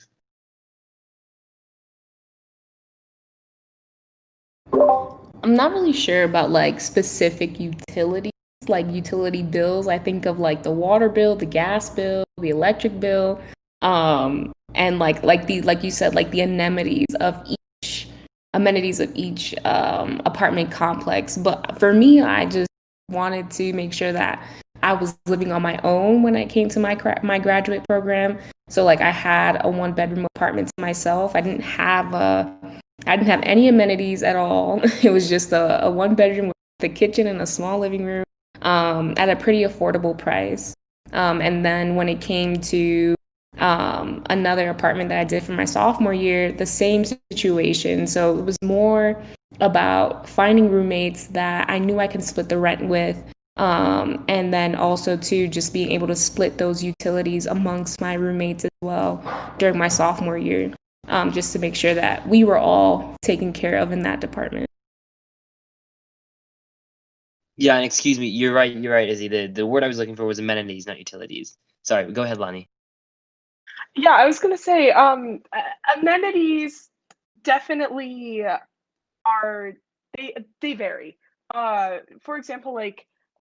I'm 5.42 5.54
not 5.54 5.72
really 5.72 5.92
sure 5.92 6.22
about 6.22 6.50
like 6.50 6.80
specific 6.80 7.60
utilities 7.60 8.33
like 8.68 8.90
utility 8.90 9.42
bills. 9.42 9.88
I 9.88 9.98
think 9.98 10.26
of 10.26 10.38
like 10.38 10.62
the 10.62 10.70
water 10.70 11.08
bill, 11.08 11.36
the 11.36 11.46
gas 11.46 11.90
bill, 11.90 12.24
the 12.38 12.50
electric 12.50 13.00
bill, 13.00 13.40
um, 13.82 14.52
and 14.74 14.98
like 14.98 15.22
like 15.22 15.46
the 15.46 15.62
like 15.62 15.82
you 15.84 15.90
said, 15.90 16.14
like 16.14 16.30
the 16.30 16.40
amenities 16.40 17.14
of 17.20 17.40
each 17.46 18.08
amenities 18.54 19.00
of 19.00 19.10
each 19.14 19.54
um, 19.64 20.20
apartment 20.24 20.70
complex. 20.70 21.36
But 21.36 21.78
for 21.78 21.92
me, 21.92 22.20
I 22.20 22.46
just 22.46 22.68
wanted 23.10 23.50
to 23.52 23.72
make 23.72 23.92
sure 23.92 24.12
that 24.12 24.42
I 24.82 24.92
was 24.92 25.16
living 25.26 25.52
on 25.52 25.62
my 25.62 25.78
own 25.82 26.22
when 26.22 26.36
I 26.36 26.46
came 26.46 26.68
to 26.70 26.80
my 26.80 26.96
my 27.22 27.38
graduate 27.38 27.84
program. 27.88 28.38
So 28.68 28.84
like 28.84 29.00
I 29.00 29.10
had 29.10 29.58
a 29.64 29.68
one 29.68 29.92
bedroom 29.92 30.26
apartment 30.36 30.68
to 30.68 30.82
myself. 30.82 31.34
I 31.34 31.40
didn't 31.40 31.62
have 31.62 32.14
a 32.14 32.80
I 33.06 33.16
didn't 33.16 33.28
have 33.28 33.42
any 33.42 33.68
amenities 33.68 34.22
at 34.22 34.36
all. 34.36 34.80
It 35.02 35.10
was 35.10 35.28
just 35.28 35.52
a, 35.52 35.84
a 35.84 35.90
one 35.90 36.14
bedroom 36.14 36.48
with 36.48 36.56
the 36.80 36.88
kitchen 36.88 37.26
and 37.26 37.40
a 37.40 37.46
small 37.46 37.78
living 37.78 38.04
room 38.04 38.24
um, 38.64 39.14
at 39.16 39.28
a 39.28 39.36
pretty 39.36 39.62
affordable 39.62 40.16
price. 40.16 40.74
Um, 41.12 41.40
and 41.40 41.64
then 41.64 41.94
when 41.94 42.08
it 42.08 42.20
came 42.20 42.60
to 42.62 43.14
um, 43.58 44.24
another 44.30 44.68
apartment 44.70 45.10
that 45.10 45.20
I 45.20 45.24
did 45.24 45.42
for 45.42 45.52
my 45.52 45.64
sophomore 45.64 46.14
year, 46.14 46.50
the 46.50 46.66
same 46.66 47.04
situation. 47.04 48.06
So 48.06 48.36
it 48.38 48.44
was 48.44 48.56
more 48.62 49.22
about 49.60 50.28
finding 50.28 50.70
roommates 50.70 51.28
that 51.28 51.70
I 51.70 51.78
knew 51.78 52.00
I 52.00 52.08
could 52.08 52.24
split 52.24 52.48
the 52.48 52.58
rent 52.58 52.86
with. 52.88 53.22
Um, 53.56 54.24
and 54.26 54.52
then 54.52 54.74
also 54.74 55.16
to 55.16 55.46
just 55.46 55.72
being 55.72 55.92
able 55.92 56.08
to 56.08 56.16
split 56.16 56.58
those 56.58 56.82
utilities 56.82 57.46
amongst 57.46 58.00
my 58.00 58.14
roommates 58.14 58.64
as 58.64 58.70
well 58.82 59.22
during 59.58 59.78
my 59.78 59.86
sophomore 59.86 60.36
year, 60.36 60.74
um, 61.06 61.30
just 61.30 61.52
to 61.52 61.60
make 61.60 61.76
sure 61.76 61.94
that 61.94 62.28
we 62.28 62.42
were 62.42 62.58
all 62.58 63.14
taken 63.22 63.52
care 63.52 63.76
of 63.76 63.92
in 63.92 64.02
that 64.02 64.20
department. 64.20 64.66
Yeah, 67.56 67.76
and 67.76 67.84
excuse 67.84 68.18
me, 68.18 68.26
you're 68.26 68.52
right. 68.54 68.74
You're 68.74 68.92
right, 68.94 69.08
Izzy. 69.08 69.28
The 69.28 69.46
the 69.46 69.66
word 69.66 69.84
I 69.84 69.88
was 69.88 69.98
looking 69.98 70.16
for 70.16 70.24
was 70.24 70.38
amenities, 70.38 70.86
not 70.86 70.98
utilities. 70.98 71.56
Sorry, 71.82 72.10
go 72.12 72.22
ahead, 72.22 72.38
Lonnie. 72.38 72.68
Yeah, 73.94 74.12
I 74.12 74.26
was 74.26 74.40
gonna 74.40 74.58
say 74.58 74.90
um, 74.90 75.40
amenities 75.96 76.90
definitely 77.42 78.44
are 79.24 79.72
they 80.16 80.34
they 80.60 80.74
vary. 80.74 81.16
Uh, 81.54 81.98
for 82.20 82.36
example, 82.36 82.74
like 82.74 83.06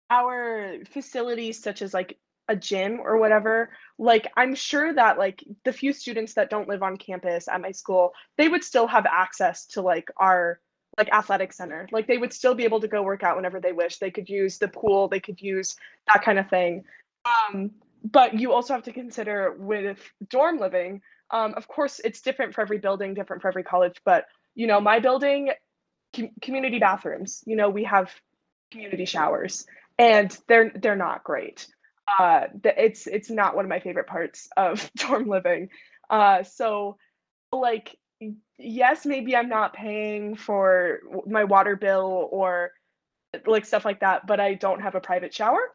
our 0.09 0.77
facilities 0.91 1.61
such 1.61 1.81
as 1.81 1.93
like 1.93 2.17
a 2.47 2.55
gym 2.55 2.99
or 3.01 3.17
whatever 3.17 3.71
like 3.97 4.31
i'm 4.37 4.53
sure 4.53 4.93
that 4.93 5.17
like 5.17 5.43
the 5.63 5.73
few 5.73 5.91
students 5.91 6.35
that 6.35 6.49
don't 6.49 6.69
live 6.69 6.83
on 6.83 6.95
campus 6.95 7.47
at 7.47 7.59
my 7.61 7.71
school 7.71 8.13
they 8.37 8.47
would 8.47 8.63
still 8.63 8.85
have 8.85 9.05
access 9.07 9.65
to 9.65 9.81
like 9.81 10.09
our 10.17 10.59
like 10.97 11.09
athletic 11.11 11.53
center. 11.53 11.87
Like 11.91 12.07
they 12.07 12.17
would 12.17 12.33
still 12.33 12.55
be 12.55 12.63
able 12.63 12.79
to 12.81 12.87
go 12.87 13.03
work 13.03 13.23
out 13.23 13.35
whenever 13.35 13.59
they 13.59 13.73
wish. 13.73 13.97
They 13.97 14.11
could 14.11 14.29
use 14.29 14.57
the 14.57 14.67
pool, 14.67 15.07
they 15.07 15.19
could 15.19 15.41
use 15.41 15.75
that 16.13 16.23
kind 16.23 16.39
of 16.39 16.49
thing. 16.49 16.83
Um, 17.25 17.71
but 18.03 18.39
you 18.39 18.53
also 18.53 18.73
have 18.73 18.83
to 18.83 18.93
consider 18.93 19.55
with 19.57 19.99
dorm 20.29 20.59
living, 20.59 21.01
um, 21.31 21.53
of 21.55 21.67
course, 21.67 21.99
it's 22.03 22.21
different 22.21 22.53
for 22.53 22.61
every 22.61 22.77
building, 22.77 23.13
different 23.13 23.41
for 23.41 23.47
every 23.47 23.63
college. 23.63 23.99
But 24.05 24.25
you 24.53 24.67
know, 24.67 24.79
my 24.79 24.99
building, 24.99 25.51
com- 26.15 26.29
community 26.41 26.79
bathrooms. 26.79 27.43
You 27.45 27.55
know, 27.55 27.69
we 27.69 27.83
have 27.85 28.11
community 28.71 29.05
showers, 29.05 29.65
and 29.97 30.35
they're 30.47 30.71
they're 30.75 30.95
not 30.95 31.23
great. 31.23 31.67
Uh, 32.19 32.47
it's 32.63 33.07
it's 33.07 33.29
not 33.29 33.55
one 33.55 33.65
of 33.65 33.69
my 33.69 33.79
favorite 33.79 34.07
parts 34.07 34.47
of 34.55 34.89
dorm 34.97 35.27
living. 35.27 35.69
Uh, 36.09 36.43
so 36.43 36.97
like 37.51 37.97
yes, 38.57 39.05
maybe 39.05 39.35
I'm 39.35 39.49
not 39.49 39.73
paying 39.73 40.35
for 40.35 40.99
my 41.27 41.43
water 41.43 41.75
bill 41.75 42.29
or 42.31 42.71
like 43.45 43.65
stuff 43.65 43.85
like 43.85 43.99
that, 43.99 44.27
but 44.27 44.39
I 44.39 44.53
don't 44.53 44.81
have 44.81 44.95
a 44.95 45.01
private 45.01 45.33
shower. 45.33 45.71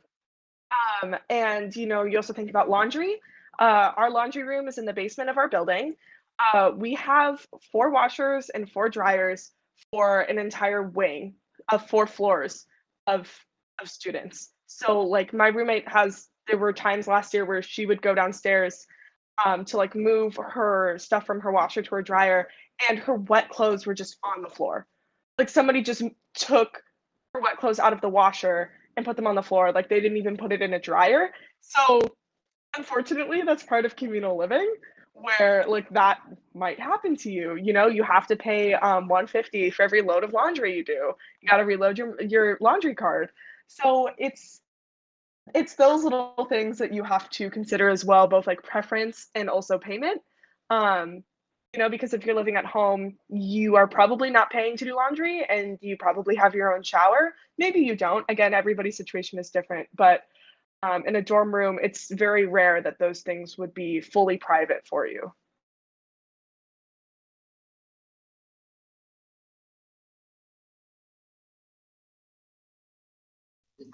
Um, 1.03 1.17
and 1.29 1.75
you 1.75 1.87
know, 1.87 2.05
you 2.05 2.17
also 2.17 2.33
think 2.33 2.51
about 2.51 2.71
laundry. 2.71 3.17
Uh, 3.59 3.93
our 3.97 4.11
laundry 4.11 4.43
room 4.43 4.69
is 4.69 4.79
in 4.79 4.85
the 4.85 4.93
basement 4.93 5.29
of 5.29 5.37
our 5.37 5.49
building. 5.49 5.95
Uh, 6.39 6.71
we 6.75 6.95
have 6.95 7.47
four 7.71 7.91
washers 7.91 8.49
and 8.49 8.71
four 8.71 8.89
dryers 8.89 9.51
for 9.91 10.21
an 10.23 10.39
entire 10.39 10.83
wing 10.83 11.35
of 11.71 11.89
four 11.89 12.07
floors 12.07 12.67
of 13.07 13.29
of 13.81 13.89
students. 13.89 14.51
So 14.67 15.01
like 15.01 15.33
my 15.33 15.49
roommate 15.49 15.89
has 15.89 16.29
there 16.47 16.59
were 16.59 16.73
times 16.73 17.07
last 17.07 17.35
year 17.35 17.45
where 17.45 17.63
she 17.63 17.87
would 17.87 18.01
go 18.03 18.15
downstairs 18.15 18.87
um, 19.45 19.65
to 19.67 19.77
like 19.77 19.95
move 19.95 20.37
her 20.37 20.97
stuff 20.99 21.27
from 21.27 21.41
her 21.41 21.53
washer 21.53 21.83
to 21.83 21.95
her 21.95 22.03
dryer, 22.03 22.49
and 22.89 22.99
her 22.99 23.15
wet 23.15 23.51
clothes 23.51 23.87
were 23.87 23.95
just 23.95 24.17
on 24.25 24.43
the 24.43 24.49
floor. 24.49 24.87
Like 25.39 25.49
somebody 25.49 25.83
just 25.83 26.03
took 26.35 26.83
her 27.35 27.41
wet 27.41 27.59
clothes 27.59 27.79
out 27.79 27.93
of 27.93 28.01
the 28.01 28.09
washer 28.09 28.71
and 28.97 29.07
put 29.07 29.17
them 29.17 29.27
on 29.27 29.35
the 29.35 29.43
floor. 29.43 29.73
Like 29.73 29.89
they 29.89 30.01
didn't 30.01 30.19
even 30.19 30.37
put 30.37 30.53
it 30.53 30.63
in 30.63 30.75
a 30.75 30.79
dryer. 30.79 31.31
So 31.61 32.01
unfortunately, 32.77 33.43
that's 33.43 33.63
part 33.63 33.85
of 33.85 33.97
communal 33.97 34.37
living 34.37 34.75
where 35.13 35.65
like 35.69 35.89
that 35.91 36.21
might 36.55 36.81
happen 36.81 37.17
to 37.17 37.31
you. 37.31 37.57
You 37.57 37.73
know, 37.73 37.87
you 37.87 38.03
have 38.03 38.27
to 38.29 38.37
pay 38.37 38.75
um 38.75 39.09
150 39.09 39.71
for 39.71 39.83
every 39.83 40.03
load 40.03 40.25
of 40.25 40.33
laundry 40.33 40.77
you 40.77 40.85
do. 40.85 41.13
You 41.41 41.49
got 41.49 41.59
to 41.59 41.65
reload 41.65 41.99
your 41.99 42.21
your 42.23 42.59
laundry 42.61 42.95
card. 42.95 43.31
So 43.67 44.11
it's 44.19 44.61
it's 45.55 45.75
those 45.75 46.05
little 46.05 46.47
things 46.49 46.79
that 46.79 46.93
you 46.93 47.03
have 47.03 47.29
to 47.31 47.51
consider 47.51 47.89
as 47.89 48.05
well, 48.05 48.27
both 48.27 48.47
like 48.47 48.63
preference 48.63 49.29
and 49.35 49.49
also 49.49 49.79
payment. 49.79 50.21
Um, 50.71 51.25
you 51.73 51.79
know, 51.79 51.89
because 51.89 52.15
if 52.15 52.27
you're 52.27 52.35
living 52.35 52.57
at 52.57 52.67
home, 52.67 53.17
you 53.29 53.77
are 53.77 53.87
probably 53.87 54.31
not 54.31 54.51
paying 54.51 54.77
to 54.77 54.85
do 54.85 54.97
laundry 54.97 55.45
and 55.49 55.79
you 55.81 55.97
probably 55.97 56.35
have 56.35 56.55
your 56.55 56.75
own 56.75 56.83
shower. 56.83 57.35
Maybe 57.59 57.81
you 57.81 57.97
don't. 57.97 58.25
Again, 58.29 58.55
everybody's 58.55 58.97
situation 58.97 59.39
is 59.39 59.51
different, 59.51 59.89
but 59.95 60.23
um, 60.83 61.05
in 61.07 61.17
a 61.17 61.23
dorm 61.23 61.55
room, 61.55 61.79
it's 61.83 62.11
very 62.11 62.47
rare 62.47 62.83
that 62.83 62.99
those 62.99 63.23
things 63.23 63.59
would 63.59 63.75
be 63.75 64.01
fully 64.01 64.39
private 64.39 64.87
for 64.87 65.07
you. 65.07 65.33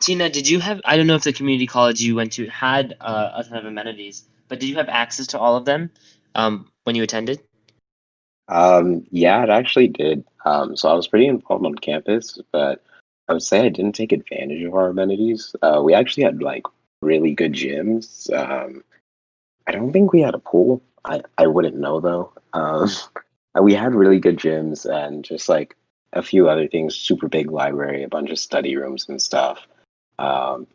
Tina, 0.00 0.30
did 0.30 0.48
you 0.48 0.60
have? 0.60 0.80
I 0.84 0.96
don't 0.96 1.06
know 1.06 1.16
if 1.16 1.24
the 1.24 1.32
community 1.32 1.66
college 1.66 2.00
you 2.00 2.16
went 2.16 2.32
to 2.34 2.46
had 2.48 2.96
uh, 3.00 3.32
a 3.36 3.44
ton 3.44 3.58
of 3.58 3.64
amenities, 3.66 4.24
but 4.48 4.60
did 4.60 4.68
you 4.68 4.76
have 4.76 4.88
access 4.88 5.28
to 5.28 5.38
all 5.38 5.56
of 5.56 5.64
them 5.64 5.90
um, 6.34 6.70
when 6.84 6.96
you 6.96 7.02
attended? 7.02 7.40
Um, 8.48 9.06
yeah, 9.10 9.42
it 9.42 9.50
actually 9.50 9.88
did. 9.88 10.24
Um, 10.44 10.76
so 10.76 10.88
I 10.88 10.94
was 10.94 11.08
pretty 11.08 11.26
involved 11.26 11.66
on 11.66 11.74
campus, 11.74 12.38
but 12.52 12.84
I 13.28 13.32
would 13.32 13.42
say 13.42 13.60
I 13.60 13.68
didn't 13.68 13.94
take 13.94 14.12
advantage 14.12 14.62
of 14.62 14.74
our 14.74 14.88
amenities. 14.88 15.54
Uh, 15.62 15.80
we 15.84 15.94
actually 15.94 16.24
had 16.24 16.42
like 16.42 16.62
really 17.02 17.34
good 17.34 17.52
gyms. 17.52 18.32
Um, 18.32 18.84
I 19.66 19.72
don't 19.72 19.92
think 19.92 20.12
we 20.12 20.20
had 20.20 20.34
a 20.34 20.38
pool. 20.38 20.82
I, 21.04 21.22
I 21.38 21.46
wouldn't 21.46 21.76
know 21.76 22.00
though. 22.00 22.32
Um, 22.52 22.88
we 23.60 23.74
had 23.74 23.94
really 23.94 24.20
good 24.20 24.38
gyms 24.38 24.86
and 24.86 25.24
just 25.24 25.48
like 25.48 25.76
a 26.12 26.22
few 26.22 26.48
other 26.48 26.68
things, 26.68 26.94
super 26.94 27.28
big 27.28 27.50
library, 27.50 28.02
a 28.02 28.08
bunch 28.08 28.30
of 28.30 28.38
study 28.38 28.76
rooms 28.76 29.08
and 29.08 29.20
stuff. 29.20 29.66
Um, 30.18 30.66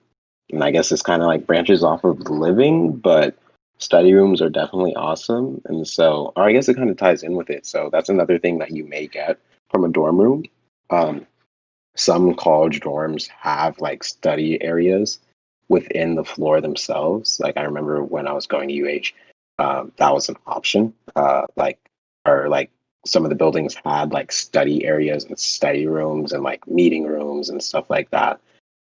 and 0.51 0.63
I 0.63 0.71
guess 0.71 0.89
this 0.89 1.01
kind 1.01 1.21
of 1.21 1.27
like 1.27 1.47
branches 1.47 1.83
off 1.83 2.03
of 2.03 2.19
living, 2.29 2.91
but 2.93 3.35
study 3.81 4.13
rooms 4.13 4.41
are 4.41 4.49
definitely 4.49 4.95
awesome. 4.95 5.61
And 5.65 5.87
so, 5.87 6.33
or 6.35 6.43
I 6.43 6.53
guess 6.53 6.69
it 6.69 6.75
kind 6.75 6.89
of 6.89 6.97
ties 6.97 7.23
in 7.23 7.35
with 7.35 7.49
it. 7.49 7.65
So 7.65 7.89
that's 7.91 8.09
another 8.09 8.37
thing 8.37 8.59
that 8.59 8.71
you 8.71 8.85
may 8.85 9.07
get 9.07 9.37
from 9.69 9.83
a 9.83 9.89
dorm 9.89 10.19
room. 10.19 10.45
Um, 10.89 11.25
some 11.95 12.33
college 12.35 12.79
dorms 12.79 13.27
have 13.27 13.79
like 13.79 14.03
study 14.03 14.61
areas 14.61 15.19
within 15.69 16.15
the 16.15 16.25
floor 16.25 16.61
themselves. 16.61 17.39
Like 17.39 17.57
I 17.57 17.63
remember 17.63 18.03
when 18.03 18.27
I 18.27 18.33
was 18.33 18.47
going 18.47 18.69
to 18.69 18.99
UH, 18.99 19.63
um, 19.63 19.91
that 19.97 20.13
was 20.13 20.29
an 20.29 20.37
option. 20.47 20.93
Uh, 21.15 21.45
like 21.55 21.79
or 22.25 22.49
like 22.49 22.69
some 23.05 23.23
of 23.23 23.29
the 23.29 23.35
buildings 23.35 23.75
had 23.83 24.11
like 24.11 24.31
study 24.31 24.85
areas 24.85 25.25
and 25.25 25.37
study 25.39 25.87
rooms 25.87 26.31
and 26.31 26.43
like 26.43 26.67
meeting 26.67 27.05
rooms 27.05 27.49
and 27.49 27.63
stuff 27.63 27.89
like 27.89 28.09
that 28.11 28.39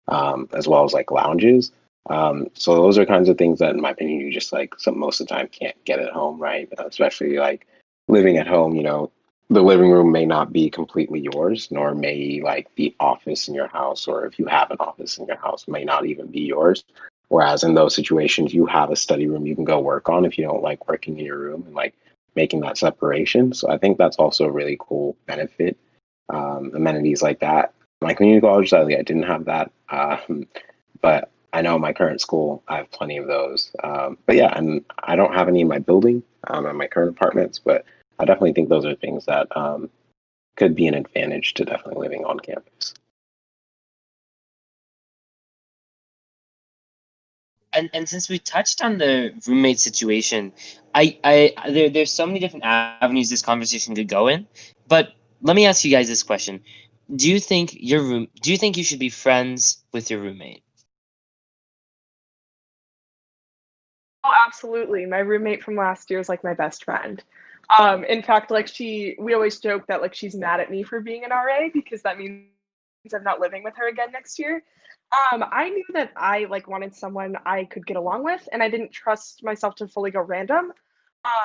um, 0.08 0.48
as 0.52 0.66
well 0.66 0.84
as 0.84 0.92
like 0.92 1.10
lounges. 1.10 1.70
Um, 2.08 2.48
so 2.54 2.74
those 2.74 2.98
are 2.98 3.06
kinds 3.06 3.28
of 3.28 3.36
things 3.36 3.58
that, 3.58 3.74
in 3.74 3.80
my 3.80 3.90
opinion, 3.90 4.20
you 4.20 4.32
just 4.32 4.52
like 4.52 4.74
some 4.78 4.98
most 4.98 5.20
of 5.20 5.28
the 5.28 5.34
time 5.34 5.48
can't 5.48 5.76
get 5.84 6.00
at 6.00 6.12
home, 6.12 6.38
right? 6.40 6.68
Especially 6.78 7.36
like 7.36 7.66
living 8.08 8.38
at 8.38 8.46
home, 8.46 8.74
you 8.74 8.82
know, 8.82 9.10
the 9.50 9.62
living 9.62 9.90
room 9.90 10.12
may 10.12 10.26
not 10.26 10.52
be 10.52 10.68
completely 10.68 11.20
yours, 11.20 11.68
nor 11.70 11.94
may 11.94 12.40
like 12.42 12.68
the 12.76 12.94
office 13.00 13.48
in 13.48 13.54
your 13.54 13.68
house, 13.68 14.06
or 14.06 14.26
if 14.26 14.38
you 14.38 14.46
have 14.46 14.70
an 14.70 14.76
office 14.80 15.18
in 15.18 15.26
your 15.26 15.38
house, 15.38 15.66
may 15.68 15.84
not 15.84 16.06
even 16.06 16.26
be 16.26 16.40
yours. 16.40 16.84
Whereas 17.28 17.62
in 17.64 17.74
those 17.74 17.94
situations, 17.94 18.54
you 18.54 18.66
have 18.66 18.90
a 18.90 18.96
study 18.96 19.26
room 19.26 19.46
you 19.46 19.54
can 19.54 19.64
go 19.64 19.80
work 19.80 20.08
on 20.08 20.24
if 20.24 20.38
you 20.38 20.44
don't 20.44 20.62
like 20.62 20.88
working 20.88 21.18
in 21.18 21.24
your 21.24 21.38
room 21.38 21.64
and 21.66 21.74
like 21.74 21.94
making 22.34 22.60
that 22.60 22.78
separation. 22.78 23.52
So 23.52 23.70
I 23.70 23.78
think 23.78 23.98
that's 23.98 24.16
also 24.16 24.46
a 24.46 24.50
really 24.50 24.76
cool 24.80 25.16
benefit. 25.26 25.76
Um, 26.30 26.72
amenities 26.74 27.22
like 27.22 27.40
that. 27.40 27.72
My 28.02 28.14
community 28.14 28.42
college, 28.42 28.70
sadly, 28.70 28.96
I 28.96 29.02
didn't 29.02 29.24
have 29.24 29.46
that. 29.46 29.70
Um, 29.90 30.46
but 31.00 31.30
I 31.52 31.62
know 31.62 31.78
my 31.78 31.92
current 31.92 32.20
school, 32.20 32.62
I 32.68 32.76
have 32.78 32.90
plenty 32.90 33.16
of 33.16 33.26
those. 33.26 33.70
Um, 33.82 34.18
but 34.26 34.36
yeah, 34.36 34.52
and 34.56 34.84
I 34.98 35.16
don't 35.16 35.34
have 35.34 35.48
any 35.48 35.60
in 35.62 35.68
my 35.68 35.78
building, 35.78 36.22
um, 36.46 36.66
in 36.66 36.76
my 36.76 36.86
current 36.86 37.10
apartments, 37.10 37.58
but 37.58 37.84
I 38.18 38.24
definitely 38.24 38.52
think 38.52 38.68
those 38.68 38.84
are 38.84 38.94
things 38.94 39.24
that 39.26 39.48
um, 39.56 39.90
could 40.56 40.74
be 40.74 40.86
an 40.86 40.94
advantage 40.94 41.54
to 41.54 41.64
definitely 41.64 42.02
living 42.02 42.24
on 42.24 42.38
campus. 42.40 42.94
and 47.72 47.90
and 47.92 48.08
since 48.08 48.28
we 48.28 48.38
touched 48.38 48.82
on 48.82 48.98
the 48.98 49.32
roommate 49.46 49.78
situation, 49.78 50.52
I 50.94 51.18
I 51.24 51.70
there 51.70 51.88
there's 51.88 52.12
so 52.12 52.26
many 52.26 52.40
different 52.40 52.64
avenues 52.64 53.30
this 53.30 53.42
conversation 53.42 53.94
could 53.94 54.08
go 54.08 54.28
in, 54.28 54.46
but 54.88 55.14
let 55.42 55.54
me 55.56 55.66
ask 55.66 55.84
you 55.84 55.90
guys 55.90 56.08
this 56.08 56.22
question: 56.22 56.60
Do 57.14 57.30
you 57.30 57.40
think 57.40 57.76
your 57.78 58.02
room? 58.02 58.28
Do 58.42 58.50
you 58.50 58.58
think 58.58 58.76
you 58.76 58.84
should 58.84 58.98
be 58.98 59.10
friends 59.10 59.82
with 59.92 60.10
your 60.10 60.20
roommate? 60.20 60.62
Absolutely. 64.46 65.06
My 65.06 65.18
roommate 65.18 65.62
from 65.62 65.76
last 65.76 66.10
year 66.10 66.20
is 66.20 66.28
like 66.28 66.44
my 66.44 66.54
best 66.54 66.84
friend. 66.84 67.22
Um, 67.78 68.04
in 68.04 68.22
fact, 68.22 68.50
like 68.50 68.66
she, 68.66 69.14
we 69.18 69.34
always 69.34 69.58
joke 69.58 69.86
that 69.88 70.00
like 70.00 70.14
she's 70.14 70.34
mad 70.34 70.60
at 70.60 70.70
me 70.70 70.82
for 70.82 71.00
being 71.00 71.24
an 71.24 71.30
RA 71.30 71.68
because 71.72 72.02
that 72.02 72.18
means 72.18 72.46
I'm 73.14 73.22
not 73.22 73.40
living 73.40 73.62
with 73.62 73.74
her 73.76 73.88
again 73.88 74.10
next 74.12 74.38
year. 74.38 74.62
Um, 75.32 75.44
I 75.50 75.70
knew 75.70 75.84
that 75.94 76.12
I 76.16 76.46
like 76.50 76.68
wanted 76.68 76.94
someone 76.94 77.36
I 77.46 77.64
could 77.64 77.86
get 77.86 77.96
along 77.96 78.24
with, 78.24 78.46
and 78.52 78.62
I 78.62 78.68
didn't 78.68 78.92
trust 78.92 79.42
myself 79.42 79.74
to 79.76 79.88
fully 79.88 80.10
go 80.10 80.20
random. 80.20 80.72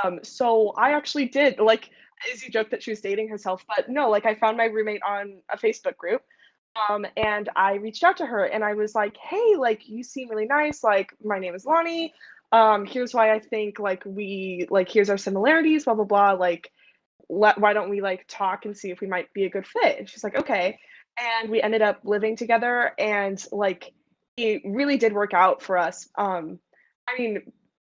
Um, 0.03 0.19
so 0.21 0.69
I 0.77 0.93
actually 0.93 1.25
did 1.25 1.59
like 1.59 1.89
Izzy 2.31 2.49
joked 2.49 2.71
that 2.71 2.83
she 2.83 2.91
was 2.91 3.01
dating 3.01 3.29
herself, 3.29 3.65
but 3.67 3.89
no, 3.89 4.09
like 4.09 4.25
I 4.25 4.35
found 4.35 4.57
my 4.57 4.65
roommate 4.65 5.01
on 5.07 5.41
a 5.49 5.57
Facebook 5.57 5.97
group. 5.97 6.21
Um, 6.89 7.05
and 7.17 7.49
I 7.55 7.75
reached 7.75 8.03
out 8.03 8.17
to 8.17 8.25
her 8.25 8.45
and 8.45 8.63
I 8.63 8.73
was 8.73 8.95
like, 8.95 9.15
hey, 9.17 9.55
like 9.57 9.87
you 9.87 10.03
seem 10.03 10.29
really 10.29 10.47
nice. 10.47 10.83
Like 10.83 11.13
my 11.23 11.37
name 11.37 11.53
is 11.53 11.65
Lonnie. 11.65 12.13
Um, 12.53 12.85
here's 12.85 13.13
why 13.13 13.33
I 13.33 13.39
think 13.39 13.79
like 13.79 14.03
we 14.05 14.67
like 14.69 14.89
here's 14.89 15.09
our 15.09 15.17
similarities, 15.17 15.83
blah 15.83 15.95
blah 15.95 16.05
blah. 16.05 16.31
Like, 16.31 16.71
let 17.27 17.59
why 17.59 17.73
don't 17.73 17.89
we 17.89 17.99
like 17.99 18.25
talk 18.29 18.63
and 18.63 18.77
see 18.77 18.91
if 18.91 19.01
we 19.01 19.07
might 19.07 19.33
be 19.33 19.43
a 19.43 19.49
good 19.49 19.67
fit? 19.67 19.99
And 19.99 20.09
she's 20.09 20.23
like, 20.23 20.37
okay 20.37 20.79
and 21.19 21.49
we 21.49 21.61
ended 21.61 21.81
up 21.81 21.99
living 22.03 22.35
together 22.35 22.91
and 22.97 23.45
like 23.51 23.93
it 24.37 24.61
really 24.65 24.97
did 24.97 25.13
work 25.13 25.33
out 25.33 25.61
for 25.61 25.77
us 25.77 26.07
um 26.17 26.59
i 27.07 27.17
mean 27.17 27.41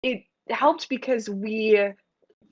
it 0.03 0.23
helped 0.49 0.89
because 0.89 1.29
we 1.29 1.79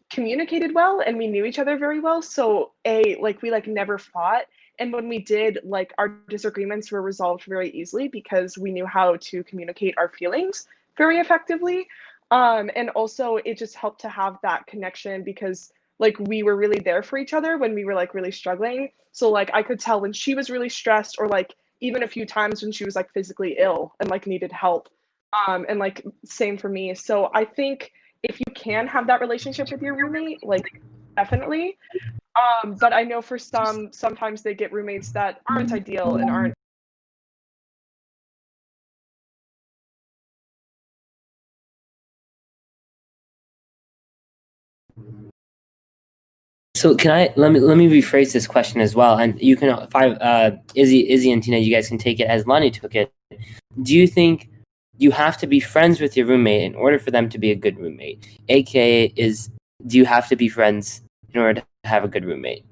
communicated 0.09 0.73
well 0.73 1.01
and 1.05 1.17
we 1.17 1.27
knew 1.27 1.45
each 1.45 1.59
other 1.59 1.77
very 1.77 1.99
well 1.99 2.21
so 2.21 2.71
a 2.85 3.15
like 3.21 3.41
we 3.41 3.51
like 3.51 3.67
never 3.67 3.97
fought 3.97 4.43
and 4.79 4.91
when 4.91 5.07
we 5.07 5.19
did 5.19 5.59
like 5.63 5.93
our 5.97 6.09
disagreements 6.29 6.91
were 6.91 7.01
resolved 7.01 7.43
very 7.45 7.69
easily 7.71 8.07
because 8.07 8.57
we 8.57 8.71
knew 8.71 8.85
how 8.85 9.15
to 9.19 9.43
communicate 9.43 9.95
our 9.97 10.09
feelings 10.09 10.67
very 10.97 11.19
effectively 11.19 11.87
um 12.31 12.69
and 12.75 12.89
also 12.91 13.37
it 13.37 13.57
just 13.57 13.75
helped 13.75 14.01
to 14.01 14.09
have 14.09 14.37
that 14.43 14.65
connection 14.67 15.23
because 15.23 15.71
like 15.99 16.17
we 16.19 16.43
were 16.43 16.55
really 16.55 16.79
there 16.79 17.03
for 17.03 17.17
each 17.17 17.33
other 17.33 17.57
when 17.57 17.73
we 17.73 17.85
were 17.85 17.93
like 17.93 18.13
really 18.13 18.31
struggling. 18.31 18.89
So 19.11 19.29
like 19.29 19.49
I 19.53 19.63
could 19.63 19.79
tell 19.79 20.01
when 20.01 20.13
she 20.13 20.35
was 20.35 20.49
really 20.49 20.69
stressed 20.69 21.15
or 21.19 21.27
like 21.27 21.53
even 21.81 22.03
a 22.03 22.07
few 22.07 22.25
times 22.25 22.61
when 22.61 22.71
she 22.71 22.85
was 22.85 22.95
like 22.95 23.11
physically 23.13 23.57
ill 23.59 23.93
and 23.99 24.09
like 24.09 24.27
needed 24.27 24.51
help. 24.51 24.89
Um 25.47 25.65
and 25.69 25.79
like 25.79 26.05
same 26.25 26.57
for 26.57 26.69
me. 26.69 26.93
So 26.95 27.29
I 27.33 27.45
think 27.45 27.91
if 28.23 28.39
you 28.39 28.53
can 28.53 28.87
have 28.87 29.07
that 29.07 29.21
relationship 29.21 29.71
with 29.71 29.81
your 29.81 29.95
roommate, 29.95 30.43
like 30.43 30.65
definitely. 31.15 31.77
Um 32.35 32.75
but 32.79 32.91
I 32.91 33.03
know 33.03 33.21
for 33.21 33.37
some 33.37 33.89
sometimes 33.93 34.41
they 34.41 34.55
get 34.55 34.73
roommates 34.73 35.11
that 35.11 35.41
aren't 35.47 35.71
ideal 35.71 36.15
and 36.15 36.29
aren't 36.29 36.52
So 46.83 46.93
can 46.93 47.11
I 47.11 47.31
let 47.37 47.53
me 47.53 47.61
let 47.61 47.77
me 47.77 47.87
rephrase 47.87 48.33
this 48.33 48.45
question 48.45 48.81
as 48.81 48.93
well, 48.93 49.17
and 49.17 49.41
you 49.41 49.55
can 49.55 49.87
five 49.87 50.17
uh, 50.19 50.51
Izzy 50.75 51.09
Izzy 51.09 51.31
and 51.31 51.41
Tina, 51.41 51.57
you 51.59 51.73
guys 51.73 51.87
can 51.87 51.97
take 51.97 52.19
it 52.19 52.27
as 52.27 52.45
Lonnie 52.45 52.71
took 52.71 52.93
it. 52.93 53.09
Do 53.81 53.95
you 53.95 54.05
think 54.05 54.49
you 54.97 55.11
have 55.11 55.37
to 55.37 55.47
be 55.47 55.61
friends 55.61 56.01
with 56.01 56.17
your 56.17 56.25
roommate 56.25 56.63
in 56.63 56.75
order 56.75 56.99
for 56.99 57.09
them 57.09 57.29
to 57.29 57.37
be 57.37 57.51
a 57.51 57.55
good 57.55 57.79
roommate? 57.79 58.27
AKA, 58.49 59.13
is 59.15 59.49
do 59.87 59.97
you 59.97 60.03
have 60.03 60.27
to 60.27 60.35
be 60.35 60.49
friends 60.49 61.01
in 61.33 61.39
order 61.39 61.61
to 61.61 61.65
have 61.85 62.03
a 62.03 62.09
good 62.09 62.25
roommate? 62.25 62.65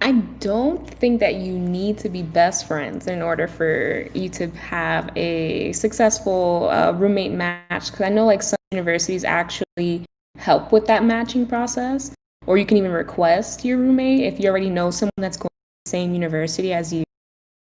I 0.00 0.12
don't 0.40 0.88
think 0.88 1.20
that 1.20 1.34
you 1.34 1.58
need 1.58 1.98
to 1.98 2.08
be 2.08 2.22
best 2.22 2.66
friends 2.66 3.08
in 3.08 3.20
order 3.20 3.46
for 3.46 4.08
you 4.14 4.30
to 4.30 4.48
have 4.52 5.10
a 5.16 5.72
successful 5.72 6.70
uh, 6.70 6.92
roommate 6.92 7.32
match. 7.32 7.90
Because 7.90 8.00
I 8.00 8.08
know 8.08 8.24
like 8.24 8.42
some 8.42 8.56
universities 8.70 9.22
actually 9.22 10.06
help 10.36 10.72
with 10.72 10.86
that 10.86 11.04
matching 11.04 11.46
process. 11.46 12.12
Or 12.46 12.56
you 12.58 12.66
can 12.66 12.76
even 12.76 12.92
request 12.92 13.64
your 13.64 13.78
roommate 13.78 14.24
if 14.32 14.38
you 14.40 14.48
already 14.48 14.70
know 14.70 14.90
someone 14.90 15.12
that's 15.18 15.36
going 15.36 15.48
to 15.48 15.84
the 15.84 15.90
same 15.90 16.12
university 16.12 16.72
as 16.72 16.92
you. 16.92 17.04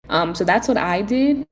Um, 0.08 0.34
so 0.34 0.44
that's 0.44 0.68
what 0.68 0.78
I 0.78 1.02
did. 1.02 1.46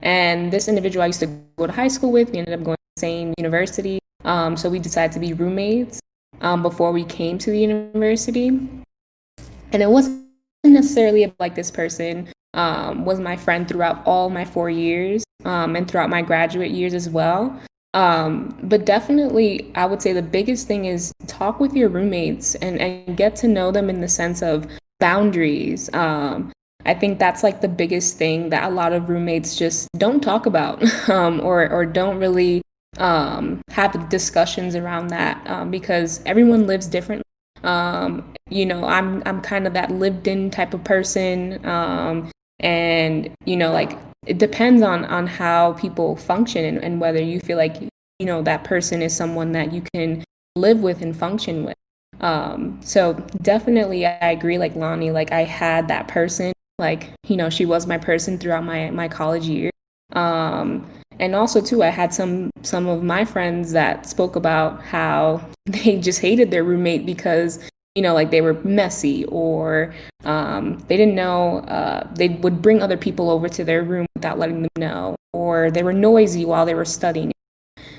And 0.00 0.52
this 0.52 0.68
individual 0.68 1.02
I 1.02 1.06
used 1.06 1.20
to 1.20 1.26
go 1.56 1.66
to 1.66 1.72
high 1.72 1.88
school 1.88 2.12
with, 2.12 2.30
we 2.30 2.38
ended 2.38 2.54
up 2.54 2.64
going 2.64 2.76
to 2.76 2.82
the 2.96 3.00
same 3.00 3.34
university. 3.38 3.98
Um, 4.24 4.56
so 4.56 4.68
we 4.68 4.78
decided 4.78 5.12
to 5.12 5.20
be 5.20 5.32
roommates 5.32 6.00
um, 6.40 6.62
before 6.62 6.92
we 6.92 7.04
came 7.04 7.38
to 7.38 7.50
the 7.50 7.58
university. 7.58 8.48
And 8.48 9.82
it 9.82 9.88
wasn't 9.88 10.26
necessarily 10.64 11.32
like 11.38 11.54
this 11.54 11.70
person 11.70 12.28
um, 12.54 13.04
was 13.04 13.20
my 13.20 13.36
friend 13.36 13.68
throughout 13.68 14.02
all 14.06 14.30
my 14.30 14.44
four 14.44 14.70
years 14.70 15.24
um, 15.44 15.76
and 15.76 15.88
throughout 15.88 16.10
my 16.10 16.22
graduate 16.22 16.70
years 16.70 16.94
as 16.94 17.08
well. 17.08 17.58
Um, 17.96 18.54
but 18.62 18.84
definitely, 18.84 19.72
I 19.74 19.86
would 19.86 20.02
say 20.02 20.12
the 20.12 20.20
biggest 20.20 20.66
thing 20.66 20.84
is 20.84 21.14
talk 21.26 21.58
with 21.58 21.72
your 21.72 21.88
roommates 21.88 22.54
and, 22.56 22.78
and 22.78 23.16
get 23.16 23.34
to 23.36 23.48
know 23.48 23.70
them 23.70 23.88
in 23.88 24.02
the 24.02 24.08
sense 24.08 24.42
of 24.42 24.66
boundaries. 25.00 25.88
Um, 25.94 26.52
I 26.84 26.92
think 26.92 27.18
that's 27.18 27.42
like 27.42 27.62
the 27.62 27.68
biggest 27.68 28.18
thing 28.18 28.50
that 28.50 28.64
a 28.64 28.68
lot 28.68 28.92
of 28.92 29.08
roommates 29.08 29.56
just 29.56 29.88
don't 29.96 30.22
talk 30.22 30.44
about 30.44 30.84
um, 31.08 31.40
or, 31.40 31.70
or 31.70 31.86
don't 31.86 32.18
really 32.18 32.60
um, 32.98 33.62
have 33.70 34.10
discussions 34.10 34.76
around 34.76 35.08
that 35.08 35.44
um, 35.48 35.70
because 35.70 36.20
everyone 36.26 36.66
lives 36.66 36.86
differently. 36.86 37.24
Um, 37.64 38.34
you 38.50 38.66
know, 38.66 38.84
I'm 38.84 39.22
I'm 39.24 39.40
kind 39.40 39.66
of 39.66 39.72
that 39.72 39.90
lived 39.90 40.28
in 40.28 40.50
type 40.50 40.74
of 40.74 40.84
person, 40.84 41.64
um, 41.66 42.30
and 42.60 43.30
you 43.44 43.56
know, 43.56 43.72
like 43.72 43.98
it 44.26 44.38
depends 44.38 44.82
on 44.82 45.04
on 45.04 45.26
how 45.26 45.74
people 45.74 46.16
function 46.16 46.64
and, 46.64 46.82
and 46.82 47.00
whether 47.00 47.22
you 47.22 47.40
feel 47.40 47.56
like 47.56 47.80
you 48.18 48.26
know 48.26 48.42
that 48.42 48.64
person 48.64 49.02
is 49.02 49.14
someone 49.14 49.52
that 49.52 49.72
you 49.72 49.82
can 49.94 50.24
live 50.56 50.80
with 50.80 51.02
and 51.02 51.16
function 51.16 51.64
with. 51.64 51.76
Um 52.20 52.80
so 52.82 53.12
definitely 53.42 54.06
i 54.06 54.30
agree 54.30 54.56
like 54.56 54.74
lonnie 54.74 55.10
like 55.10 55.32
i 55.32 55.44
had 55.44 55.88
that 55.88 56.08
person 56.08 56.52
like 56.78 57.10
you 57.26 57.36
know 57.36 57.50
she 57.50 57.66
was 57.66 57.86
my 57.86 57.98
person 57.98 58.38
throughout 58.38 58.64
my 58.64 58.90
my 58.90 59.08
college 59.08 59.46
year. 59.46 59.70
Um 60.12 60.88
and 61.18 61.34
also 61.34 61.60
too 61.60 61.82
i 61.82 61.88
had 61.88 62.12
some 62.12 62.50
some 62.62 62.86
of 62.86 63.02
my 63.02 63.24
friends 63.24 63.72
that 63.72 64.06
spoke 64.06 64.34
about 64.36 64.82
how 64.82 65.46
they 65.66 65.98
just 65.98 66.20
hated 66.20 66.50
their 66.50 66.64
roommate 66.64 67.04
because 67.04 67.58
you 67.96 68.02
know, 68.02 68.12
like 68.12 68.30
they 68.30 68.42
were 68.42 68.54
messy 68.62 69.24
or 69.24 69.94
um, 70.24 70.78
they 70.86 70.96
didn't 70.96 71.14
know, 71.14 71.60
uh, 71.60 72.06
they 72.14 72.28
would 72.28 72.60
bring 72.60 72.82
other 72.82 72.96
people 72.96 73.30
over 73.30 73.48
to 73.48 73.64
their 73.64 73.82
room 73.82 74.06
without 74.14 74.38
letting 74.38 74.62
them 74.62 74.70
know, 74.78 75.16
or 75.32 75.70
they 75.70 75.82
were 75.82 75.94
noisy 75.94 76.44
while 76.44 76.66
they 76.66 76.74
were 76.74 76.84
studying. 76.84 77.32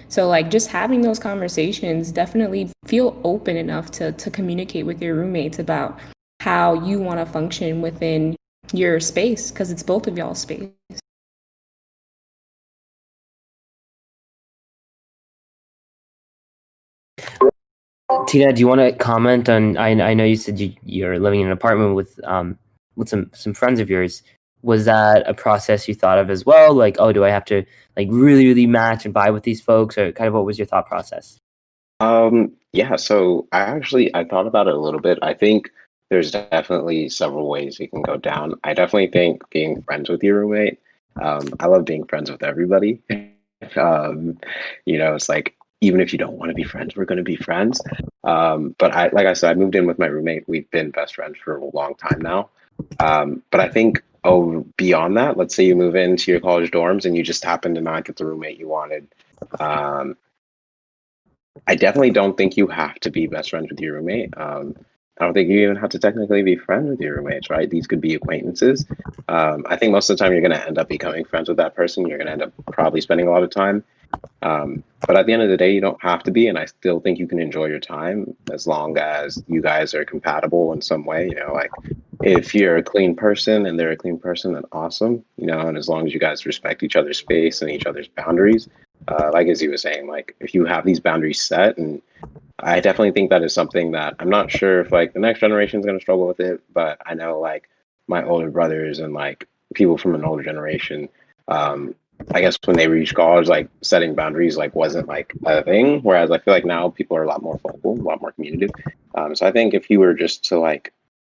So, 0.07 0.27
like, 0.27 0.51
just 0.51 0.69
having 0.69 1.01
those 1.01 1.19
conversations, 1.19 2.11
definitely 2.11 2.71
feel 2.85 3.19
open 3.23 3.57
enough 3.57 3.91
to, 3.91 4.11
to 4.13 4.31
communicate 4.31 4.85
with 4.85 5.01
your 5.01 5.15
roommates 5.15 5.59
about 5.59 5.99
how 6.39 6.75
you 6.85 6.99
want 6.99 7.19
to 7.19 7.25
function 7.25 7.81
within 7.81 8.35
your 8.71 8.99
space, 8.99 9.51
because 9.51 9.71
it's 9.71 9.83
both 9.83 10.07
of 10.07 10.17
y'all's 10.17 10.39
space. 10.39 10.69
Tina, 18.27 18.53
do 18.53 18.59
you 18.59 18.67
want 18.67 18.79
to 18.79 18.93
comment 18.93 19.49
on? 19.49 19.77
I, 19.77 19.89
I 19.89 20.13
know 20.13 20.23
you 20.23 20.37
said 20.37 20.59
you, 20.59 20.73
you're 20.83 21.19
living 21.19 21.41
in 21.41 21.47
an 21.47 21.51
apartment 21.51 21.95
with 21.95 22.19
um 22.23 22.57
with 22.95 23.09
some 23.09 23.29
some 23.33 23.53
friends 23.53 23.79
of 23.79 23.89
yours. 23.89 24.23
Was 24.63 24.85
that 24.85 25.27
a 25.29 25.33
process 25.33 25.87
you 25.87 25.93
thought 25.93 26.17
of 26.17 26.29
as 26.29 26.45
well? 26.45 26.73
Like, 26.73 26.97
oh, 26.99 27.11
do 27.11 27.23
I 27.25 27.29
have 27.29 27.45
to 27.45 27.65
like 27.95 28.07
really 28.09 28.47
really 28.47 28.65
match 28.65 29.05
and 29.05 29.13
vibe 29.13 29.33
with 29.33 29.43
these 29.43 29.61
folks, 29.61 29.97
or 29.97 30.11
kind 30.13 30.27
of 30.27 30.33
what 30.33 30.45
was 30.45 30.57
your 30.57 30.65
thought 30.65 30.87
process? 30.87 31.37
Um, 31.99 32.53
yeah, 32.73 32.95
so 32.95 33.47
I 33.51 33.59
actually 33.59 34.13
I 34.15 34.23
thought 34.23 34.47
about 34.47 34.67
it 34.67 34.73
a 34.73 34.79
little 34.79 35.01
bit. 35.01 35.19
I 35.21 35.33
think 35.33 35.69
there's 36.09 36.31
definitely 36.31 37.09
several 37.09 37.49
ways 37.49 37.79
you 37.79 37.89
can 37.89 38.01
go 38.01 38.15
down. 38.15 38.53
I 38.63 38.73
definitely 38.73 39.07
think 39.07 39.49
being 39.49 39.81
friends 39.81 40.09
with 40.09 40.23
your 40.23 40.39
roommate. 40.39 40.79
Um, 41.21 41.49
I 41.59 41.67
love 41.67 41.85
being 41.85 42.05
friends 42.05 42.31
with 42.31 42.43
everybody. 42.43 43.01
um, 43.75 44.39
you 44.85 44.97
know, 44.97 45.15
it's 45.15 45.27
like 45.27 45.56
even 45.81 46.01
if 46.01 46.11
you 46.11 46.19
don't 46.19 46.37
want 46.37 46.49
to 46.49 46.55
be 46.55 46.63
friends, 46.63 46.95
we're 46.95 47.05
going 47.05 47.17
to 47.17 47.23
be 47.23 47.35
friends. 47.35 47.81
Um, 48.23 48.75
but 48.79 48.93
I, 48.93 49.09
like 49.09 49.27
I 49.27 49.33
said, 49.33 49.51
I 49.51 49.53
moved 49.53 49.75
in 49.75 49.85
with 49.85 49.99
my 49.99 50.07
roommate. 50.07 50.47
We've 50.47 50.69
been 50.71 50.91
best 50.91 51.15
friends 51.15 51.37
for 51.43 51.57
a 51.57 51.65
long 51.65 51.95
time 51.95 52.21
now. 52.21 52.49
Um, 52.99 53.43
but 53.51 53.61
I 53.61 53.69
think, 53.69 54.03
oh, 54.23 54.65
beyond 54.77 55.17
that, 55.17 55.37
let's 55.37 55.55
say 55.55 55.65
you 55.65 55.75
move 55.75 55.95
into 55.95 56.31
your 56.31 56.39
college 56.39 56.71
dorms 56.71 57.05
and 57.05 57.15
you 57.15 57.23
just 57.23 57.43
happen 57.43 57.75
to 57.75 57.81
not 57.81 58.05
get 58.05 58.17
the 58.17 58.25
roommate 58.25 58.57
you 58.57 58.67
wanted. 58.67 59.07
Um, 59.59 60.17
I 61.67 61.75
definitely 61.75 62.11
don't 62.11 62.37
think 62.37 62.57
you 62.57 62.67
have 62.67 62.99
to 63.01 63.11
be 63.11 63.27
best 63.27 63.51
friends 63.51 63.67
with 63.69 63.79
your 63.79 63.95
roommate. 63.95 64.35
Um, 64.37 64.75
I 65.19 65.25
don't 65.25 65.33
think 65.33 65.49
you 65.49 65.61
even 65.61 65.75
have 65.77 65.89
to 65.91 65.99
technically 65.99 66.43
be 66.43 66.55
friends 66.55 66.89
with 66.89 66.99
your 66.99 67.17
roommates, 67.17 67.49
right? 67.49 67.69
These 67.69 67.87
could 67.87 68.01
be 68.01 68.13
acquaintances. 68.13 68.85
Um, 69.27 69.65
I 69.67 69.75
think 69.75 69.91
most 69.91 70.09
of 70.09 70.17
the 70.17 70.23
time 70.23 70.31
you're 70.31 70.41
going 70.41 70.51
to 70.51 70.67
end 70.67 70.77
up 70.77 70.89
becoming 70.89 71.25
friends 71.25 71.49
with 71.49 71.57
that 71.57 71.75
person. 71.75 72.07
You're 72.07 72.19
going 72.19 72.27
to 72.27 72.33
end 72.33 72.43
up 72.43 72.53
probably 72.71 73.01
spending 73.01 73.27
a 73.27 73.31
lot 73.31 73.43
of 73.43 73.49
time. 73.49 73.83
Um, 74.41 74.83
but 75.05 75.17
at 75.17 75.25
the 75.25 75.33
end 75.33 75.41
of 75.41 75.49
the 75.49 75.57
day, 75.57 75.71
you 75.71 75.81
don't 75.81 76.01
have 76.01 76.23
to 76.23 76.31
be. 76.31 76.47
And 76.47 76.57
I 76.57 76.65
still 76.65 76.99
think 76.99 77.19
you 77.19 77.27
can 77.27 77.39
enjoy 77.39 77.65
your 77.65 77.79
time 77.79 78.35
as 78.51 78.67
long 78.67 78.97
as 78.97 79.41
you 79.47 79.61
guys 79.61 79.93
are 79.93 80.05
compatible 80.05 80.73
in 80.73 80.81
some 80.81 81.05
way. 81.05 81.27
You 81.27 81.35
know, 81.35 81.53
like 81.53 81.71
if 82.23 82.55
you're 82.55 82.77
a 82.77 82.83
clean 82.83 83.15
person 83.15 83.65
and 83.65 83.79
they're 83.79 83.91
a 83.91 83.97
clean 83.97 84.19
person, 84.19 84.53
then 84.53 84.63
awesome. 84.71 85.23
You 85.37 85.47
know, 85.47 85.59
and 85.59 85.77
as 85.77 85.87
long 85.87 86.07
as 86.07 86.13
you 86.13 86.19
guys 86.19 86.45
respect 86.45 86.83
each 86.83 86.95
other's 86.95 87.19
space 87.19 87.61
and 87.61 87.69
each 87.69 87.85
other's 87.85 88.07
boundaries, 88.07 88.67
uh, 89.07 89.29
like 89.33 89.47
as 89.47 89.61
you 89.61 89.71
was 89.71 89.81
saying, 89.81 90.07
like 90.07 90.35
if 90.39 90.53
you 90.53 90.65
have 90.65 90.85
these 90.85 90.99
boundaries 90.99 91.41
set, 91.41 91.77
and 91.77 92.01
I 92.59 92.79
definitely 92.79 93.11
think 93.11 93.29
that 93.29 93.43
is 93.43 93.53
something 93.53 93.91
that 93.91 94.15
I'm 94.19 94.29
not 94.29 94.51
sure 94.51 94.81
if 94.81 94.91
like 94.91 95.13
the 95.13 95.19
next 95.19 95.39
generation 95.39 95.79
is 95.79 95.85
going 95.85 95.97
to 95.97 96.03
struggle 96.03 96.27
with 96.27 96.39
it, 96.39 96.61
but 96.73 96.99
I 97.05 97.13
know 97.13 97.39
like 97.39 97.69
my 98.07 98.23
older 98.23 98.49
brothers 98.49 98.99
and 98.99 99.13
like 99.13 99.47
people 99.73 99.97
from 99.97 100.15
an 100.15 100.23
older 100.23 100.43
generation, 100.43 101.09
um, 101.47 101.93
I 102.33 102.41
guess 102.41 102.57
when 102.65 102.75
they 102.75 102.87
reach 102.87 103.13
college, 103.13 103.47
like 103.47 103.69
setting 103.81 104.15
boundaries 104.15 104.57
like 104.57 104.75
wasn't 104.75 105.07
like 105.07 105.33
a 105.45 105.63
thing. 105.63 106.01
Whereas 106.01 106.31
I 106.31 106.39
feel 106.39 106.53
like 106.53 106.65
now 106.65 106.89
people 106.89 107.17
are 107.17 107.23
a 107.23 107.27
lot 107.27 107.41
more 107.41 107.59
vocal, 107.59 107.93
a 107.93 108.01
lot 108.01 108.21
more 108.21 108.31
communicative. 108.31 108.71
Um, 109.15 109.35
so 109.35 109.45
I 109.47 109.51
think 109.51 109.73
if 109.73 109.89
you 109.89 109.99
were 109.99 110.13
just 110.13 110.43
to 110.45 110.59
like 110.59 110.93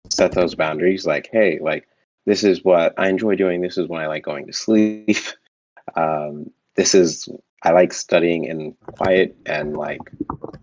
set 0.09 0.33
those 0.33 0.55
boundaries, 0.55 1.05
like, 1.05 1.29
hey, 1.31 1.59
like 1.61 1.87
this 2.25 2.43
is 2.43 2.63
what 2.63 2.93
I 2.97 3.09
enjoy 3.09 3.35
doing. 3.35 3.61
This 3.61 3.77
is 3.77 3.87
when 3.87 4.01
I 4.01 4.07
like 4.07 4.23
going 4.23 4.47
to 4.47 4.53
sleep. 4.53 5.17
Um, 5.95 6.51
this 6.75 6.95
is 6.95 7.27
I 7.63 7.71
like 7.71 7.93
studying 7.93 8.45
in 8.45 8.73
quiet 8.97 9.35
and 9.45 9.75
like, 9.75 9.99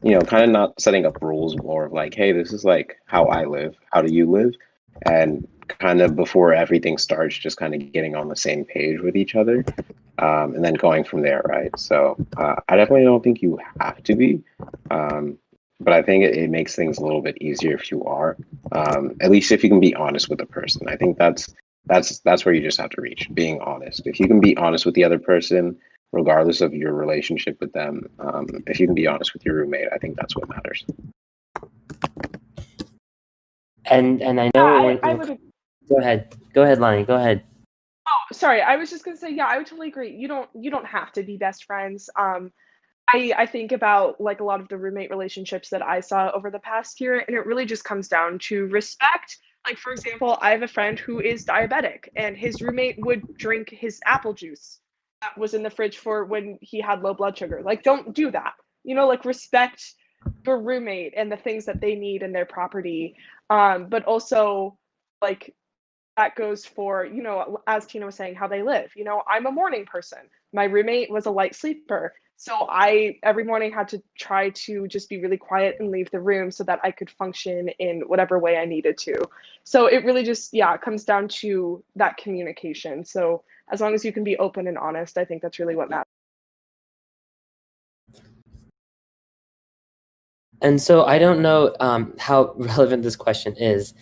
you 0.03 0.13
know, 0.13 0.21
kind 0.21 0.45
of 0.45 0.51
not 0.51 0.81
setting 0.81 1.07
up 1.07 1.21
rules, 1.21 1.57
more 1.59 1.85
of 1.85 1.93
like, 1.93 2.15
hey, 2.15 2.33
this 2.33 2.53
is 2.53 2.65
like 2.65 2.99
how 3.07 3.27
I 3.27 3.45
live. 3.45 3.77
How 3.93 4.03
do 4.03 4.13
you 4.13 4.31
live? 4.31 4.55
And 5.07 5.47
kind 5.69 6.01
of 6.01 6.17
before 6.17 6.53
everything 6.53 6.99
starts, 6.99 7.37
just 7.37 7.57
kind 7.57 7.75
of 7.75 7.93
getting 7.93 8.17
on 8.17 8.29
the 8.29 8.37
same 8.37 8.65
page 8.65 9.01
with 9.01 9.17
each 9.17 9.35
other, 9.35 9.65
um, 10.19 10.55
and 10.55 10.65
then 10.65 10.75
going 10.75 11.05
from 11.05 11.23
there, 11.23 11.43
right? 11.45 11.71
So 11.79 12.17
uh, 12.37 12.57
I 12.69 12.77
definitely 12.77 13.05
don't 13.05 13.23
think 13.23 13.43
you 13.43 13.59
have 13.81 14.03
to 14.05 14.17
be, 14.17 14.43
um, 14.91 15.39
but 15.81 15.93
I 15.93 16.03
think 16.03 16.25
it, 16.25 16.37
it, 16.37 16.51
makes 16.51 16.75
things 16.75 16.99
a 16.99 17.03
little 17.03 17.23
bit 17.23 17.39
easier 17.41 17.75
if 17.75 17.91
you 17.91 18.05
are. 18.05 18.37
Um, 18.73 19.17
at 19.21 19.31
least 19.31 19.53
if 19.53 19.63
you 19.63 19.71
can 19.71 19.81
be 19.81 19.95
honest 19.95 20.29
with 20.29 20.39
the 20.39 20.47
person. 20.47 20.89
I 20.89 20.97
think 20.97 21.19
that's 21.19 21.55
that's 21.87 22.19
that's 22.21 22.45
where 22.45 22.55
you 22.55 22.63
just 22.63 22.81
have 22.81 22.91
to 22.91 23.01
reach 23.01 23.29
being 23.35 23.61
honest. 23.61 24.07
If 24.07 24.19
you 24.19 24.27
can 24.27 24.41
be 24.41 24.57
honest 24.57 24.85
with 24.85 24.95
the 24.95 25.05
other 25.05 25.19
person 25.19 25.79
regardless 26.13 26.61
of 26.61 26.73
your 26.73 26.95
relationship 26.95 27.59
with 27.61 27.73
them. 27.73 28.09
Um, 28.19 28.47
if 28.67 28.81
you 28.81 28.87
can 28.87 28.95
be 28.95 29.07
honest 29.07 29.33
with 29.33 29.45
your 29.45 29.57
roommate, 29.57 29.89
I 29.93 29.99
think 29.99 30.17
that's 30.17 30.35
what 30.37 30.49
matters. 30.49 30.85
And 33.85 34.21
and 34.23 34.41
I 34.41 34.51
know. 34.55 34.89
Yeah, 34.89 34.99
I, 35.03 35.11
I 35.11 35.15
would. 35.15 35.39
Go 35.89 35.97
ahead. 35.97 36.35
Go 36.53 36.63
ahead, 36.63 36.79
Lonnie. 36.79 37.05
Go 37.05 37.17
ahead. 37.17 37.45
Oh, 38.07 38.35
sorry. 38.35 38.63
I 38.63 38.77
was 38.77 38.91
just 38.91 39.05
gonna 39.05 39.17
say, 39.17 39.31
yeah, 39.31 39.47
I 39.47 39.59
would 39.59 39.67
totally 39.67 39.89
agree. 39.89 40.15
You 40.15 40.29
don't 40.29 40.49
you 40.55 40.71
don't 40.71 40.87
have 40.87 41.13
to 41.13 41.23
be 41.23 41.37
best 41.37 41.65
friends. 41.65 42.09
Um, 42.17 42.53
I 43.09 43.33
I 43.37 43.47
think 43.47 43.73
about 43.73 44.21
like 44.21 44.41
a 44.41 44.45
lot 44.45 44.61
of 44.61 44.69
the 44.69 44.79
roommate 44.79 45.11
relationships 45.11 45.71
that 45.71 45.83
I 45.83 46.01
saw 46.01 46.31
over 46.33 46.51
the 46.51 46.59
past 46.59 47.01
year, 47.01 47.19
and 47.27 47.37
it 47.37 47.47
really 47.47 47.67
just 47.67 47.85
comes 47.85 48.09
down 48.09 48.39
to 48.41 48.67
respect. 48.67 49.39
Like 49.67 49.79
for 49.79 49.93
example, 49.93 50.39
I 50.41 50.51
have 50.51 50.63
a 50.63 50.69
friend 50.69 50.99
who 50.99 51.21
is 51.21 51.45
diabetic, 51.45 52.09
and 52.17 52.37
his 52.37 52.63
roommate 52.63 52.97
would 52.99 53.37
drink 53.37 53.71
his 53.71 54.01
apple 54.07 54.33
juice 54.33 54.81
that 55.21 55.37
was 55.37 55.55
in 55.55 55.63
the 55.63 55.71
fridge 55.71 55.99
for 55.99 56.25
when 56.25 56.59
he 56.61 56.81
had 56.81 57.03
low 57.03 57.15
blood 57.15 57.37
sugar. 57.37 57.61
Like, 57.63 57.83
don't 57.83 58.15
do 58.15 58.31
that. 58.31 58.55
You 58.85 58.95
know, 58.95 59.07
like 59.07 59.25
respect 59.25 59.95
your 60.47 60.61
roommate 60.61 61.15
and 61.17 61.31
the 61.31 61.37
things 61.37 61.65
that 61.67 61.81
they 61.81 61.95
need 61.95 62.23
in 62.23 62.33
their 62.33 62.47
property. 62.47 63.17
Um, 63.51 63.89
but 63.89 64.05
also, 64.05 64.79
like, 65.21 65.55
that 66.19 66.35
goes 66.35 66.67
for, 66.67 67.07
you 67.07 67.23
know, 67.23 67.63
as 67.69 67.87
Tina 67.87 68.05
was 68.05 68.17
saying, 68.17 68.35
how 68.35 68.49
they 68.49 68.65
live. 68.65 68.91
You 68.97 69.05
know, 69.05 69.23
I'm 69.29 69.47
a 69.47 69.53
morning 69.53 69.87
person. 69.87 70.19
My 70.53 70.65
roommate 70.65 71.13
was 71.13 71.27
a 71.27 71.31
light 71.31 71.55
sleeper. 71.55 72.13
So 72.37 72.67
I 72.69 73.19
every 73.23 73.45
morning 73.45 73.73
had 73.73 73.87
to 73.89 74.03
try 74.19 74.51
to 74.51 74.89
just 74.89 75.09
be 75.09 75.21
really 75.21 75.37
quiet 75.37 75.77
and 75.79 75.93
leave 75.93 76.11
the 76.11 76.19
room 76.19 76.51
so 76.51 76.65
that 76.65 76.81
I 76.83 76.91
could 76.91 77.09
function 77.09 77.69
in 77.79 78.01
whatever 78.01 78.37
way 78.41 78.57
I 78.57 78.65
needed 78.65 78.99
to. 78.99 79.15
So 79.63 79.87
it 79.87 80.05
really 80.05 80.25
just 80.25 80.53
yeah, 80.53 80.75
it 80.75 80.81
comes 80.81 81.05
down 81.05 81.29
to 81.41 81.85
that 81.95 82.17
communication. 82.17 83.05
So 83.05 83.45
as 83.71 83.81
long 83.81 83.95
as 83.95 84.05
you 84.05 84.13
can 84.13 84.25
be 84.25 84.37
open 84.39 84.67
and 84.67 84.77
honest, 84.77 85.19
I 85.19 85.25
think 85.25 85.41
that's 85.41 85.61
really 85.61 85.77
what 85.77 85.89
matters. 85.89 86.07
And 90.63 90.83
so 90.83 91.05
I 91.05 91.21
don't 91.21 91.43
know 91.43 91.77
um, 91.79 92.15
how 92.19 92.55
relevant 92.57 93.05
this 93.05 93.15
question 93.15 93.55
is 93.57 93.95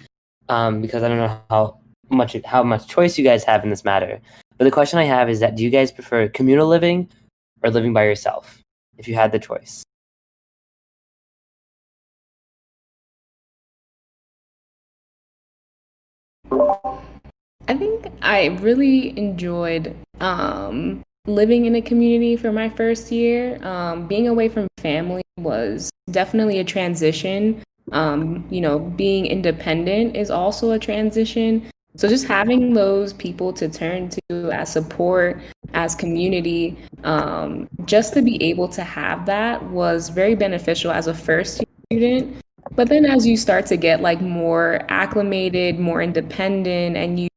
um, 0.48 0.80
because 0.80 1.02
I 1.02 1.08
don't 1.08 1.18
know 1.18 1.40
how 1.50 1.80
much 2.10 2.36
how 2.44 2.62
much 2.62 2.86
choice 2.86 3.18
you 3.18 3.24
guys 3.24 3.44
have 3.44 3.64
in 3.64 3.70
this 3.70 3.84
matter. 3.84 4.20
But 4.58 4.64
the 4.64 4.70
question 4.70 4.98
I 4.98 5.04
have 5.04 5.28
is 5.28 5.40
that 5.40 5.56
do 5.56 5.62
you 5.62 5.70
guys 5.70 5.92
prefer 5.92 6.28
communal 6.28 6.66
living 6.68 7.10
or 7.62 7.70
living 7.70 7.92
by 7.92 8.04
yourself 8.04 8.62
if 8.98 9.08
you 9.08 9.14
had 9.14 9.32
the 9.32 9.38
choice? 9.38 9.82
I 17.68 17.74
think 17.74 18.06
I 18.22 18.46
really 18.60 19.16
enjoyed 19.18 19.94
um, 20.20 21.02
living 21.26 21.66
in 21.66 21.74
a 21.74 21.82
community 21.82 22.36
for 22.36 22.52
my 22.52 22.68
first 22.68 23.10
year. 23.10 23.58
Um, 23.64 24.06
being 24.06 24.28
away 24.28 24.48
from 24.48 24.68
family 24.78 25.22
was 25.38 25.90
definitely 26.10 26.58
a 26.60 26.64
transition. 26.64 27.62
Um, 27.92 28.46
you 28.50 28.60
know, 28.60 28.78
being 28.78 29.26
independent 29.26 30.16
is 30.16 30.30
also 30.30 30.72
a 30.72 30.78
transition. 30.78 31.68
So 31.96 32.08
just 32.08 32.26
having 32.26 32.74
those 32.74 33.14
people 33.14 33.52
to 33.54 33.68
turn 33.68 34.10
to 34.10 34.50
as 34.52 34.70
support, 34.70 35.40
as 35.72 35.94
community, 35.94 36.76
um, 37.04 37.68
just 37.86 38.12
to 38.14 38.22
be 38.22 38.42
able 38.42 38.68
to 38.68 38.84
have 38.84 39.24
that 39.26 39.62
was 39.64 40.10
very 40.10 40.34
beneficial 40.34 40.90
as 40.90 41.06
a 41.06 41.14
first 41.14 41.64
student. 41.90 42.36
But 42.72 42.90
then 42.90 43.06
as 43.06 43.26
you 43.26 43.36
start 43.36 43.64
to 43.66 43.78
get 43.78 44.02
like 44.02 44.20
more 44.20 44.84
acclimated, 44.88 45.78
more 45.78 46.02
independent, 46.02 46.96
and 46.96 47.18
you 47.18 47.28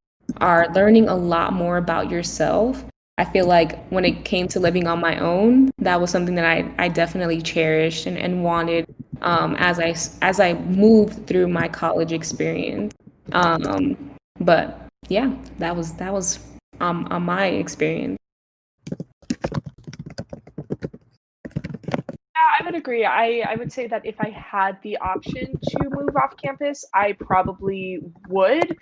are 0.42 0.68
learning 0.74 1.08
a 1.08 1.16
lot 1.16 1.54
more 1.54 1.78
about 1.78 2.12
yourself. 2.12 2.84
I 3.18 3.26
feel 3.26 3.46
like 3.46 3.86
when 3.88 4.04
it 4.06 4.26
came 4.26 4.48
to 4.50 4.60
living 4.60 4.88
on 4.88 5.00
my 5.00 5.20
own, 5.20 5.72
that 5.80 6.00
was 6.00 6.10
something 6.10 6.36
that 6.36 6.46
I, 6.46 6.70
I 6.78 6.88
definitely 6.90 7.42
cherished 7.42 8.08
and, 8.08 8.18
and 8.18 8.44
wanted 8.44 8.94
um, 9.22 9.56
as 9.58 9.80
I 9.80 9.96
as 10.22 10.40
I 10.40 10.54
moved 10.54 11.28
through 11.28 11.48
my 11.48 11.68
college 11.68 12.14
experience. 12.14 12.94
Um, 13.34 14.09
but 14.40 14.88
yeah, 15.08 15.34
that 15.58 15.76
was 15.76 15.94
that 15.94 16.14
was 16.14 16.40
um, 16.80 17.08
on 17.12 17.24
my 17.24 17.48
experience. 17.48 18.18
I 22.36 22.66
would 22.66 22.76
agree. 22.76 23.06
I, 23.06 23.44
I 23.48 23.56
would 23.56 23.72
say 23.72 23.88
that 23.88 24.06
if 24.06 24.16
I 24.20 24.30
had 24.30 24.78
the 24.82 24.98
option 24.98 25.58
to 25.70 25.90
move 25.90 26.16
off 26.18 26.36
campus, 26.36 26.84
I 26.94 27.14
probably 27.14 28.00
would. 28.28 28.78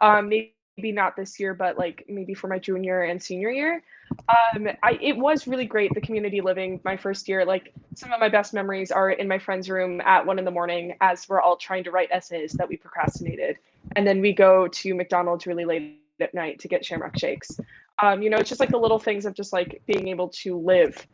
Um, 0.00 0.28
maybe 0.28 0.56
maybe 0.76 0.92
not 0.92 1.16
this 1.16 1.40
year, 1.40 1.54
but 1.54 1.78
like 1.78 2.04
maybe 2.08 2.34
for 2.34 2.48
my 2.48 2.58
junior 2.58 3.02
and 3.02 3.22
senior 3.22 3.50
year. 3.50 3.82
Um, 4.28 4.68
I 4.82 4.98
it 5.00 5.16
was 5.16 5.46
really 5.46 5.64
great 5.64 5.92
the 5.94 6.00
community 6.00 6.40
living 6.40 6.80
my 6.84 6.96
first 6.96 7.28
year. 7.28 7.44
Like 7.44 7.72
some 7.94 8.12
of 8.12 8.20
my 8.20 8.28
best 8.28 8.52
memories 8.54 8.90
are 8.90 9.10
in 9.10 9.26
my 9.26 9.38
friend's 9.38 9.70
room 9.70 10.00
at 10.02 10.24
one 10.24 10.38
in 10.38 10.44
the 10.44 10.50
morning 10.50 10.96
as 11.00 11.28
we're 11.28 11.40
all 11.40 11.56
trying 11.56 11.84
to 11.84 11.90
write 11.90 12.08
essays 12.12 12.52
that 12.52 12.68
we 12.68 12.76
procrastinated, 12.76 13.58
and 13.94 14.06
then 14.06 14.20
we 14.20 14.32
go 14.32 14.68
to 14.68 14.94
McDonald's 14.94 15.46
really 15.46 15.64
late 15.64 16.00
at 16.20 16.34
night 16.34 16.58
to 16.60 16.68
get 16.68 16.84
Shamrock 16.84 17.18
shakes. 17.18 17.58
Um, 18.02 18.22
you 18.22 18.30
know, 18.30 18.38
it's 18.38 18.48
just 18.48 18.60
like 18.60 18.70
the 18.70 18.78
little 18.78 18.98
things 18.98 19.24
of 19.24 19.34
just 19.34 19.52
like 19.52 19.82
being 19.86 20.08
able 20.08 20.28
to 20.28 20.58
live 20.58 21.06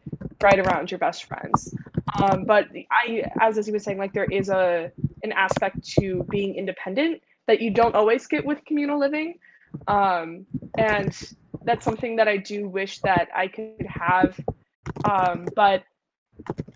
right 0.42 0.58
around 0.58 0.90
your 0.90 0.98
best 0.98 1.24
friends. 1.24 1.74
Um, 2.20 2.44
but 2.44 2.68
I, 2.90 3.30
as 3.40 3.56
Izzy 3.58 3.72
was 3.72 3.84
saying, 3.84 3.98
like 3.98 4.12
there 4.12 4.24
is 4.24 4.48
a 4.48 4.90
an 5.22 5.32
aspect 5.32 5.84
to 5.98 6.26
being 6.28 6.56
independent 6.56 7.22
that 7.46 7.60
you 7.60 7.70
don't 7.70 7.94
always 7.94 8.26
get 8.26 8.44
with 8.44 8.64
communal 8.64 8.98
living. 8.98 9.38
Um, 9.86 10.46
and 10.76 11.16
that's 11.64 11.84
something 11.84 12.16
that 12.16 12.28
I 12.28 12.36
do 12.36 12.68
wish 12.68 12.98
that 13.00 13.28
I 13.34 13.46
could 13.48 13.86
have. 13.86 14.38
Um, 15.04 15.46
but 15.54 15.84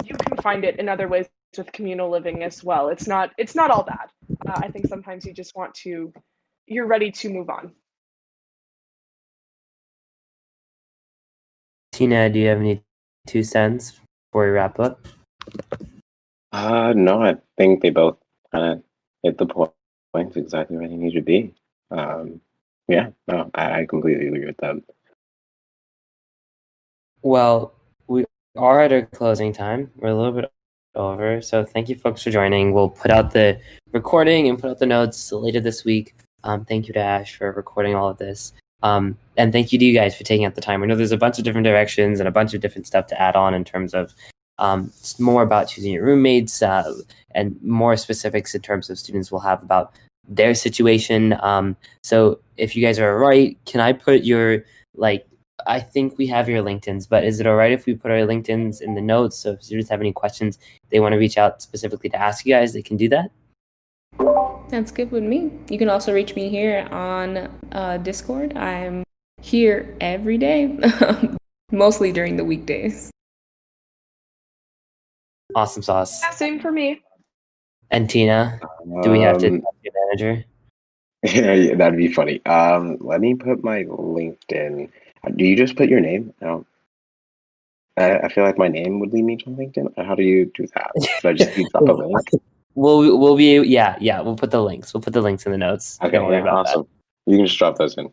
you 0.05 0.15
can 0.15 0.37
find 0.39 0.65
it 0.65 0.79
in 0.79 0.89
other 0.89 1.09
ways 1.09 1.27
with 1.59 1.73
communal 1.73 2.11
living 2.11 2.43
as 2.43 2.63
well. 2.63 2.89
It's 2.89 3.07
not 3.07 3.33
it's 3.39 3.55
not 3.55 3.71
all 3.71 3.83
bad. 3.83 4.11
Uh, 4.47 4.61
I 4.63 4.69
think 4.69 4.87
sometimes 4.89 5.25
you 5.25 5.33
just 5.33 5.55
want 5.57 5.75
to 5.77 6.13
you're 6.67 6.87
ready 6.87 7.11
to 7.11 7.29
move 7.29 7.51
on. 7.51 7.73
Tina, 11.93 12.29
do 12.29 12.39
you 12.39 12.49
have 12.49 12.59
any 12.59 12.83
two 13.27 13.43
cents 13.43 14.01
before 14.29 14.47
we 14.47 14.51
wrap 14.51 14.79
up? 14.79 15.07
Uh, 16.53 16.93
no, 16.95 17.23
I 17.23 17.37
think 17.57 17.81
they 17.83 17.91
both 17.91 18.19
kind 18.53 18.73
of 18.73 18.83
hit 19.23 19.39
the 19.39 19.47
point. 19.47 19.73
points 20.13 20.37
exactly 20.37 20.77
where 20.77 20.89
they 20.89 20.97
need 20.97 21.15
to 21.15 21.21
be. 21.21 21.55
Um, 21.91 22.41
yeah, 22.89 23.11
no, 23.29 23.51
I, 23.55 23.81
I 23.81 23.87
completely 23.87 24.29
agree 24.29 24.47
with 24.47 24.57
them. 24.57 24.83
Well, 27.23 27.75
we 28.07 28.25
are 28.57 28.81
at 28.81 28.93
our 28.93 29.03
closing 29.07 29.53
time. 29.53 29.91
We're 29.97 30.09
a 30.09 30.15
little 30.15 30.33
bit 30.33 30.51
over, 30.97 31.41
so 31.41 31.65
thank 31.65 31.89
you 31.89 31.95
folks 31.95 32.23
for 32.23 32.31
joining. 32.31 32.73
We'll 32.73 32.91
put 32.91 33.11
out 33.11 33.33
the 33.33 33.61
recording 33.93 34.49
and 34.49 34.59
put 34.59 34.71
out 34.71 34.79
the 34.79 34.87
notes 34.87 35.31
later 35.31 35.61
this 35.61 35.85
week. 35.85 36.15
Um, 36.45 36.65
thank 36.65 36.89
you 36.89 36.95
to 36.95 37.01
Ash 37.01 37.37
for 37.37 37.53
recording 37.53 37.95
all 37.95 38.09
of 38.09 38.19
this. 38.19 38.53
Um, 38.83 39.17
and 39.37 39.53
thank 39.53 39.73
you 39.73 39.79
to 39.79 39.85
you 39.85 39.95
guys 39.95 40.17
for 40.17 40.25
taking 40.25 40.45
out 40.45 40.55
the 40.55 40.61
time. 40.61 40.81
We 40.81 40.87
know 40.87 40.97
there's 40.97 41.13
a 41.13 41.17
bunch 41.17 41.39
of 41.39 41.45
different 41.45 41.65
directions 41.65 42.21
and 42.21 42.29
a 42.29 42.33
bunch 42.33 42.55
of 42.55 42.61
different 42.61 42.87
stuff 42.87 43.07
to 43.09 43.21
add 43.21 43.37
on 43.37 43.55
in 43.55 43.65
terms 43.65 43.95
of 43.95 44.15
um, 44.59 44.93
it's 44.99 45.19
more 45.21 45.43
about 45.43 45.69
choosing 45.69 45.93
your 45.93 46.05
roommates 46.05 46.63
uh, 46.63 46.93
and 47.35 47.61
more 47.63 47.97
specifics 47.97 48.55
in 48.55 48.63
terms 48.63 48.89
of 48.89 48.99
students 48.99 49.31
will 49.31 49.41
have 49.41 49.63
about 49.63 49.93
their 50.29 50.55
situation. 50.55 51.39
Um, 51.43 51.77
so 52.03 52.41
if 52.57 52.75
you 52.75 52.83
guys 52.83 52.99
are 52.99 53.19
right, 53.19 53.59
can 53.67 53.81
I 53.81 53.93
put 53.93 54.25
your 54.25 54.65
like 54.95 55.27
I 55.67 55.81
think 55.81 56.17
we 56.17 56.27
have 56.29 56.49
your 56.49 56.63
LinkedIn's, 56.63 57.07
but 57.07 57.25
is 57.25 57.41
it 57.41 57.47
all 57.47 57.57
right 57.57 57.73
if 57.73 57.87
we 57.87 57.95
put 57.95 58.11
our 58.11 58.19
LinkedIn's 58.19 58.81
in 58.81 58.95
the 58.95 59.01
notes? 59.01 59.37
So 59.37 59.53
if 59.53 59.63
students 59.63 59.91
have 59.91 60.01
any 60.01 60.13
questions 60.13 60.59
they 60.91 61.01
want 61.01 61.13
to 61.13 61.19
reach 61.19 61.37
out 61.39 61.61
specifically 61.61 62.09
to 62.11 62.17
ask 62.17 62.47
you 62.47 62.55
guys, 62.55 62.73
they 62.73 62.83
can 62.83 62.97
do 62.97 63.09
that. 63.09 63.31
That's 64.69 64.91
good 64.91 65.11
with 65.11 65.23
me. 65.23 65.51
You 65.69 65.79
can 65.79 65.89
also 65.89 66.13
reach 66.13 66.35
me 66.35 66.49
here 66.49 66.89
on 66.91 67.49
uh, 67.73 67.99
Discord. 67.99 68.57
I'm 68.57 69.05
here 69.41 69.95
every 70.01 70.39
day, 70.39 70.79
mostly 71.73 72.13
during 72.13 72.37
the 72.37 72.45
weekdays. 72.45 73.11
Awesome 75.55 75.83
sauce. 75.83 76.21
Yeah, 76.23 76.31
same 76.31 76.61
for 76.61 76.73
me. 76.73 77.01
And 77.91 78.11
Tina, 78.11 78.59
do 79.03 79.11
we 79.13 79.21
have 79.21 79.39
to 79.39 79.47
Um, 79.49 79.63
your 79.83 79.93
manager? 80.07 80.45
yeah, 81.23 81.53
yeah, 81.55 81.75
that'd 81.77 81.97
be 81.97 82.13
funny. 82.13 82.45
Um, 82.47 82.99
let 83.01 83.21
me 83.21 83.35
put 83.35 83.63
my 83.63 83.85
LinkedIn. 83.85 84.91
Do 85.35 85.45
you 85.45 85.57
just 85.57 85.77
put 85.77 85.89
your 85.89 86.01
name? 86.01 86.33
I 86.41 86.45
don't. 86.45 86.67
I, 87.97 88.19
I 88.19 88.29
feel 88.29 88.45
like 88.45 88.59
my 88.59 88.69
name 88.69 89.01
would 89.01 89.13
lead 89.13 89.25
me 89.25 89.37
to 89.39 89.47
LinkedIn. 89.47 90.05
How 90.05 90.15
do 90.15 90.23
you 90.23 90.51
do 90.55 90.67
that? 90.75 90.91
Should 91.03 91.29
I 91.29 91.33
just 91.33 91.57
use 91.57 91.69
drop 91.71 91.83
a 91.89 91.93
link? 91.93 92.19
We'll 92.75 93.19
we'll 93.19 93.37
be 93.37 93.59
yeah 93.61 93.97
yeah 94.01 94.21
we'll 94.21 94.37
put 94.37 94.51
the 94.51 94.63
links 94.63 94.93
we'll 94.93 95.01
put 95.01 95.15
the 95.15 95.23
links 95.23 95.47
in 95.47 95.53
the 95.53 95.59
notes. 95.59 95.99
Okay, 96.03 96.13
Don't 96.13 96.27
worry 96.27 96.37
yeah, 96.37 96.43
about 96.43 96.67
awesome. 96.67 96.87
You 97.25 97.39
can 97.39 97.47
just 97.47 97.59
drop 97.59 97.79
those 97.79 97.97
in. 97.97 98.13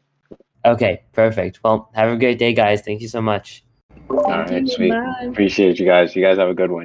Okay, 0.66 1.04
perfect. 1.12 1.60
Well, 1.64 1.90
have 1.94 2.10
a 2.10 2.18
great 2.18 2.40
day, 2.40 2.54
guys. 2.54 2.82
Thank 2.82 3.02
you 3.02 3.10
so 3.10 3.22
much. 3.22 3.66
All 4.10 4.24
Thank 4.24 4.50
right, 4.50 4.62
you. 4.62 4.68
sweet. 4.68 4.90
Bye. 4.92 5.28
Appreciate 5.30 5.80
you 5.80 5.86
guys. 5.86 6.16
You 6.16 6.24
guys 6.24 6.38
have 6.38 6.50
a 6.50 6.54
good 6.54 6.72
one. 6.72 6.82